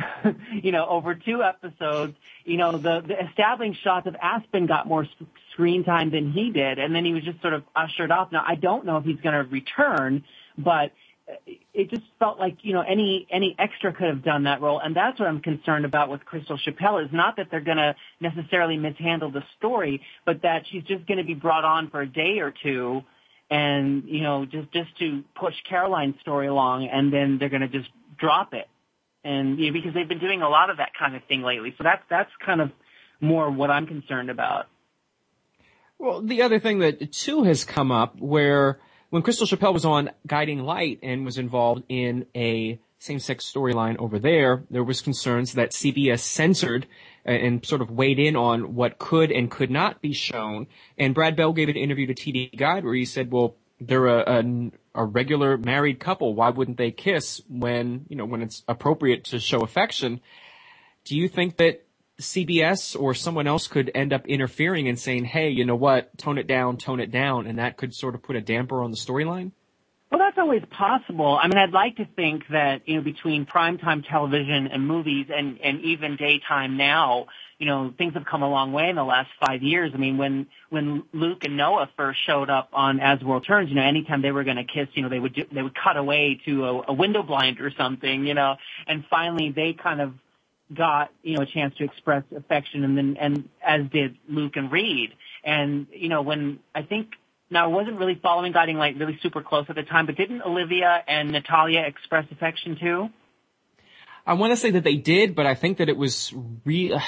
you 0.63 0.71
know, 0.71 0.87
over 0.87 1.15
two 1.15 1.43
episodes, 1.43 2.15
you 2.45 2.57
know, 2.57 2.71
the, 2.73 3.01
the 3.05 3.27
establishing 3.27 3.75
shots 3.83 4.07
of 4.07 4.15
Aspen 4.21 4.65
got 4.65 4.87
more 4.87 5.07
screen 5.53 5.83
time 5.83 6.11
than 6.11 6.31
he 6.31 6.51
did, 6.51 6.79
and 6.79 6.95
then 6.95 7.05
he 7.05 7.13
was 7.13 7.23
just 7.23 7.41
sort 7.41 7.53
of 7.53 7.63
ushered 7.75 8.11
off. 8.11 8.31
Now, 8.31 8.43
I 8.45 8.55
don't 8.55 8.85
know 8.85 8.97
if 8.97 9.05
he's 9.05 9.19
going 9.19 9.35
to 9.35 9.49
return, 9.49 10.23
but 10.57 10.91
uh, 11.29 11.33
it 11.73 11.89
just 11.89 12.03
felt 12.17 12.39
like 12.39 12.57
you 12.61 12.73
know 12.73 12.81
any 12.81 13.27
any 13.31 13.55
extra 13.59 13.93
could 13.93 14.07
have 14.07 14.23
done 14.23 14.43
that 14.43 14.61
role, 14.61 14.79
and 14.79 14.95
that's 14.95 15.19
what 15.19 15.27
I'm 15.27 15.41
concerned 15.41 15.85
about 15.85 16.09
with 16.09 16.25
Crystal 16.25 16.57
Chappell. 16.57 16.99
Is 16.99 17.09
not 17.11 17.37
that 17.37 17.47
they're 17.51 17.59
going 17.61 17.77
to 17.77 17.95
necessarily 18.19 18.77
mishandle 18.77 19.31
the 19.31 19.43
story, 19.57 20.01
but 20.25 20.41
that 20.43 20.63
she's 20.71 20.83
just 20.83 21.05
going 21.07 21.19
to 21.19 21.23
be 21.23 21.35
brought 21.35 21.65
on 21.65 21.89
for 21.89 22.01
a 22.01 22.07
day 22.07 22.39
or 22.39 22.53
two, 22.63 23.01
and 23.49 24.05
you 24.05 24.21
know 24.21 24.45
just 24.45 24.71
just 24.71 24.97
to 24.99 25.23
push 25.35 25.55
Caroline's 25.67 26.19
story 26.21 26.47
along, 26.47 26.87
and 26.87 27.11
then 27.13 27.37
they're 27.37 27.49
going 27.49 27.61
to 27.61 27.67
just 27.67 27.89
drop 28.17 28.53
it, 28.53 28.67
and 29.23 29.59
you 29.59 29.67
know 29.67 29.73
because 29.73 29.93
they've 29.93 30.07
been 30.07 30.19
doing 30.19 30.41
a 30.41 30.49
lot 30.49 30.69
of 30.69 30.77
that 30.77 30.91
kind 30.97 31.15
of 31.15 31.23
thing 31.25 31.41
lately. 31.41 31.73
So 31.77 31.83
that's 31.83 32.03
that's 32.09 32.31
kind 32.45 32.61
of 32.61 32.71
more 33.21 33.49
what 33.49 33.69
I'm 33.69 33.87
concerned 33.87 34.29
about. 34.29 34.67
Well, 35.97 36.21
the 36.21 36.41
other 36.41 36.59
thing 36.59 36.79
that 36.79 37.11
too 37.11 37.43
has 37.43 37.65
come 37.65 37.91
up 37.91 38.19
where 38.19 38.79
when 39.09 39.21
Crystal 39.21 39.47
Chappell 39.47 39.73
was 39.73 39.85
on 39.85 40.11
Guiding 40.25 40.63
Light 40.63 40.99
and 41.03 41.25
was 41.25 41.37
involved 41.37 41.83
in 41.89 42.25
a 42.35 42.79
same-sex 42.99 43.49
storyline 43.51 43.97
over 43.97 44.19
there, 44.19 44.63
there 44.69 44.83
was 44.83 45.01
concerns 45.01 45.53
that 45.53 45.71
CBS 45.71 46.19
censored 46.19 46.85
and 47.25 47.65
sort 47.65 47.81
of 47.81 47.91
weighed 47.91 48.19
in 48.19 48.35
on 48.35 48.75
what 48.75 48.97
could 48.97 49.31
and 49.31 49.49
could 49.49 49.71
not 49.71 50.01
be 50.01 50.13
shown. 50.13 50.67
And 50.97 51.15
Brad 51.15 51.35
Bell 51.35 51.53
gave 51.53 51.69
an 51.69 51.75
interview 51.75 52.07
to 52.07 52.13
TV 52.13 52.55
Guide 52.55 52.83
where 52.83 52.93
he 52.93 53.05
said, 53.05 53.31
well, 53.31 53.55
they're 53.79 54.07
a, 54.07 54.39
a, 54.39 54.71
a 54.95 55.05
regular 55.05 55.57
married 55.57 55.99
couple. 55.99 56.33
Why 56.33 56.49
wouldn't 56.49 56.77
they 56.77 56.91
kiss 56.91 57.41
when, 57.47 58.05
you 58.09 58.15
know, 58.15 58.25
when 58.25 58.41
it's 58.41 58.63
appropriate 58.67 59.25
to 59.25 59.39
show 59.39 59.61
affection? 59.61 60.21
Do 61.05 61.15
you 61.15 61.27
think 61.27 61.57
that 61.57 61.85
CBS 62.19 62.99
or 62.99 63.13
someone 63.13 63.47
else 63.47 63.67
could 63.67 63.89
end 63.95 64.11
up 64.11 64.27
interfering 64.27 64.87
and 64.87 64.99
saying, 64.99 65.25
hey, 65.25 65.49
you 65.49 65.65
know 65.65 65.75
what, 65.75 66.17
tone 66.17 66.37
it 66.37 66.47
down, 66.47 66.77
tone 66.77 66.99
it 66.99 67.11
down, 67.11 67.47
and 67.47 67.57
that 67.59 67.77
could 67.77 67.93
sort 67.95 68.15
of 68.15 68.21
put 68.21 68.35
a 68.35 68.41
damper 68.41 68.83
on 68.83 68.91
the 68.91 68.97
storyline? 68.97 69.51
Well, 70.11 70.19
that's 70.19 70.37
always 70.37 70.63
possible. 70.71 71.39
I 71.41 71.47
mean, 71.47 71.57
I'd 71.57 71.71
like 71.71 71.97
to 71.97 72.05
think 72.15 72.43
that, 72.49 72.81
you 72.87 72.95
know, 72.95 73.01
between 73.01 73.45
primetime 73.45 74.03
television 74.09 74.67
and 74.67 74.85
movies 74.87 75.27
and, 75.33 75.59
and 75.61 75.81
even 75.81 76.15
daytime 76.15 76.77
now, 76.77 77.27
you 77.59 77.65
know, 77.65 77.93
things 77.97 78.13
have 78.13 78.25
come 78.25 78.41
a 78.41 78.49
long 78.49 78.71
way 78.71 78.89
in 78.89 78.95
the 78.95 79.03
last 79.03 79.29
five 79.45 79.61
years. 79.61 79.91
I 79.93 79.97
mean, 79.97 80.17
when, 80.17 80.47
when 80.69 81.03
Luke 81.13 81.43
and 81.43 81.57
Noah 81.57 81.89
first 81.97 82.19
showed 82.25 82.49
up 82.49 82.69
on 82.73 82.99
As 82.99 83.19
the 83.19 83.25
World 83.25 83.45
Turns, 83.45 83.69
you 83.69 83.75
know, 83.75 83.83
anytime 83.83 84.21
they 84.21 84.31
were 84.31 84.45
going 84.45 84.57
to 84.57 84.63
kiss, 84.63 84.87
you 84.93 85.03
know, 85.03 85.09
they 85.09 85.19
would, 85.19 85.35
do, 85.35 85.45
they 85.51 85.61
would 85.61 85.75
cut 85.75 85.97
away 85.97 86.39
to 86.45 86.65
a, 86.65 86.81
a 86.87 86.93
window 86.93 87.21
blind 87.21 87.59
or 87.59 87.71
something, 87.77 88.25
you 88.25 88.33
know, 88.33 88.55
and 88.87 89.03
finally 89.09 89.51
they 89.53 89.73
kind 89.73 89.99
of 89.99 90.13
got 90.73 91.11
you 91.23 91.35
know 91.35 91.41
a 91.41 91.45
chance 91.45 91.75
to 91.77 91.83
express 91.83 92.23
affection 92.35 92.83
and 92.83 92.97
then 92.97 93.17
and 93.19 93.49
as 93.65 93.81
did 93.91 94.17
Luke 94.27 94.53
and 94.55 94.71
Reid. 94.71 95.11
And 95.43 95.87
you 95.91 96.09
know 96.09 96.21
when 96.21 96.59
I 96.75 96.83
think 96.83 97.09
now 97.49 97.65
I 97.65 97.67
wasn't 97.67 97.97
really 97.97 98.19
following 98.21 98.51
Guiding 98.51 98.77
Light 98.77 98.97
really 98.97 99.17
super 99.21 99.41
close 99.41 99.65
at 99.69 99.75
the 99.75 99.83
time 99.83 100.05
but 100.05 100.15
didn't 100.15 100.41
Olivia 100.41 101.03
and 101.07 101.31
Natalia 101.31 101.81
express 101.81 102.25
affection 102.31 102.77
too? 102.79 103.09
I 104.25 104.33
want 104.33 104.51
to 104.51 104.57
say 104.57 104.71
that 104.71 104.83
they 104.83 104.95
did 104.95 105.35
but 105.35 105.45
I 105.45 105.55
think 105.55 105.77
that 105.77 105.89
it 105.89 105.97
was 105.97 106.33
re 106.65 106.99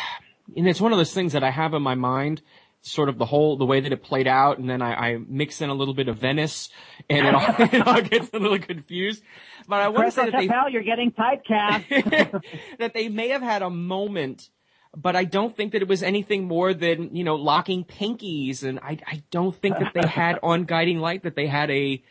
and 0.56 0.68
it's 0.68 0.82
one 0.82 0.92
of 0.92 0.98
those 0.98 1.14
things 1.14 1.34
that 1.34 1.44
I 1.44 1.52
have 1.52 1.74
in 1.74 1.82
my 1.82 1.96
mind 1.96 2.42
sort 2.82 3.10
of 3.10 3.18
the 3.18 3.26
whole 3.26 3.58
the 3.58 3.66
way 3.66 3.80
that 3.80 3.92
it 3.92 4.04
played 4.04 4.28
out, 4.28 4.58
and 4.58 4.70
then 4.70 4.82
I, 4.82 4.94
I 4.94 5.18
mix 5.28 5.62
in 5.62 5.70
a 5.70 5.74
little 5.74 5.94
bit 5.94 6.08
of 6.08 6.18
Venice, 6.18 6.70
and 7.10 7.28
it 7.28 7.36
all, 7.36 7.46
it 7.60 7.88
all 7.88 8.02
gets 8.02 8.30
a 8.34 8.40
little 8.40 8.60
confused. 8.60 9.24
But 9.68 9.82
I 9.82 9.90
want 9.90 10.08
to 10.08 10.12
say 10.12 10.30
that 10.30 10.38
they 10.38 10.72
you're 10.72 10.84
getting 10.84 11.12
typecast. 11.12 12.44
that 12.80 12.94
they 12.94 13.10
may 13.10 13.30
have 13.30 13.42
had 13.42 13.62
a 13.62 13.70
moment, 13.70 14.50
but 14.96 15.16
I 15.16 15.24
don't 15.24 15.56
think 15.56 15.74
that 15.74 15.82
it 15.82 15.88
was 15.88 16.04
anything 16.04 16.46
more 16.46 16.74
than 16.74 17.16
you 17.16 17.24
know 17.24 17.36
locking 17.36 17.86
pinkies, 17.86 18.64
and 18.64 18.80
I 18.80 18.98
I 19.06 19.24
don't 19.32 19.56
think 19.56 19.78
that 19.78 19.94
they 19.94 20.08
had 20.08 20.40
on 20.44 20.66
Guiding 20.66 21.00
Light 21.00 21.24
that 21.24 21.36
they 21.36 21.48
had 21.48 21.70
a 21.70 22.04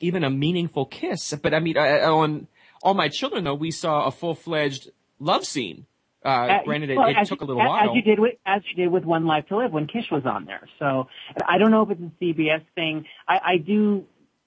even 0.00 0.24
a 0.24 0.30
meaningful 0.30 0.84
kiss. 0.86 1.34
But 1.34 1.54
I 1.54 1.60
mean 1.60 1.78
I, 1.78 2.02
on 2.04 2.48
All 2.82 2.94
My 2.94 3.08
Children 3.08 3.44
though, 3.44 3.54
we 3.54 3.70
saw 3.70 4.04
a 4.04 4.10
full 4.10 4.34
fledged 4.34 4.90
love 5.18 5.44
scene 5.44 5.86
uh, 6.28 6.46
uh, 6.46 6.64
granted, 6.64 6.90
it, 6.90 6.96
well, 6.96 7.08
it 7.08 7.26
took 7.26 7.40
you, 7.40 7.46
a 7.46 7.48
little 7.48 7.64
while. 7.64 7.90
As 7.90 7.96
you 7.96 8.02
did 8.02 8.18
with 8.18 8.34
as 8.44 8.62
you 8.68 8.84
did 8.84 8.92
with 8.92 9.04
One 9.04 9.26
Life 9.26 9.46
to 9.48 9.56
Live 9.56 9.72
when 9.72 9.86
Kish 9.86 10.10
was 10.10 10.24
on 10.26 10.44
there. 10.44 10.68
So 10.78 11.08
I 11.46 11.58
don't 11.58 11.70
know 11.70 11.82
if 11.82 11.90
it's 11.90 12.00
a 12.00 12.24
CBS 12.24 12.64
thing. 12.74 13.06
I, 13.26 13.40
I 13.44 13.56
do, 13.56 14.04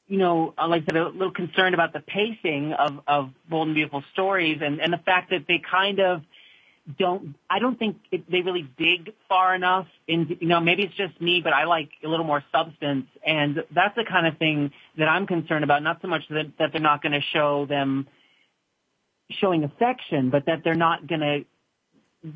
you 0.07 0.17
know, 0.17 0.53
like 0.57 0.83
I 0.83 0.85
said, 0.85 0.95
a 0.97 1.09
little 1.09 1.31
concerned 1.31 1.73
about 1.73 1.93
the 1.93 2.01
pacing 2.01 2.73
of 2.73 2.99
of 3.07 3.29
Bold 3.49 3.67
and 3.67 3.75
Beautiful 3.75 4.03
stories 4.13 4.59
and 4.61 4.79
and 4.79 4.93
the 4.93 4.99
fact 4.99 5.31
that 5.31 5.45
they 5.47 5.59
kind 5.69 5.99
of 5.99 6.21
don't. 6.97 7.35
I 7.49 7.59
don't 7.59 7.77
think 7.77 7.97
it, 8.11 8.29
they 8.29 8.41
really 8.41 8.67
dig 8.77 9.13
far 9.27 9.55
enough. 9.55 9.87
In 10.07 10.37
you 10.39 10.47
know, 10.47 10.59
maybe 10.59 10.83
it's 10.83 10.95
just 10.95 11.19
me, 11.21 11.41
but 11.43 11.53
I 11.53 11.65
like 11.65 11.89
a 12.03 12.07
little 12.07 12.25
more 12.25 12.43
substance, 12.51 13.07
and 13.25 13.63
that's 13.73 13.95
the 13.95 14.05
kind 14.07 14.27
of 14.27 14.37
thing 14.37 14.71
that 14.97 15.07
I'm 15.07 15.27
concerned 15.27 15.63
about. 15.63 15.83
Not 15.83 16.01
so 16.01 16.07
much 16.07 16.23
that 16.29 16.51
that 16.59 16.71
they're 16.71 16.81
not 16.81 17.01
going 17.01 17.13
to 17.13 17.21
show 17.33 17.65
them 17.65 18.07
showing 19.39 19.63
affection, 19.63 20.29
but 20.29 20.45
that 20.45 20.63
they're 20.63 20.75
not 20.75 21.07
going 21.07 21.21
to 21.21 21.45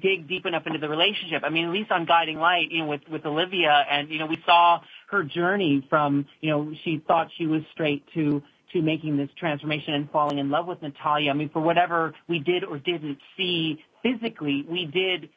dig 0.01 0.27
deep 0.27 0.45
enough 0.45 0.65
into 0.65 0.79
the 0.79 0.89
relationship. 0.89 1.43
I 1.45 1.49
mean, 1.49 1.65
at 1.65 1.71
least 1.71 1.91
on 1.91 2.05
Guiding 2.05 2.37
Light, 2.37 2.71
you 2.71 2.79
know, 2.79 2.87
with 2.87 3.01
with 3.09 3.25
Olivia, 3.25 3.85
and 3.89 4.09
you 4.09 4.19
know, 4.19 4.25
we 4.25 4.41
saw 4.45 4.81
her 5.09 5.23
journey 5.23 5.85
from, 5.89 6.25
you 6.41 6.49
know, 6.49 6.73
she 6.83 7.01
thought 7.05 7.29
she 7.37 7.45
was 7.45 7.61
straight 7.71 8.03
to 8.13 8.41
to 8.73 8.81
making 8.81 9.17
this 9.17 9.29
transformation 9.37 9.93
and 9.93 10.09
falling 10.11 10.37
in 10.39 10.49
love 10.49 10.67
with 10.67 10.81
Natalia. 10.81 11.31
I 11.31 11.33
mean, 11.33 11.49
for 11.49 11.61
whatever 11.61 12.13
we 12.27 12.39
did 12.39 12.63
or 12.63 12.77
didn't 12.77 13.19
see 13.37 13.83
physically, 14.03 14.65
we 14.67 14.85
did 14.85 15.29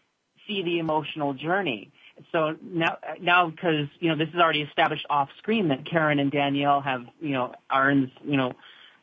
see 0.46 0.62
the 0.62 0.78
emotional 0.78 1.34
journey. 1.34 1.92
So 2.32 2.56
now, 2.62 2.96
now 3.20 3.50
because 3.50 3.86
you 4.00 4.08
know 4.08 4.16
this 4.16 4.28
is 4.28 4.40
already 4.40 4.62
established 4.62 5.06
off 5.10 5.28
screen 5.38 5.68
that 5.68 5.86
Karen 5.88 6.18
and 6.18 6.32
Danielle 6.32 6.80
have, 6.80 7.02
you 7.20 7.30
know, 7.30 7.54
are 7.70 7.90
in 7.90 8.10
you 8.24 8.36
know, 8.36 8.52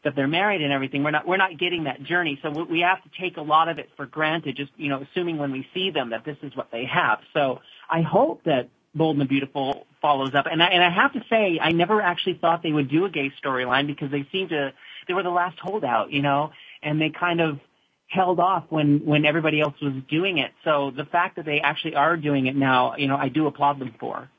that 0.06 0.16
they're 0.16 0.28
married 0.28 0.62
and 0.62 0.72
everything. 0.72 1.03
We're 1.03 1.12
not 1.12 1.28
we're 1.28 1.38
not 1.38 1.58
getting 1.60 1.84
that 1.84 2.01
journey, 2.03 2.39
so 2.41 2.49
we 2.49 2.80
have 2.82 3.03
to 3.03 3.10
take 3.20 3.38
a 3.38 3.41
lot 3.41 3.68
of 3.68 3.80
it 3.80 3.89
for 3.97 4.06
granted. 4.06 4.56
Just 4.56 4.72
you 4.78 4.88
know, 4.88 5.03
assuming 5.12 5.38
when 5.38 5.51
we 5.51 5.68
see 5.74 5.91
them 5.91 6.12
that 6.12 6.24
this 6.24 6.38
is 6.41 6.56
what 6.56 6.70
they 6.72 6.86
have. 6.86 7.20
So 7.34 7.60
I 7.89 8.01
hope 8.01 8.43
that 8.45 8.70
Bold 8.93 9.16
and 9.16 9.22
the 9.22 9.26
Beautiful 9.26 9.86
follows 10.01 10.34
up. 10.34 10.45
And 10.49 10.64
I, 10.64 10.68
and 10.68 10.84
I 10.84 10.89
have 10.89 11.14
to 11.14 11.22
say, 11.30 11.60
I 11.62 11.72
never 11.72 12.01
actually 12.01 12.36
thought 12.36 12.64
they 12.64 12.72
would 12.72 12.89
do 12.89 13.06
a 13.06 13.10
gay 13.10 13.32
storyline 13.43 13.88
because 13.88 14.12
they 14.12 14.28
seemed 14.32 14.49
to 14.49 14.74
they 15.08 15.14
were 15.14 15.24
the 15.24 15.30
last 15.30 15.60
holdout, 15.60 16.12
you 16.12 16.22
know, 16.22 16.51
and 16.82 17.01
they 17.01 17.10
kind 17.10 17.41
of 17.41 17.60
held 18.08 18.39
off 18.39 18.66
when 18.70 19.06
when 19.06 19.26
everybody 19.26 19.60
else 19.60 19.76
was 19.82 19.93
doing 20.10 20.38
it. 20.38 20.51
So 20.64 20.91
the 20.95 21.06
fact 21.06 21.36
that 21.36 21.45
they 21.45 21.60
actually 21.60 21.95
are 21.95 22.16
doing 22.16 22.47
it 22.47 22.56
now, 22.56 22.95
you 22.95 23.08
know, 23.08 23.18
I 23.18 23.30
do 23.30 23.47
applaud 23.47 23.80
them 23.80 23.93
for. 23.99 24.30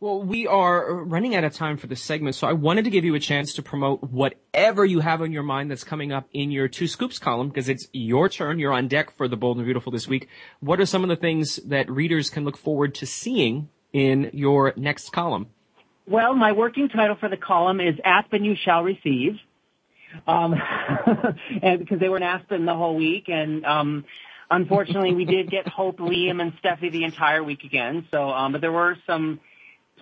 Well, 0.00 0.22
we 0.22 0.46
are 0.46 0.94
running 0.94 1.34
out 1.34 1.42
of 1.42 1.54
time 1.54 1.76
for 1.76 1.88
this 1.88 2.00
segment, 2.00 2.36
so 2.36 2.46
I 2.46 2.52
wanted 2.52 2.84
to 2.84 2.90
give 2.90 3.04
you 3.04 3.16
a 3.16 3.20
chance 3.20 3.52
to 3.54 3.64
promote 3.64 4.00
whatever 4.00 4.84
you 4.84 5.00
have 5.00 5.20
on 5.20 5.32
your 5.32 5.42
mind 5.42 5.72
that's 5.72 5.82
coming 5.82 6.12
up 6.12 6.28
in 6.32 6.52
your 6.52 6.68
Two 6.68 6.86
Scoops 6.86 7.18
column, 7.18 7.48
because 7.48 7.68
it's 7.68 7.88
your 7.92 8.28
turn. 8.28 8.60
You're 8.60 8.72
on 8.72 8.86
deck 8.86 9.10
for 9.10 9.26
The 9.26 9.36
Bold 9.36 9.56
and 9.56 9.66
Beautiful 9.66 9.90
this 9.90 10.06
week. 10.06 10.28
What 10.60 10.78
are 10.78 10.86
some 10.86 11.02
of 11.02 11.08
the 11.08 11.16
things 11.16 11.56
that 11.66 11.90
readers 11.90 12.30
can 12.30 12.44
look 12.44 12.56
forward 12.56 12.94
to 12.94 13.06
seeing 13.06 13.70
in 13.92 14.30
your 14.32 14.72
next 14.76 15.10
column? 15.10 15.48
Well, 16.06 16.32
my 16.32 16.52
working 16.52 16.88
title 16.88 17.16
for 17.18 17.28
the 17.28 17.36
column 17.36 17.80
is 17.80 17.96
Aspen 18.04 18.44
You 18.44 18.54
Shall 18.54 18.84
Receive. 18.84 19.32
Um, 20.28 20.54
and 21.60 21.80
because 21.80 21.98
they 21.98 22.08
were 22.08 22.18
in 22.18 22.22
Aspen 22.22 22.66
the 22.66 22.76
whole 22.76 22.94
week 22.94 23.24
and, 23.26 23.66
um, 23.66 24.04
unfortunately 24.48 25.14
we 25.14 25.24
did 25.24 25.50
get 25.50 25.66
Hope, 25.66 25.98
Liam, 25.98 26.40
and 26.40 26.52
Steffy 26.62 26.92
the 26.92 27.02
entire 27.02 27.42
week 27.42 27.64
again. 27.64 28.06
So, 28.12 28.30
um, 28.30 28.52
but 28.52 28.60
there 28.60 28.72
were 28.72 28.96
some 29.04 29.40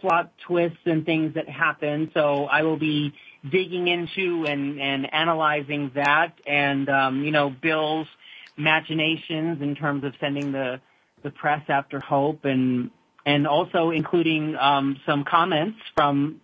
plot 0.01 0.33
twists 0.47 0.79
and 0.85 1.05
things 1.05 1.35
that 1.35 1.49
happen. 1.49 2.11
So 2.15 2.45
I 2.45 2.63
will 2.63 2.79
be 2.79 3.13
digging 3.49 3.89
into 3.89 4.45
and, 4.47 4.81
and 4.81 5.13
analyzing 5.13 5.93
that 5.95 6.33
and, 6.47 6.89
um, 6.89 7.25
you 7.25 7.31
know, 7.31 7.51
Bill's 7.51 8.09
machinations 8.57 9.61
in 9.63 9.75
terms 9.75 10.05
of 10.05 10.15
sending 10.21 10.53
the, 10.53 10.81
the 11.23 11.31
press 11.31 11.63
after 11.69 12.01
Hope 12.01 12.45
and, 12.45 12.91
and 13.25 13.47
also 13.47 13.91
including, 13.91 14.57
um, 14.57 14.99
some 15.07 15.25
comments 15.25 15.79
from 15.97 16.41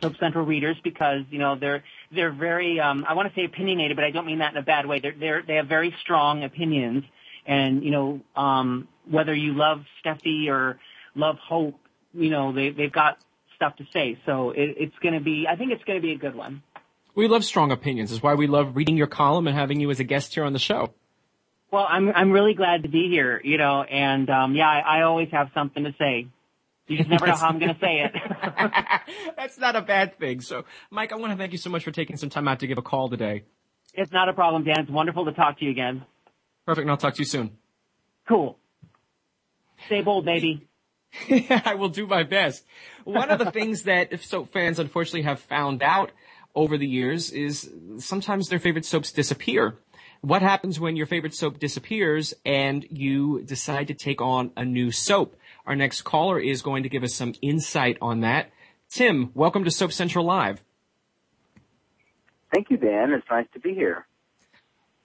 Soap 0.00 0.14
Central 0.18 0.46
readers 0.46 0.76
because, 0.82 1.22
you 1.30 1.38
know, 1.38 1.56
they're, 1.58 1.84
they're 2.10 2.32
very, 2.32 2.80
um, 2.80 3.04
I 3.08 3.14
want 3.14 3.28
to 3.28 3.34
say 3.34 3.44
opinionated, 3.44 3.96
but 3.96 4.04
I 4.04 4.10
don't 4.10 4.26
mean 4.26 4.38
that 4.38 4.52
in 4.52 4.56
a 4.56 4.62
bad 4.62 4.86
way. 4.86 5.00
They're, 5.00 5.14
they're, 5.18 5.42
they 5.46 5.56
have 5.56 5.66
very 5.66 5.94
strong 6.00 6.42
opinions 6.42 7.04
and, 7.46 7.84
you 7.84 7.90
know, 7.90 8.20
um, 8.34 8.88
whether 9.08 9.34
you 9.34 9.54
love 9.54 9.84
Steffy 10.02 10.48
or 10.48 10.78
love 11.14 11.36
Hope, 11.38 11.78
you 12.12 12.30
know, 12.30 12.52
they, 12.52 12.70
they've 12.70 12.92
got 12.92 13.18
stuff 13.56 13.76
to 13.76 13.86
say. 13.92 14.18
So 14.26 14.50
it, 14.50 14.76
it's 14.78 14.98
going 15.02 15.14
to 15.14 15.20
be, 15.20 15.46
I 15.48 15.56
think 15.56 15.72
it's 15.72 15.84
going 15.84 15.98
to 15.98 16.02
be 16.02 16.12
a 16.12 16.18
good 16.18 16.34
one. 16.34 16.62
We 17.14 17.28
love 17.28 17.44
strong 17.44 17.72
opinions. 17.72 18.12
Is 18.12 18.22
why 18.22 18.34
we 18.34 18.46
love 18.46 18.76
reading 18.76 18.96
your 18.96 19.06
column 19.06 19.46
and 19.46 19.56
having 19.56 19.80
you 19.80 19.90
as 19.90 20.00
a 20.00 20.04
guest 20.04 20.34
here 20.34 20.44
on 20.44 20.52
the 20.52 20.58
show. 20.58 20.92
Well, 21.70 21.86
I'm, 21.88 22.08
I'm 22.10 22.32
really 22.32 22.54
glad 22.54 22.82
to 22.82 22.88
be 22.88 23.08
here, 23.08 23.40
you 23.44 23.56
know, 23.56 23.82
and, 23.82 24.28
um, 24.28 24.56
yeah, 24.56 24.68
I, 24.68 24.98
I 24.98 25.02
always 25.02 25.28
have 25.30 25.50
something 25.54 25.84
to 25.84 25.94
say. 25.98 26.26
You 26.88 26.96
just 26.96 27.08
never 27.08 27.28
know 27.28 27.36
how 27.36 27.46
I'm 27.46 27.60
going 27.60 27.72
to 27.72 27.80
say 27.80 28.00
it. 28.00 28.12
That's 29.36 29.56
not 29.56 29.76
a 29.76 29.80
bad 29.80 30.18
thing. 30.18 30.40
So, 30.40 30.64
Mike, 30.90 31.12
I 31.12 31.16
want 31.16 31.32
to 31.32 31.38
thank 31.38 31.52
you 31.52 31.58
so 31.58 31.70
much 31.70 31.84
for 31.84 31.92
taking 31.92 32.16
some 32.16 32.28
time 32.28 32.48
out 32.48 32.58
to 32.60 32.66
give 32.66 32.78
a 32.78 32.82
call 32.82 33.08
today. 33.08 33.44
It's 33.94 34.10
not 34.10 34.28
a 34.28 34.32
problem, 34.32 34.64
Dan. 34.64 34.80
It's 34.80 34.90
wonderful 34.90 35.26
to 35.26 35.32
talk 35.32 35.60
to 35.60 35.64
you 35.64 35.70
again. 35.70 36.04
Perfect, 36.66 36.82
and 36.82 36.90
I'll 36.90 36.96
talk 36.96 37.14
to 37.14 37.20
you 37.20 37.26
soon. 37.26 37.52
Cool. 38.26 38.58
Stay 39.86 40.02
bold, 40.02 40.24
baby. 40.24 40.66
I 41.64 41.74
will 41.74 41.88
do 41.88 42.06
my 42.06 42.22
best. 42.22 42.64
One 43.04 43.30
of 43.30 43.38
the 43.38 43.50
things 43.50 43.84
that 43.84 44.22
soap 44.22 44.52
fans 44.52 44.78
unfortunately 44.78 45.22
have 45.22 45.40
found 45.40 45.82
out 45.82 46.12
over 46.54 46.76
the 46.76 46.86
years 46.86 47.30
is 47.30 47.70
sometimes 47.98 48.48
their 48.48 48.58
favorite 48.58 48.84
soaps 48.84 49.12
disappear. 49.12 49.78
What 50.20 50.42
happens 50.42 50.78
when 50.78 50.96
your 50.96 51.06
favorite 51.06 51.34
soap 51.34 51.58
disappears 51.58 52.34
and 52.44 52.86
you 52.90 53.42
decide 53.42 53.88
to 53.88 53.94
take 53.94 54.20
on 54.20 54.52
a 54.56 54.64
new 54.64 54.90
soap? 54.90 55.36
Our 55.66 55.76
next 55.76 56.02
caller 56.02 56.38
is 56.38 56.62
going 56.62 56.82
to 56.82 56.88
give 56.88 57.02
us 57.02 57.14
some 57.14 57.34
insight 57.40 57.96
on 58.02 58.20
that. 58.20 58.50
Tim, 58.90 59.30
welcome 59.34 59.64
to 59.64 59.70
Soap 59.70 59.92
Central 59.92 60.24
Live. 60.24 60.62
Thank 62.52 62.70
you, 62.70 62.76
Dan. 62.76 63.12
It's 63.12 63.26
nice 63.30 63.46
to 63.54 63.60
be 63.60 63.72
here. 63.72 64.06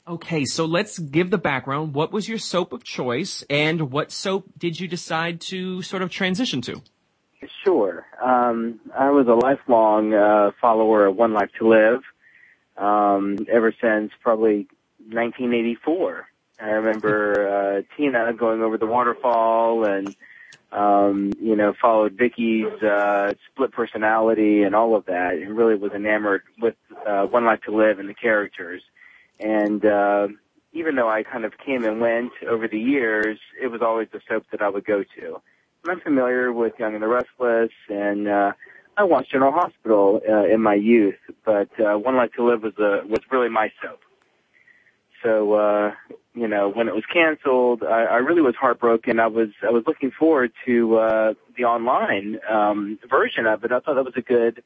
Okay, 0.08 0.46
so 0.46 0.66
let's 0.66 1.00
give 1.00 1.32
the 1.32 1.38
background. 1.40 1.96
What 1.96 2.12
was 2.12 2.30
your 2.30 2.38
soap 2.38 2.74
of 2.74 2.84
choice, 2.84 3.44
and 3.50 3.92
what 3.92 4.12
soap 4.12 4.46
did 4.58 4.80
you 4.80 4.88
decide 4.88 5.42
to 5.42 5.82
sort 5.82 6.04
of 6.04 6.12
transition 6.12 6.62
to? 6.62 6.82
Sure. 7.64 8.06
Um, 8.24 8.80
I 8.96 9.10
was 9.10 9.28
a 9.28 9.34
lifelong 9.34 10.14
uh, 10.14 10.52
follower 10.62 11.08
of 11.08 11.16
One 11.16 11.34
Life 11.34 11.50
to 11.58 11.68
Live 11.68 12.02
um, 12.78 13.48
ever 13.52 13.74
since 13.82 14.12
probably 14.22 14.68
1984. 15.00 16.28
I 16.60 16.66
remember 16.70 17.50
uh, 17.50 17.98
Tina 17.98 18.32
going 18.34 18.62
over 18.62 18.78
the 18.78 18.86
waterfall 18.86 19.86
and 19.86 20.16
um, 20.72 21.32
you 21.40 21.56
know, 21.56 21.74
followed 21.82 22.14
Vicky's 22.14 22.84
uh, 22.84 23.34
split 23.50 23.72
personality 23.72 24.64
and 24.64 24.76
all 24.76 24.96
of 24.96 25.06
that, 25.06 25.34
and 25.34 25.56
really 25.58 25.76
was 25.76 25.94
enamored 25.94 26.44
with 26.60 26.76
uh, 27.08 27.26
One 27.26 27.46
Life 27.46 27.62
to 27.66 27.76
Live 27.76 28.00
and 28.00 28.10
the 28.10 28.14
characters. 28.14 28.82
And 29.40 29.86
uh, 29.86 30.28
even 30.74 30.96
though 30.96 31.10
I 31.10 31.24
kind 31.24 31.46
of 31.46 31.54
came 31.58 31.84
and 31.84 32.00
went 32.00 32.32
over 32.48 32.68
the 32.68 32.80
years, 32.80 33.40
it 33.62 33.68
was 33.68 33.82
always 33.82 34.08
the 34.12 34.22
soap 34.28 34.46
that 34.52 34.62
I 34.62 34.70
would 34.70 34.86
go 34.86 35.04
to. 35.04 35.42
And 35.84 35.92
I'm 35.92 36.02
familiar 36.02 36.52
with 36.52 36.74
Young 36.80 36.94
and 36.94 37.04
the 37.04 37.08
Restless, 37.08 37.72
and 37.90 38.28
uh, 38.28 38.52
I 38.98 39.04
watched 39.04 39.32
General 39.32 39.52
Hospital 39.52 40.22
uh, 40.28 40.46
in 40.46 40.62
my 40.62 40.74
youth, 40.74 41.20
but 41.46 41.70
uh, 41.80 41.98
One 41.98 42.16
Life 42.16 42.32
to 42.38 42.44
Live 42.44 42.64
was 42.64 42.74
a 42.78 43.06
was 43.08 43.20
really 43.32 43.50
my 43.50 43.72
soap. 43.82 44.00
So 45.24 45.54
uh, 45.54 45.92
you 46.34 46.48
know, 46.48 46.70
when 46.70 46.88
it 46.88 46.96
was 46.96 47.04
canceled, 47.12 47.84
I, 47.84 48.04
I 48.04 48.16
really 48.18 48.42
was 48.42 48.56
heartbroken. 48.56 49.20
I 49.20 49.28
was 49.28 49.50
I 49.64 49.72
was 49.72 49.84
looking 49.88 50.12
forward 50.12 50.52
to 50.66 50.98
uh, 50.98 51.34
the 51.58 51.66
online 51.66 52.40
um, 52.50 53.00
version 53.10 53.46
of 53.46 53.64
it. 53.64 53.72
I 53.72 53.80
thought 53.80 53.96
that 53.96 54.06
was 54.06 54.14
a 54.18 54.22
good 54.22 54.60
uh, 54.60 54.62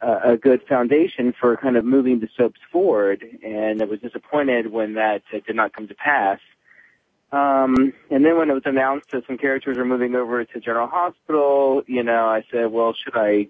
a 0.00 0.36
good 0.36 0.62
foundation 0.68 1.34
for 1.38 1.56
kind 1.56 1.76
of 1.76 1.84
moving 1.84 2.20
the 2.20 2.28
soaps 2.36 2.60
forward, 2.72 3.24
and 3.44 3.82
I 3.82 3.84
was 3.84 4.00
disappointed 4.00 4.72
when 4.72 4.94
that 4.94 5.22
uh, 5.34 5.38
did 5.46 5.56
not 5.56 5.74
come 5.74 5.88
to 5.88 5.94
pass. 5.94 6.38
Um, 7.32 7.92
and 8.10 8.24
then 8.24 8.36
when 8.36 8.50
it 8.50 8.54
was 8.54 8.62
announced 8.64 9.10
that 9.12 9.26
some 9.26 9.38
characters 9.38 9.76
were 9.76 9.84
moving 9.84 10.14
over 10.16 10.44
to 10.44 10.60
General 10.60 10.88
Hospital, 10.88 11.82
you 11.86 12.02
know, 12.02 12.26
I 12.26 12.44
said, 12.50 12.72
well, 12.72 12.94
should 13.04 13.16
I 13.16 13.48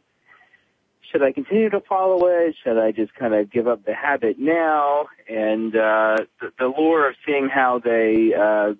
should 1.10 1.22
I 1.22 1.32
continue 1.32 1.70
to 1.70 1.80
follow 1.80 2.26
it? 2.26 2.54
Should 2.62 2.78
I 2.78 2.92
just 2.92 3.14
kind 3.14 3.34
of 3.34 3.50
give 3.50 3.66
up 3.66 3.84
the 3.84 3.94
habit 3.94 4.38
now? 4.38 5.06
And 5.28 5.74
uh, 5.74 6.18
the, 6.40 6.52
the 6.58 6.66
lure 6.66 7.08
of 7.08 7.16
seeing 7.26 7.48
how 7.48 7.80
they 7.82 8.32
uh, 8.34 8.74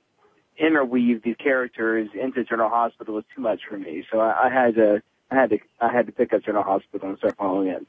interweave 0.59 1.23
these 1.23 1.37
characters 1.37 2.09
into 2.15 2.45
General 2.45 2.69
Hospital 2.69 3.15
was 3.15 3.25
too 3.35 3.41
much 3.41 3.61
for 3.69 3.79
me. 3.79 4.05
So 4.13 4.21
I, 4.21 4.47
I 4.47 4.51
had 4.53 4.75
to, 4.77 5.03
I 5.31 5.37
had 5.37 5.51
to, 5.51 5.59
I 5.81 5.93
had 5.93 6.07
to 6.07 6.13
pick 6.13 6.33
up 6.33 6.45
General 6.45 6.65
Hospital 6.65 7.09
and 7.09 7.19
start 7.19 7.37
following 7.37 7.69
it. 7.69 7.87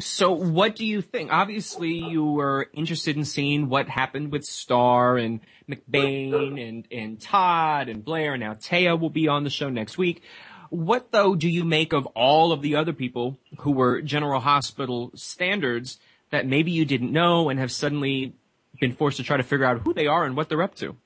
So 0.00 0.32
what 0.32 0.74
do 0.74 0.86
you 0.86 1.02
think? 1.02 1.30
Obviously, 1.30 1.92
you 1.92 2.24
were 2.24 2.68
interested 2.72 3.16
in 3.16 3.26
seeing 3.26 3.68
what 3.68 3.90
happened 3.90 4.32
with 4.32 4.44
Starr 4.44 5.18
and 5.18 5.40
McBain 5.68 6.66
and, 6.66 6.88
and 6.90 7.20
Todd 7.20 7.90
and 7.90 8.02
Blair. 8.02 8.32
And 8.32 8.40
now 8.40 8.54
Téa 8.54 8.98
will 8.98 9.10
be 9.10 9.28
on 9.28 9.44
the 9.44 9.50
show 9.50 9.68
next 9.68 9.98
week. 9.98 10.22
What 10.70 11.12
though 11.12 11.34
do 11.34 11.46
you 11.46 11.64
make 11.64 11.92
of 11.92 12.06
all 12.06 12.52
of 12.52 12.62
the 12.62 12.74
other 12.74 12.94
people 12.94 13.38
who 13.58 13.72
were 13.72 14.00
General 14.00 14.40
Hospital 14.40 15.10
standards 15.14 15.98
that 16.30 16.46
maybe 16.46 16.70
you 16.70 16.86
didn't 16.86 17.12
know 17.12 17.50
and 17.50 17.60
have 17.60 17.70
suddenly 17.70 18.34
been 18.80 18.94
forced 18.94 19.18
to 19.18 19.22
try 19.22 19.36
to 19.36 19.42
figure 19.42 19.66
out 19.66 19.80
who 19.80 19.92
they 19.92 20.06
are 20.06 20.24
and 20.24 20.34
what 20.34 20.48
they're 20.48 20.62
up 20.62 20.74
to? 20.76 20.96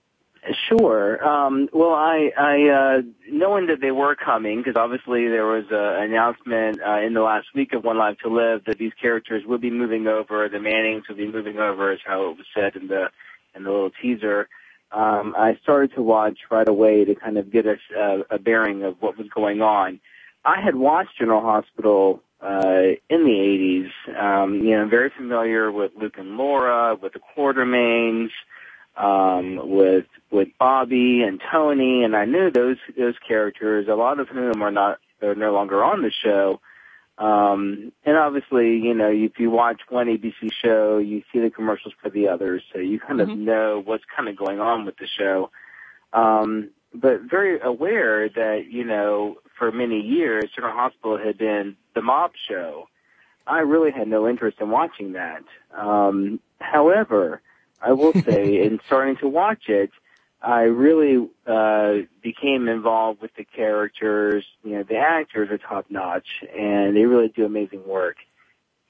Sure. 0.69 1.25
Um, 1.25 1.69
well, 1.73 1.95
I, 1.95 2.33
I 2.37 2.69
uh, 2.69 3.03
knowing 3.31 3.67
that 3.67 3.81
they 3.81 3.93
were 3.93 4.17
coming, 4.17 4.59
because 4.59 4.77
obviously 4.77 5.29
there 5.29 5.47
was 5.47 5.65
an 5.71 6.11
announcement 6.11 6.81
uh, 6.85 7.01
in 7.01 7.15
the 7.15 7.23
last 7.23 7.49
week 7.55 7.73
of 7.73 7.85
One 7.85 7.99
Life 7.99 8.19
to 8.23 8.29
Live 8.29 8.65
that 8.65 8.79
these 8.79 8.93
characters 9.01 9.45
would 9.47 9.61
be 9.61 9.71
moving 9.71 10.07
over. 10.07 10.49
The 10.49 10.59
Mannings 10.59 11.09
would 11.09 11.19
be 11.19 11.31
moving 11.31 11.59
over, 11.59 11.93
is 11.93 12.01
how 12.05 12.31
it 12.31 12.37
was 12.39 12.47
said 12.55 12.75
in 12.75 12.89
the 12.89 13.11
in 13.55 13.65
the 13.65 13.71
little 13.71 13.91
teaser 14.03 14.49
um, 14.93 15.35
I 15.37 15.59
started 15.63 15.95
to 15.95 16.03
watch 16.03 16.39
right 16.51 16.69
away 16.69 17.05
to 17.05 17.15
kind 17.15 17.39
of 17.39 17.51
get 17.51 17.67
a, 17.67 18.25
a 18.31 18.39
bearing 18.39 18.83
of 18.83 18.97
what 19.01 19.19
was 19.19 19.29
going 19.29 19.61
on. 19.61 20.01
I 20.45 20.61
had 20.61 20.77
watched 20.77 21.19
General 21.19 21.41
Hospital 21.41 22.23
uh, 22.41 22.95
in 23.11 23.25
the 23.25 23.91
80s. 24.09 24.17
Um, 24.17 24.55
you 24.63 24.77
know, 24.77 24.87
very 24.87 25.11
familiar 25.17 25.73
with 25.73 25.93
Luke 26.01 26.19
and 26.19 26.37
Laura, 26.37 26.95
with 26.95 27.15
the 27.15 27.21
Quartermaines, 27.37 28.31
um, 28.97 29.61
with 29.63 30.07
with 30.31 30.49
Bobby 30.59 31.23
and 31.23 31.41
Tony, 31.53 32.05
and 32.05 32.17
I 32.17 32.25
knew 32.25 32.51
those 32.51 32.79
those 32.97 33.15
characters. 33.27 33.89
A 33.89 33.95
lot 33.95 34.21
of 34.21 34.29
whom 34.29 34.63
are 34.63 34.71
not 34.71 34.99
are 35.23 35.35
no 35.35 35.53
longer 35.53 35.83
on 35.83 36.03
the 36.03 36.11
show. 36.25 36.61
Um, 37.19 37.93
and 38.05 38.17
obviously, 38.17 38.77
you 38.77 38.93
know, 38.93 39.11
if 39.11 39.39
you 39.39 39.51
watch 39.51 39.81
one 39.89 40.07
ABC 40.07 40.51
show, 40.63 40.99
you 40.99 41.23
see 41.33 41.41
the 41.41 41.51
commercials 41.51 41.95
for 42.03 42.11
the 42.11 42.29
others, 42.29 42.63
so 42.73 42.79
you 42.79 43.01
kind 43.01 43.21
of 43.21 43.29
mm-hmm. 43.29 43.45
know 43.45 43.83
what's 43.83 44.05
kind 44.15 44.29
of 44.29 44.37
going 44.37 44.61
on 44.61 44.85
with 44.85 44.97
the 44.99 45.07
show. 45.07 45.51
Um, 46.13 46.71
but 46.93 47.23
very 47.23 47.61
aware 47.61 48.29
that, 48.29 48.67
you 48.71 48.85
know, 48.85 49.37
for 49.59 49.73
many 49.73 50.01
years, 50.01 50.51
General 50.55 50.75
Hospital 50.75 51.19
had 51.19 51.39
been 51.39 51.77
the 51.95 52.03
mob 52.03 52.33
show. 52.49 52.89
I 53.47 53.61
really 53.61 53.93
had 53.93 54.09
no 54.09 54.29
interest 54.29 54.59
in 54.61 54.71
watching 54.71 55.13
that. 55.13 55.43
Um, 55.75 56.41
however, 56.61 57.41
I 57.83 57.93
will 57.93 58.13
say, 58.23 58.63
in 58.63 58.81
starting 58.87 59.17
to 59.19 59.29
watch 59.29 59.69
it, 59.69 59.91
I 60.43 60.63
really 60.63 61.29
uh, 61.47 62.07
became 62.23 62.69
involved 62.69 63.21
with 63.23 63.35
the 63.37 63.45
characters. 63.45 64.45
You 64.65 64.77
know, 64.77 64.83
the 64.83 64.97
actors 64.99 65.51
are 65.51 65.59
top 65.59 65.87
notch, 65.91 66.29
and 66.57 66.97
they 66.97 67.05
really 67.07 67.29
do 67.29 67.45
amazing 67.45 67.87
work. 67.87 68.17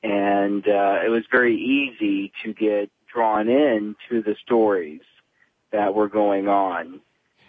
and 0.03 0.67
uh, 0.69 0.99
it 1.05 1.09
was 1.11 1.25
very 1.31 1.57
easy 1.57 2.33
to 2.45 2.53
get 2.53 2.91
drawn 3.13 3.49
in 3.49 3.97
to 4.09 4.23
the 4.23 4.37
stories 4.45 5.01
that 5.73 5.95
were 5.95 6.09
going 6.09 6.49
on. 6.49 7.01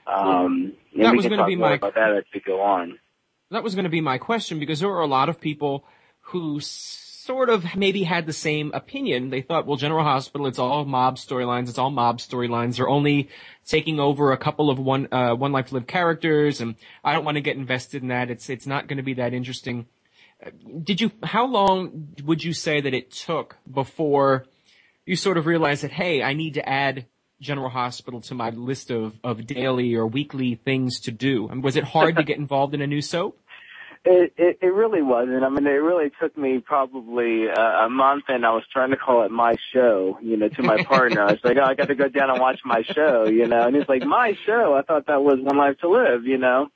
Um, 0.07 0.73
and 0.95 1.03
That 1.05 1.15
was 1.15 1.25
gonna 1.25 1.37
talk 1.37 1.47
be 1.47 1.55
my- 1.57 1.73
about 1.73 1.95
that 1.95 2.15
as 2.15 2.23
we 2.33 2.39
go 2.39 2.61
on. 2.61 2.97
That 3.51 3.63
was 3.63 3.75
going 3.75 3.83
to 3.85 3.89
be 3.89 4.01
my 4.01 4.17
question 4.17 4.59
because 4.59 4.81
there 4.81 4.89
were 4.89 4.99
a 5.01 5.07
lot 5.07 5.29
of 5.29 5.39
people 5.39 5.85
who 6.19 6.59
sort 7.27 7.49
of 7.49 7.75
maybe 7.75 8.03
had 8.03 8.25
the 8.25 8.33
same 8.33 8.71
opinion. 8.73 9.29
They 9.29 9.41
thought, 9.41 9.67
well, 9.67 9.75
General 9.75 10.03
Hospital, 10.03 10.47
it's 10.47 10.57
all 10.57 10.85
mob 10.85 11.17
storylines. 11.17 11.67
It's 11.67 11.77
all 11.77 11.89
mob 11.89 12.19
storylines. 12.19 12.77
They're 12.77 12.87
only 12.87 13.29
taking 13.65 13.99
over 13.99 14.31
a 14.31 14.37
couple 14.37 14.69
of 14.69 14.79
one, 14.79 15.09
uh, 15.11 15.35
one 15.35 15.51
life 15.51 15.67
to 15.67 15.75
live 15.75 15.87
characters. 15.87 16.61
And 16.61 16.75
I 17.03 17.11
don't 17.11 17.25
want 17.25 17.35
to 17.35 17.41
get 17.41 17.57
invested 17.57 18.01
in 18.01 18.07
that. 18.07 18.31
It's, 18.31 18.49
it's 18.49 18.65
not 18.65 18.87
going 18.87 18.97
to 18.97 19.03
be 19.03 19.15
that 19.15 19.33
interesting. 19.33 19.87
Did 20.83 21.01
you, 21.01 21.11
how 21.21 21.45
long 21.45 22.15
would 22.23 22.43
you 22.45 22.53
say 22.53 22.79
that 22.79 22.93
it 22.93 23.11
took 23.11 23.57
before 23.69 24.45
you 25.05 25.17
sort 25.17 25.37
of 25.37 25.45
realized 25.45 25.83
that, 25.83 25.91
hey, 25.91 26.23
I 26.23 26.33
need 26.33 26.53
to 26.53 26.67
add 26.67 27.07
General 27.41 27.69
Hospital 27.69 28.21
to 28.21 28.35
my 28.35 28.51
list 28.51 28.89
of, 28.89 29.19
of 29.23 29.45
daily 29.45 29.95
or 29.95 30.07
weekly 30.07 30.55
things 30.55 31.01
to 31.01 31.11
do? 31.11 31.49
And 31.49 31.61
was 31.61 31.75
it 31.75 31.83
hard 31.83 32.15
to 32.15 32.23
get 32.23 32.37
involved 32.45 32.73
in 32.73 32.81
a 32.81 32.87
new 32.87 33.01
soap? 33.01 33.37
It, 34.05 34.33
it 34.37 34.59
it 34.61 34.73
really 34.73 35.01
wasn't. 35.01 35.43
I 35.43 35.49
mean, 35.49 35.65
it 35.67 35.71
really 35.71 36.11
took 36.21 36.37
me 36.37 36.59
probably 36.59 37.49
uh, 37.49 37.85
a 37.85 37.89
month, 37.89 38.25
and 38.27 38.45
I 38.45 38.51
was 38.51 38.63
trying 38.71 38.91
to 38.91 38.97
call 38.97 39.23
it 39.23 39.31
my 39.31 39.55
show. 39.73 40.17
You 40.21 40.37
know, 40.37 40.47
to 40.49 40.63
my 40.63 40.83
partner, 40.83 41.21
I 41.23 41.31
was 41.31 41.43
like, 41.43 41.57
"Oh, 41.57 41.65
I 41.65 41.73
got 41.73 41.87
to 41.87 41.95
go 41.95 42.07
down 42.07 42.29
and 42.29 42.39
watch 42.39 42.61
my 42.63 42.83
show." 42.83 43.25
You 43.25 43.47
know, 43.47 43.67
and 43.67 43.75
he's 43.75 43.89
like, 43.89 44.03
"My 44.03 44.37
show." 44.45 44.75
I 44.75 44.81
thought 44.81 45.07
that 45.07 45.23
was 45.23 45.39
One 45.41 45.57
Life 45.57 45.79
to 45.79 45.89
Live. 45.89 46.25
You 46.25 46.37
know, 46.37 46.67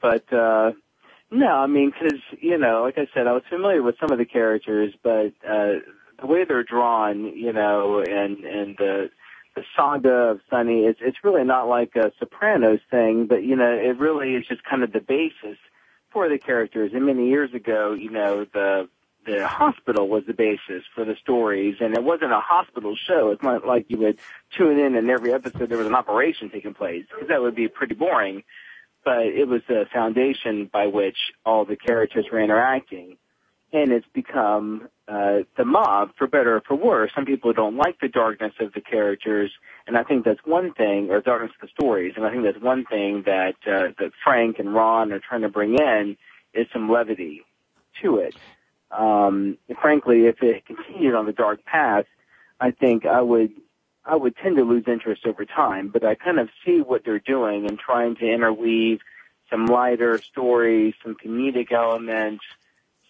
but 0.00 0.32
uh 0.32 0.72
no, 1.32 1.46
I 1.46 1.66
mean, 1.66 1.90
because 1.92 2.20
you 2.40 2.58
know, 2.58 2.82
like 2.82 2.98
I 2.98 3.06
said, 3.14 3.26
I 3.26 3.32
was 3.32 3.42
familiar 3.48 3.82
with 3.82 3.96
some 4.00 4.10
of 4.10 4.18
the 4.18 4.24
characters, 4.24 4.94
but 5.02 5.32
uh 5.48 5.80
the 6.20 6.26
way 6.26 6.44
they're 6.44 6.62
drawn, 6.62 7.36
you 7.36 7.52
know, 7.52 8.00
and 8.00 8.44
and 8.44 8.76
the 8.76 9.10
the 9.56 9.62
saga 9.76 10.30
of 10.30 10.40
Sonny, 10.48 10.84
it's 10.84 11.00
it's 11.02 11.18
really 11.24 11.44
not 11.44 11.68
like 11.68 11.96
a 11.96 12.12
Sopranos 12.18 12.80
thing, 12.90 13.26
but 13.26 13.42
you 13.42 13.56
know, 13.56 13.72
it 13.72 13.98
really 13.98 14.34
is 14.34 14.46
just 14.46 14.64
kind 14.64 14.82
of 14.82 14.92
the 14.92 15.00
basis 15.00 15.58
for 16.10 16.28
the 16.28 16.38
characters. 16.38 16.92
And 16.94 17.06
many 17.06 17.28
years 17.28 17.52
ago, 17.54 17.92
you 17.92 18.10
know, 18.10 18.44
the 18.52 18.88
the 19.26 19.46
hospital 19.46 20.08
was 20.08 20.24
the 20.26 20.32
basis 20.32 20.82
for 20.94 21.04
the 21.04 21.14
stories, 21.16 21.76
and 21.80 21.94
it 21.94 22.02
wasn't 22.02 22.32
a 22.32 22.40
hospital 22.40 22.96
show. 22.96 23.30
It's 23.30 23.42
not 23.42 23.66
like 23.66 23.86
you 23.88 23.98
would 23.98 24.18
tune 24.56 24.78
in 24.78 24.96
and 24.96 25.10
every 25.10 25.32
episode 25.32 25.68
there 25.68 25.76
was 25.76 25.86
an 25.86 25.94
operation 25.94 26.48
taking 26.50 26.72
place, 26.72 27.04
because 27.10 27.28
that 27.28 27.42
would 27.42 27.54
be 27.54 27.68
pretty 27.68 27.94
boring. 27.94 28.44
But 29.04 29.26
it 29.26 29.46
was 29.46 29.62
the 29.68 29.86
foundation 29.92 30.70
by 30.72 30.86
which 30.86 31.16
all 31.44 31.64
the 31.64 31.76
characters 31.76 32.26
were 32.32 32.40
interacting, 32.40 33.18
and 33.72 33.92
it's 33.92 34.06
become 34.12 34.88
uh, 35.06 35.40
the 35.56 35.64
mob, 35.64 36.12
for 36.16 36.26
better 36.26 36.56
or 36.56 36.60
for 36.62 36.74
worse. 36.74 37.10
Some 37.14 37.26
people 37.26 37.52
don't 37.52 37.76
like 37.76 38.00
the 38.00 38.08
darkness 38.08 38.54
of 38.60 38.72
the 38.72 38.80
characters, 38.80 39.50
and 39.90 39.98
I 39.98 40.04
think 40.04 40.24
that's 40.24 40.38
one 40.44 40.72
thing, 40.72 41.10
or 41.10 41.20
darkness 41.20 41.50
of 41.60 41.68
the 41.68 41.72
stories, 41.72 42.12
and 42.14 42.24
I 42.24 42.30
think 42.30 42.44
that's 42.44 42.62
one 42.62 42.84
thing 42.84 43.24
that 43.26 43.56
uh, 43.66 43.88
that 43.98 44.12
Frank 44.22 44.60
and 44.60 44.72
Ron 44.72 45.12
are 45.12 45.18
trying 45.18 45.40
to 45.40 45.48
bring 45.48 45.74
in 45.76 46.16
is 46.54 46.68
some 46.72 46.88
levity 46.88 47.42
to 48.00 48.18
it. 48.18 48.36
Um, 48.92 49.58
frankly, 49.82 50.26
if 50.26 50.44
it 50.44 50.64
continued 50.64 51.16
on 51.16 51.26
the 51.26 51.32
dark 51.32 51.64
path, 51.64 52.04
I 52.60 52.70
think 52.70 53.04
I 53.04 53.20
would 53.20 53.50
I 54.04 54.14
would 54.14 54.36
tend 54.36 54.58
to 54.58 54.62
lose 54.62 54.84
interest 54.86 55.26
over 55.26 55.44
time. 55.44 55.88
But 55.88 56.04
I 56.04 56.14
kind 56.14 56.38
of 56.38 56.50
see 56.64 56.82
what 56.82 57.04
they're 57.04 57.18
doing 57.18 57.66
and 57.66 57.76
trying 57.76 58.14
to 58.16 58.30
interweave 58.30 59.00
some 59.50 59.66
lighter 59.66 60.18
stories, 60.18 60.94
some 61.02 61.16
comedic 61.16 61.72
elements, 61.72 62.44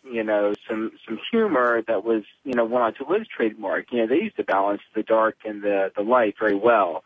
you 0.02 0.22
know, 0.22 0.54
some 0.68 0.92
some 1.06 1.18
humor 1.30 1.82
that 1.86 2.04
was, 2.04 2.22
you 2.44 2.54
know, 2.54 2.64
one 2.64 2.82
on 2.82 2.94
to 2.94 3.04
Live's 3.04 3.28
trademark. 3.28 3.86
You 3.92 4.00
know, 4.00 4.06
they 4.06 4.22
used 4.22 4.36
to 4.36 4.44
balance 4.44 4.80
the 4.94 5.02
dark 5.02 5.36
and 5.44 5.62
the 5.62 5.92
the 5.96 6.02
light 6.02 6.34
very 6.38 6.54
well. 6.54 7.04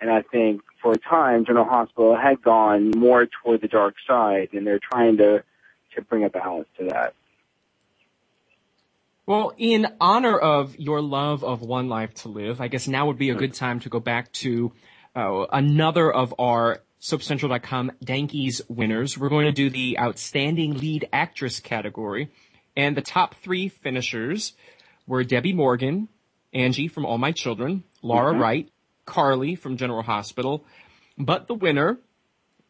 And 0.00 0.10
I 0.10 0.22
think 0.22 0.62
for 0.82 0.92
a 0.92 0.98
time, 0.98 1.46
General 1.46 1.64
Hospital 1.64 2.16
had 2.16 2.42
gone 2.42 2.90
more 2.90 3.26
toward 3.26 3.62
the 3.62 3.68
dark 3.68 3.94
side, 4.06 4.50
and 4.52 4.66
they're 4.66 4.80
trying 4.80 5.16
to 5.18 5.42
to 5.94 6.02
bring 6.02 6.24
a 6.24 6.28
balance 6.28 6.68
to 6.78 6.84
that. 6.86 7.14
Well, 9.26 9.52
in 9.56 9.88
honor 10.00 10.38
of 10.38 10.78
your 10.78 11.00
love 11.00 11.42
of 11.42 11.60
One 11.60 11.88
Life 11.88 12.14
to 12.14 12.28
Live, 12.28 12.60
I 12.60 12.68
guess 12.68 12.86
now 12.86 13.06
would 13.06 13.18
be 13.18 13.30
a 13.30 13.34
good 13.34 13.54
time 13.54 13.80
to 13.80 13.88
go 13.88 13.98
back 13.98 14.30
to 14.34 14.70
uh, 15.16 15.46
another 15.50 16.12
of 16.12 16.32
our 16.38 16.82
SoapCentral.com 17.00 17.92
Dankies 18.04 18.60
winners. 18.68 19.18
We're 19.18 19.28
going 19.28 19.46
to 19.46 19.52
do 19.52 19.70
the 19.70 19.98
Outstanding 19.98 20.78
Lead 20.78 21.08
Actress 21.12 21.60
category. 21.60 22.30
And 22.76 22.96
the 22.96 23.02
top 23.02 23.34
three 23.36 23.68
finishers 23.68 24.54
were 25.06 25.24
Debbie 25.24 25.52
Morgan, 25.52 26.08
Angie 26.52 26.88
from 26.88 27.06
All 27.06 27.18
My 27.18 27.32
Children, 27.32 27.84
Laura 28.02 28.32
Wright, 28.32 28.68
Carly 29.04 29.54
from 29.54 29.76
General 29.76 30.02
Hospital. 30.02 30.64
But 31.18 31.46
the 31.46 31.54
winner 31.54 31.98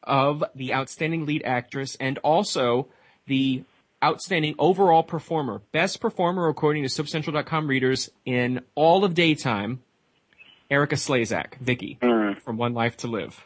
of 0.03 0.45
the 0.55 0.73
Outstanding 0.75 1.27
Lead 1.27 1.43
Actress 1.45 1.97
and 1.99 2.19
also 2.19 2.89
the 3.27 3.65
Outstanding 4.05 4.55
Overall 4.59 5.03
Performer, 5.03 5.63
Best 5.73 6.01
Performer 6.01 6.49
according 6.49 6.83
to 6.85 6.89
SoapCentral.com 6.89 7.67
readers 7.67 8.11
in 8.25 8.61
all 8.75 9.05
of 9.05 9.15
daytime, 9.15 9.83
Erika 10.71 10.97
Slezak, 10.97 11.57
Vicky, 11.59 11.99
Mm. 12.03 12.41
from 12.43 12.57
One 12.59 12.75
Life 12.75 12.97
to 12.99 13.07
Live. 13.09 13.46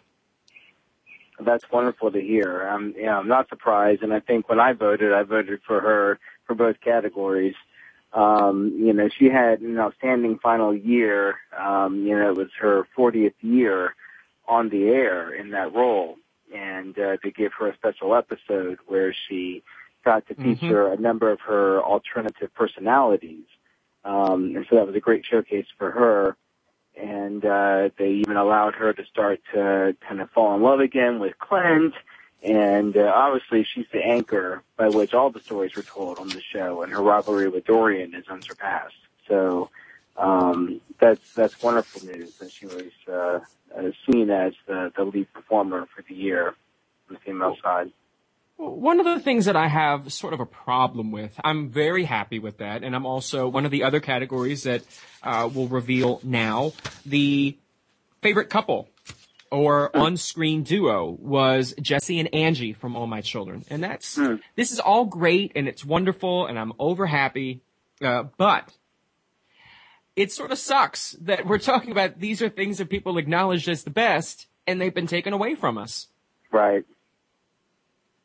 That's 1.44 1.64
wonderful 1.70 2.10
to 2.12 2.20
hear. 2.20 2.68
I'm, 2.68 2.94
yeah, 2.96 3.18
I'm 3.18 3.28
not 3.28 3.48
surprised, 3.48 4.02
and 4.02 4.12
I 4.12 4.20
think 4.20 4.48
when 4.48 4.60
I 4.60 4.72
voted, 4.72 5.12
I 5.12 5.22
voted 5.22 5.60
for 5.66 5.80
her 5.80 6.18
for 6.46 6.54
both 6.54 6.80
categories. 6.80 7.54
Um, 8.12 8.74
you 8.78 8.92
know, 8.92 9.08
she 9.08 9.26
had 9.26 9.60
an 9.60 9.78
outstanding 9.78 10.38
final 10.38 10.74
year. 10.74 11.36
Um, 11.56 12.06
you 12.06 12.16
know, 12.16 12.30
it 12.30 12.36
was 12.36 12.48
her 12.60 12.86
40th 12.96 13.34
year 13.40 13.94
on 14.48 14.68
the 14.68 14.84
air 14.88 15.32
in 15.32 15.50
that 15.50 15.74
role, 15.74 16.16
and 16.54 16.98
uh, 16.98 17.16
to 17.18 17.30
give 17.30 17.52
her 17.58 17.68
a 17.68 17.74
special 17.76 18.14
episode 18.14 18.78
where 18.86 19.14
she 19.28 19.62
got 20.04 20.26
to 20.28 20.34
Mhm. 20.34 20.58
feature 20.58 20.92
a 20.92 20.96
number 20.96 21.30
of 21.30 21.40
her 21.40 21.80
alternative 21.82 22.52
personalities. 22.54 23.44
Um, 24.04 24.56
and 24.56 24.66
so 24.68 24.76
that 24.76 24.86
was 24.86 24.96
a 24.96 25.00
great 25.00 25.24
showcase 25.24 25.66
for 25.78 25.90
her 25.90 26.36
and 26.96 27.44
uh, 27.44 27.90
they 27.98 28.10
even 28.10 28.36
allowed 28.36 28.74
her 28.74 28.92
to 28.92 29.04
start 29.06 29.40
to 29.52 29.96
kind 30.06 30.20
of 30.20 30.30
fall 30.30 30.54
in 30.54 30.62
love 30.62 30.80
again 30.80 31.18
with 31.18 31.38
Clint. 31.38 31.94
And 32.42 32.96
uh, 32.96 33.12
obviously, 33.14 33.64
she's 33.64 33.86
the 33.92 34.02
anchor 34.04 34.62
by 34.76 34.88
which 34.88 35.12
all 35.12 35.30
the 35.30 35.40
stories 35.40 35.74
were 35.76 35.82
told 35.82 36.18
on 36.18 36.28
the 36.28 36.40
show, 36.40 36.82
and 36.82 36.92
her 36.92 37.02
rivalry 37.02 37.48
with 37.48 37.66
Dorian 37.66 38.14
is 38.14 38.28
unsurpassed. 38.28 38.94
So 39.28 39.68
um, 40.16 40.80
that's 40.98 41.20
that's 41.34 41.62
wonderful 41.62 42.06
news 42.06 42.34
that 42.36 42.50
she 42.50 42.66
was 42.66 42.92
uh, 43.08 43.40
uh, 43.76 43.90
seen 44.06 44.30
as 44.30 44.54
the, 44.66 44.92
the 44.96 45.04
lead 45.04 45.32
performer 45.32 45.86
for 45.94 46.02
the 46.02 46.14
year 46.14 46.48
on 46.48 47.14
the 47.14 47.18
female 47.18 47.56
side. 47.62 47.92
One 48.60 49.00
of 49.00 49.06
the 49.06 49.18
things 49.20 49.46
that 49.46 49.56
I 49.56 49.68
have 49.68 50.12
sort 50.12 50.34
of 50.34 50.40
a 50.40 50.44
problem 50.44 51.12
with, 51.12 51.40
I'm 51.42 51.70
very 51.70 52.04
happy 52.04 52.38
with 52.38 52.58
that, 52.58 52.82
and 52.82 52.94
I'm 52.94 53.06
also 53.06 53.48
one 53.48 53.64
of 53.64 53.70
the 53.70 53.84
other 53.84 54.00
categories 54.00 54.64
that 54.64 54.82
uh, 55.22 55.48
will 55.52 55.66
reveal 55.66 56.20
now. 56.22 56.72
The 57.06 57.56
favorite 58.20 58.50
couple 58.50 58.90
or 59.50 59.96
on-screen 59.96 60.62
duo 60.62 61.16
was 61.20 61.74
Jesse 61.80 62.18
and 62.20 62.34
Angie 62.34 62.74
from 62.74 62.96
All 62.96 63.06
My 63.06 63.22
Children, 63.22 63.64
and 63.70 63.82
that's 63.82 64.18
this 64.56 64.72
is 64.72 64.78
all 64.78 65.06
great 65.06 65.52
and 65.56 65.66
it's 65.66 65.82
wonderful, 65.82 66.46
and 66.46 66.58
I'm 66.58 66.74
over 66.78 67.06
happy, 67.06 67.62
uh, 68.02 68.24
but 68.36 68.76
it 70.16 70.32
sort 70.32 70.52
of 70.52 70.58
sucks 70.58 71.12
that 71.22 71.46
we're 71.46 71.58
talking 71.58 71.92
about 71.92 72.20
these 72.20 72.42
are 72.42 72.50
things 72.50 72.76
that 72.76 72.90
people 72.90 73.16
acknowledged 73.16 73.70
as 73.70 73.84
the 73.84 73.90
best, 73.90 74.48
and 74.66 74.78
they've 74.78 74.94
been 74.94 75.06
taken 75.06 75.32
away 75.32 75.54
from 75.54 75.78
us. 75.78 76.08
Right. 76.52 76.84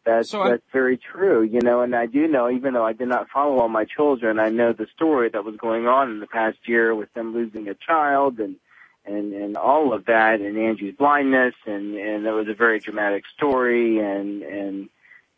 That's 0.06 0.30
So 0.30 0.43
that's 0.43 0.64
very 0.72 0.97
true, 0.97 1.41
you 1.41 1.62
know, 1.62 1.82
and 1.82 1.95
I 1.95 2.06
do 2.06 2.28
know, 2.28 2.49
even 2.49 2.74
though 2.74 2.86
I 2.86 2.93
did 2.93 3.08
not 3.08 3.30
follow 3.30 3.60
all 3.60 3.70
my 3.70 3.86
children, 3.86 4.39
I 4.39 4.49
know 4.49 4.72
the 4.72 4.88
story 4.95 5.30
that 5.30 5.43
was 5.43 5.56
going 5.58 5.88
on 5.88 6.12
in 6.12 6.20
the 6.20 6.28
past 6.28 6.60
year 6.66 6.93
with 6.93 7.12
them 7.14 7.34
losing 7.34 7.68
a 7.68 7.74
child 7.74 8.39
and 8.39 8.58
and 9.06 9.34
and 9.34 9.58
all 9.58 9.93
of 9.93 10.06
that, 10.06 10.41
and 10.41 10.58
Angie's 10.58 10.95
blindness, 10.95 11.56
and 11.66 11.95
and 11.95 12.26
it 12.26 12.32
was 12.32 12.47
a 12.47 12.53
very 12.53 12.80
dramatic 12.80 13.24
story, 13.36 13.99
and 13.99 14.41
and 14.43 14.89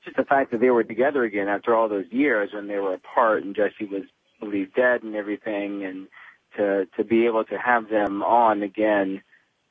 just 0.03 0.17
the 0.17 0.23
fact 0.23 0.51
that 0.51 0.59
they 0.59 0.69
were 0.69 0.83
together 0.83 1.23
again 1.23 1.47
after 1.47 1.75
all 1.75 1.89
those 1.89 2.09
years 2.11 2.51
when 2.53 2.67
they 2.67 2.77
were 2.77 2.93
apart, 2.93 3.43
and 3.43 3.55
Jesse 3.55 3.85
was 3.85 4.03
believed 4.39 4.75
dead 4.75 5.03
and 5.03 5.15
everything, 5.15 5.83
and 5.83 6.07
to 6.55 6.87
to 6.97 7.03
be 7.03 7.25
able 7.25 7.43
to 7.45 7.57
have 7.57 7.89
them 7.89 8.23
on 8.23 8.63
again 8.63 9.21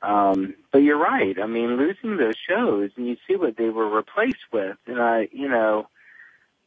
um, 0.06 0.54
but 0.72 0.78
you're 0.78 0.98
right. 0.98 1.36
I 1.42 1.46
mean, 1.46 1.76
losing 1.76 2.16
those 2.16 2.36
shows 2.48 2.90
and 2.96 3.08
you 3.08 3.16
see 3.26 3.34
what 3.34 3.56
they 3.56 3.70
were 3.70 3.88
replaced 3.88 4.52
with, 4.52 4.76
and 4.86 5.02
I, 5.02 5.28
you 5.32 5.48
know, 5.48 5.88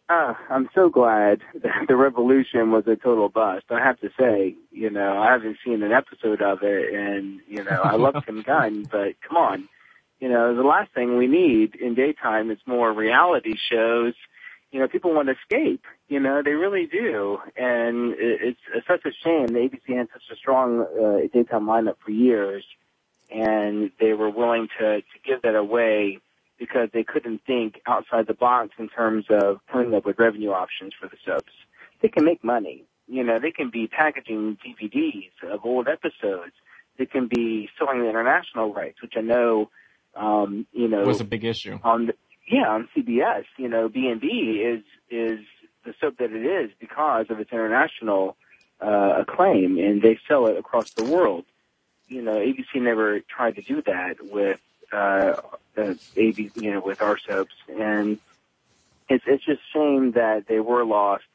uh, 0.09 0.33
I'm 0.49 0.69
so 0.75 0.89
glad 0.89 1.41
that 1.63 1.85
the 1.87 1.95
Revolution 1.95 2.71
was 2.71 2.85
a 2.87 2.97
total 2.97 3.29
bust. 3.29 3.65
I 3.69 3.79
have 3.79 3.99
to 4.01 4.09
say, 4.19 4.55
you 4.71 4.89
know, 4.89 5.17
I 5.19 5.31
haven't 5.31 5.57
seen 5.63 5.81
an 5.83 5.93
episode 5.93 6.41
of 6.41 6.63
it, 6.63 6.93
and 6.93 7.39
you 7.47 7.63
know, 7.63 7.81
I 7.81 7.95
love 7.95 8.15
Tim 8.25 8.41
Gunn, 8.45 8.83
but 8.91 9.15
come 9.25 9.37
on, 9.37 9.69
you 10.19 10.27
know, 10.27 10.53
the 10.53 10.63
last 10.63 10.93
thing 10.93 11.17
we 11.17 11.27
need 11.27 11.75
in 11.75 11.95
daytime 11.95 12.51
is 12.51 12.57
more 12.65 12.91
reality 12.91 13.55
shows, 13.71 14.15
you 14.71 14.81
know, 14.81 14.87
people 14.89 15.13
want 15.13 15.29
to 15.29 15.35
escape. 15.35 15.85
You 16.09 16.19
know, 16.19 16.41
they 16.43 16.51
really 16.51 16.87
do, 16.87 17.37
and 17.55 18.15
it's, 18.17 18.59
it's 18.75 18.85
such 18.85 19.05
a 19.05 19.11
shame. 19.23 19.47
The 19.47 19.59
ABC 19.59 19.97
had 19.97 20.09
such 20.11 20.29
a 20.31 20.35
strong 20.35 20.81
uh, 20.81 21.27
daytime 21.31 21.67
lineup 21.67 21.95
for 22.03 22.11
years, 22.11 22.65
and 23.31 23.91
they 23.99 24.13
were 24.13 24.29
willing 24.29 24.67
to 24.79 25.01
to 25.01 25.19
give 25.25 25.41
that 25.43 25.55
away 25.55 26.19
because 26.57 26.89
they 26.93 27.03
couldn't 27.03 27.41
think 27.45 27.81
outside 27.87 28.27
the 28.27 28.33
box 28.33 28.71
in 28.77 28.89
terms 28.89 29.25
of 29.29 29.59
coming 29.71 29.93
up 29.95 30.05
with 30.05 30.19
revenue 30.19 30.51
options 30.51 30.93
for 30.99 31.07
the 31.07 31.15
soaps. 31.25 31.53
They 32.01 32.09
can 32.09 32.25
make 32.25 32.43
money. 32.43 32.83
You 33.07 33.23
know, 33.23 33.39
they 33.39 33.51
can 33.51 33.69
be 33.69 33.87
packaging 33.87 34.57
DVDs 34.65 35.31
of 35.51 35.65
old 35.65 35.87
episodes. 35.87 36.53
They 36.97 37.05
can 37.05 37.27
be 37.27 37.69
selling 37.77 38.01
the 38.01 38.09
international 38.09 38.73
rights, 38.73 39.01
which 39.01 39.13
I 39.17 39.21
know, 39.21 39.69
um, 40.15 40.67
you 40.73 40.87
know, 40.87 41.03
was 41.05 41.21
a 41.21 41.25
big 41.25 41.45
issue. 41.45 41.79
On 41.83 42.07
the, 42.07 42.13
yeah, 42.47 42.67
on 42.67 42.89
CBS, 42.95 43.45
you 43.57 43.69
know, 43.69 43.87
B&B 43.87 44.27
is 44.27 44.83
is 45.09 45.39
the 45.85 45.93
soap 46.01 46.17
that 46.19 46.31
it 46.31 46.45
is 46.45 46.71
because 46.79 47.27
of 47.29 47.39
its 47.39 47.51
international 47.51 48.35
uh, 48.81 49.21
acclaim, 49.21 49.77
and 49.77 50.01
they 50.01 50.19
sell 50.27 50.47
it 50.47 50.57
across 50.57 50.91
the 50.91 51.05
world. 51.05 51.45
You 52.09 52.21
know, 52.21 52.35
ABC 52.35 52.75
never 52.75 53.19
tried 53.21 53.55
to 53.55 53.61
do 53.61 53.81
that 53.83 54.17
with 54.21 54.59
uh, 54.91 55.35
uh, 55.77 55.93
AB, 56.15 56.51
you 56.55 56.71
know, 56.71 56.81
with 56.81 57.01
our 57.01 57.17
soaps, 57.17 57.53
and 57.67 58.17
it's 59.07 59.23
it's 59.27 59.45
just 59.45 59.61
shame 59.73 60.11
that 60.13 60.47
they 60.47 60.59
were 60.59 60.83
lost. 60.85 61.25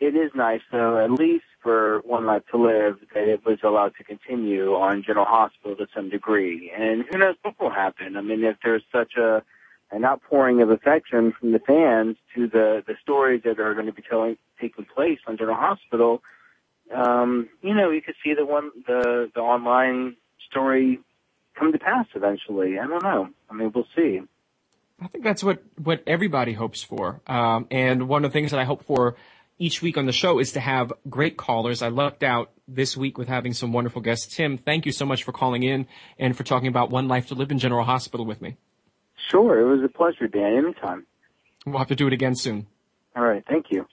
It 0.00 0.16
is 0.16 0.30
nice 0.34 0.62
though, 0.72 0.98
at 0.98 1.10
least 1.10 1.44
for 1.62 2.00
One 2.00 2.24
Life 2.26 2.42
to 2.50 2.56
Live, 2.56 2.98
that 3.14 3.28
it 3.28 3.44
was 3.44 3.58
allowed 3.62 3.94
to 3.96 4.04
continue 4.04 4.74
on 4.74 5.02
General 5.02 5.26
Hospital 5.26 5.76
to 5.76 5.86
some 5.94 6.08
degree. 6.08 6.72
And 6.74 7.04
who 7.10 7.18
knows 7.18 7.36
what 7.42 7.60
will 7.60 7.70
happen? 7.70 8.16
I 8.16 8.22
mean, 8.22 8.42
if 8.44 8.56
there's 8.64 8.82
such 8.90 9.16
a 9.16 9.42
an 9.92 10.04
outpouring 10.04 10.62
of 10.62 10.70
affection 10.70 11.32
from 11.32 11.52
the 11.52 11.58
fans 11.58 12.16
to 12.34 12.46
the 12.46 12.82
the 12.86 12.94
stories 13.02 13.42
that 13.44 13.60
are 13.60 13.74
going 13.74 13.86
to 13.86 13.92
be 13.92 14.02
telling 14.02 14.36
taking 14.60 14.84
place 14.84 15.18
on 15.26 15.36
General 15.36 15.56
Hospital, 15.56 16.22
um, 16.94 17.48
you 17.62 17.74
know, 17.74 17.90
you 17.90 18.02
could 18.02 18.16
see 18.24 18.34
the 18.34 18.44
one 18.44 18.70
the 18.86 19.30
the 19.34 19.40
online 19.40 20.16
story 20.48 21.00
come 21.58 21.72
to 21.72 21.78
pass 21.78 22.06
eventually. 22.14 22.78
I 22.78 22.86
don't 22.86 23.02
know. 23.02 23.28
I 23.48 23.54
mean, 23.54 23.72
we'll 23.74 23.86
see. 23.96 24.20
I 25.00 25.06
think 25.08 25.24
that's 25.24 25.42
what 25.42 25.62
what 25.82 26.02
everybody 26.06 26.52
hopes 26.52 26.82
for. 26.82 27.20
Um, 27.26 27.66
and 27.70 28.08
one 28.08 28.24
of 28.24 28.30
the 28.30 28.32
things 28.32 28.50
that 28.50 28.60
I 28.60 28.64
hope 28.64 28.84
for 28.84 29.16
each 29.58 29.82
week 29.82 29.96
on 29.98 30.06
the 30.06 30.12
show 30.12 30.38
is 30.38 30.52
to 30.52 30.60
have 30.60 30.92
great 31.08 31.36
callers. 31.36 31.82
I 31.82 31.88
lucked 31.88 32.22
out 32.22 32.50
this 32.66 32.96
week 32.96 33.18
with 33.18 33.28
having 33.28 33.52
some 33.52 33.72
wonderful 33.72 34.00
guests. 34.00 34.34
Tim, 34.34 34.56
thank 34.56 34.86
you 34.86 34.92
so 34.92 35.04
much 35.04 35.22
for 35.22 35.32
calling 35.32 35.62
in 35.62 35.86
and 36.18 36.36
for 36.36 36.44
talking 36.44 36.68
about 36.68 36.90
One 36.90 37.08
Life 37.08 37.28
to 37.28 37.34
Live 37.34 37.50
in 37.50 37.58
General 37.58 37.84
Hospital 37.84 38.24
with 38.24 38.40
me. 38.40 38.56
Sure, 39.30 39.60
it 39.60 39.64
was 39.64 39.84
a 39.84 39.88
pleasure, 39.88 40.26
Dan. 40.26 40.56
Anytime. 40.56 41.06
We'll 41.66 41.78
have 41.78 41.88
to 41.88 41.94
do 41.94 42.06
it 42.06 42.12
again 42.12 42.34
soon. 42.34 42.66
All 43.14 43.22
right, 43.22 43.44
thank 43.46 43.66
you. 43.70 43.86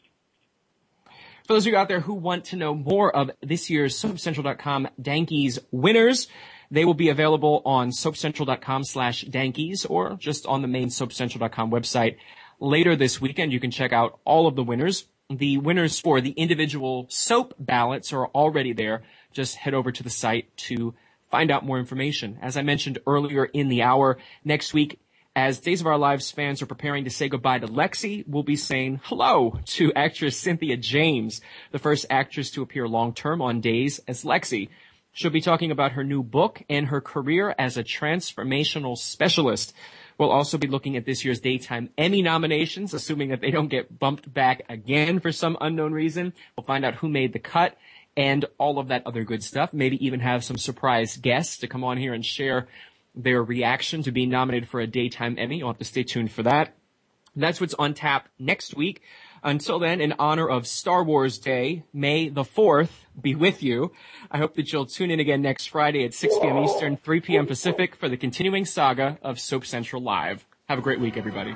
For 1.47 1.53
those 1.53 1.65
of 1.65 1.71
you 1.71 1.77
out 1.77 1.87
there 1.87 2.01
who 2.01 2.13
want 2.13 2.43
to 2.45 2.57
know 2.57 2.75
more 2.75 3.15
of 3.15 3.31
this 3.41 3.69
year's 3.69 3.97
SoapCentral.com 3.97 4.89
Dankies 5.01 5.59
winners, 5.71 6.27
they 6.69 6.83
will 6.83 6.93
be 6.93 7.07
available 7.07 7.61
on 7.63 7.91
SoapCentral.com 7.91 8.83
slash 8.83 9.23
Dankies 9.23 9.89
or 9.89 10.17
just 10.19 10.45
on 10.45 10.61
the 10.61 10.67
main 10.67 10.89
SoapCentral.com 10.89 11.71
website 11.71 12.17
later 12.59 12.97
this 12.97 13.21
weekend. 13.21 13.53
You 13.53 13.61
can 13.61 13.71
check 13.71 13.93
out 13.93 14.19
all 14.25 14.45
of 14.47 14.57
the 14.57 14.63
winners. 14.63 15.05
The 15.29 15.57
winners 15.57 16.01
for 16.01 16.19
the 16.19 16.31
individual 16.31 17.05
soap 17.07 17.53
ballots 17.57 18.11
are 18.11 18.27
already 18.27 18.73
there. 18.73 19.03
Just 19.31 19.55
head 19.55 19.73
over 19.73 19.89
to 19.93 20.03
the 20.03 20.09
site 20.09 20.55
to 20.57 20.95
find 21.31 21.49
out 21.49 21.65
more 21.65 21.79
information. 21.79 22.39
As 22.41 22.57
I 22.57 22.61
mentioned 22.61 22.99
earlier 23.07 23.45
in 23.45 23.69
the 23.69 23.83
hour, 23.83 24.17
next 24.43 24.73
week 24.73 24.99
as 25.38 25.59
Days 25.59 25.81
of 25.81 25.85
Our 25.85 25.99
Lives 25.99 26.31
fans 26.31 26.63
are 26.63 26.65
preparing 26.65 27.03
to 27.03 27.11
say 27.11 27.29
goodbye 27.29 27.59
to 27.59 27.67
Lexie, 27.67 28.27
we'll 28.27 28.41
be 28.41 28.55
saying 28.55 29.01
hello 29.03 29.59
to 29.65 29.93
actress 29.95 30.35
Cynthia 30.35 30.77
James, 30.77 31.41
the 31.71 31.77
first 31.77 32.07
actress 32.09 32.49
to 32.51 32.63
appear 32.63 32.88
long 32.88 33.13
term 33.13 33.39
on 33.39 33.61
Days 33.61 33.99
as 34.07 34.23
Lexie. 34.23 34.69
She'll 35.11 35.29
be 35.29 35.39
talking 35.39 35.69
about 35.69 35.91
her 35.91 36.03
new 36.03 36.23
book 36.23 36.63
and 36.67 36.88
her 36.88 37.01
career 37.01 37.53
as 37.59 37.77
a 37.77 37.83
transformational 37.83 38.97
specialist. 38.97 39.75
We'll 40.17 40.31
also 40.31 40.57
be 40.57 40.65
looking 40.65 40.97
at 40.97 41.05
this 41.05 41.23
year's 41.23 41.39
Daytime 41.39 41.91
Emmy 41.99 42.23
nominations, 42.23 42.95
assuming 42.95 43.29
that 43.29 43.39
they 43.39 43.51
don't 43.51 43.67
get 43.67 43.99
bumped 43.99 44.33
back 44.33 44.63
again 44.69 45.19
for 45.19 45.31
some 45.31 45.55
unknown 45.61 45.93
reason. 45.93 46.33
We'll 46.57 46.65
find 46.65 46.83
out 46.83 46.95
who 46.95 47.09
made 47.09 47.33
the 47.33 47.39
cut 47.39 47.77
and 48.15 48.43
all 48.57 48.79
of 48.79 48.88
that 48.88 49.05
other 49.05 49.23
good 49.23 49.43
stuff. 49.43 49.71
Maybe 49.71 50.03
even 50.03 50.19
have 50.19 50.43
some 50.43 50.57
surprise 50.57 51.15
guests 51.15 51.59
to 51.59 51.67
come 51.67 51.83
on 51.83 51.97
here 51.97 52.15
and 52.15 52.25
share 52.25 52.67
their 53.24 53.43
reaction 53.43 54.03
to 54.03 54.11
being 54.11 54.30
nominated 54.30 54.70
for 54.70 54.80
a 54.80 54.88
daytime 54.88 55.36
Emmy. 55.38 55.57
You'll 55.57 55.70
have 55.70 55.78
to 55.80 55.86
stay 55.86 56.03
tuned 56.03 56.32
for 56.32 56.43
that. 56.43 56.76
That's 57.36 57.61
what's 57.61 57.76
on 57.76 57.93
tap 57.93 58.30
next 58.39 58.76
week. 58.76 59.01
Until 59.43 59.78
then, 59.80 60.01
in 60.01 60.13
honor 60.18 60.49
of 60.49 60.65
Star 60.65 61.03
Wars 61.03 61.38
Day, 61.38 61.84
May 61.93 62.30
the 62.30 62.43
4th 62.43 62.89
be 63.22 63.36
with 63.36 63.61
you. 63.61 63.91
I 64.32 64.39
hope 64.39 64.55
that 64.55 64.74
you'll 64.74 64.88
tune 64.88 65.11
in 65.11 65.20
again 65.20 65.41
next 65.41 65.68
Friday 65.68 66.03
at 66.03 66.13
6 66.13 66.39
p.m. 66.39 66.57
Eastern, 66.57 66.97
3 66.97 67.22
p.m. 67.22 67.45
Pacific 67.45 67.95
for 67.95 68.09
the 68.09 68.18
continuing 68.18 68.65
saga 68.65 69.20
of 69.22 69.39
Soap 69.39 69.65
Central 69.65 70.01
Live. 70.01 70.45
Have 70.68 70.80
a 70.80 70.82
great 70.82 70.99
week, 70.99 71.15
everybody. 71.15 71.55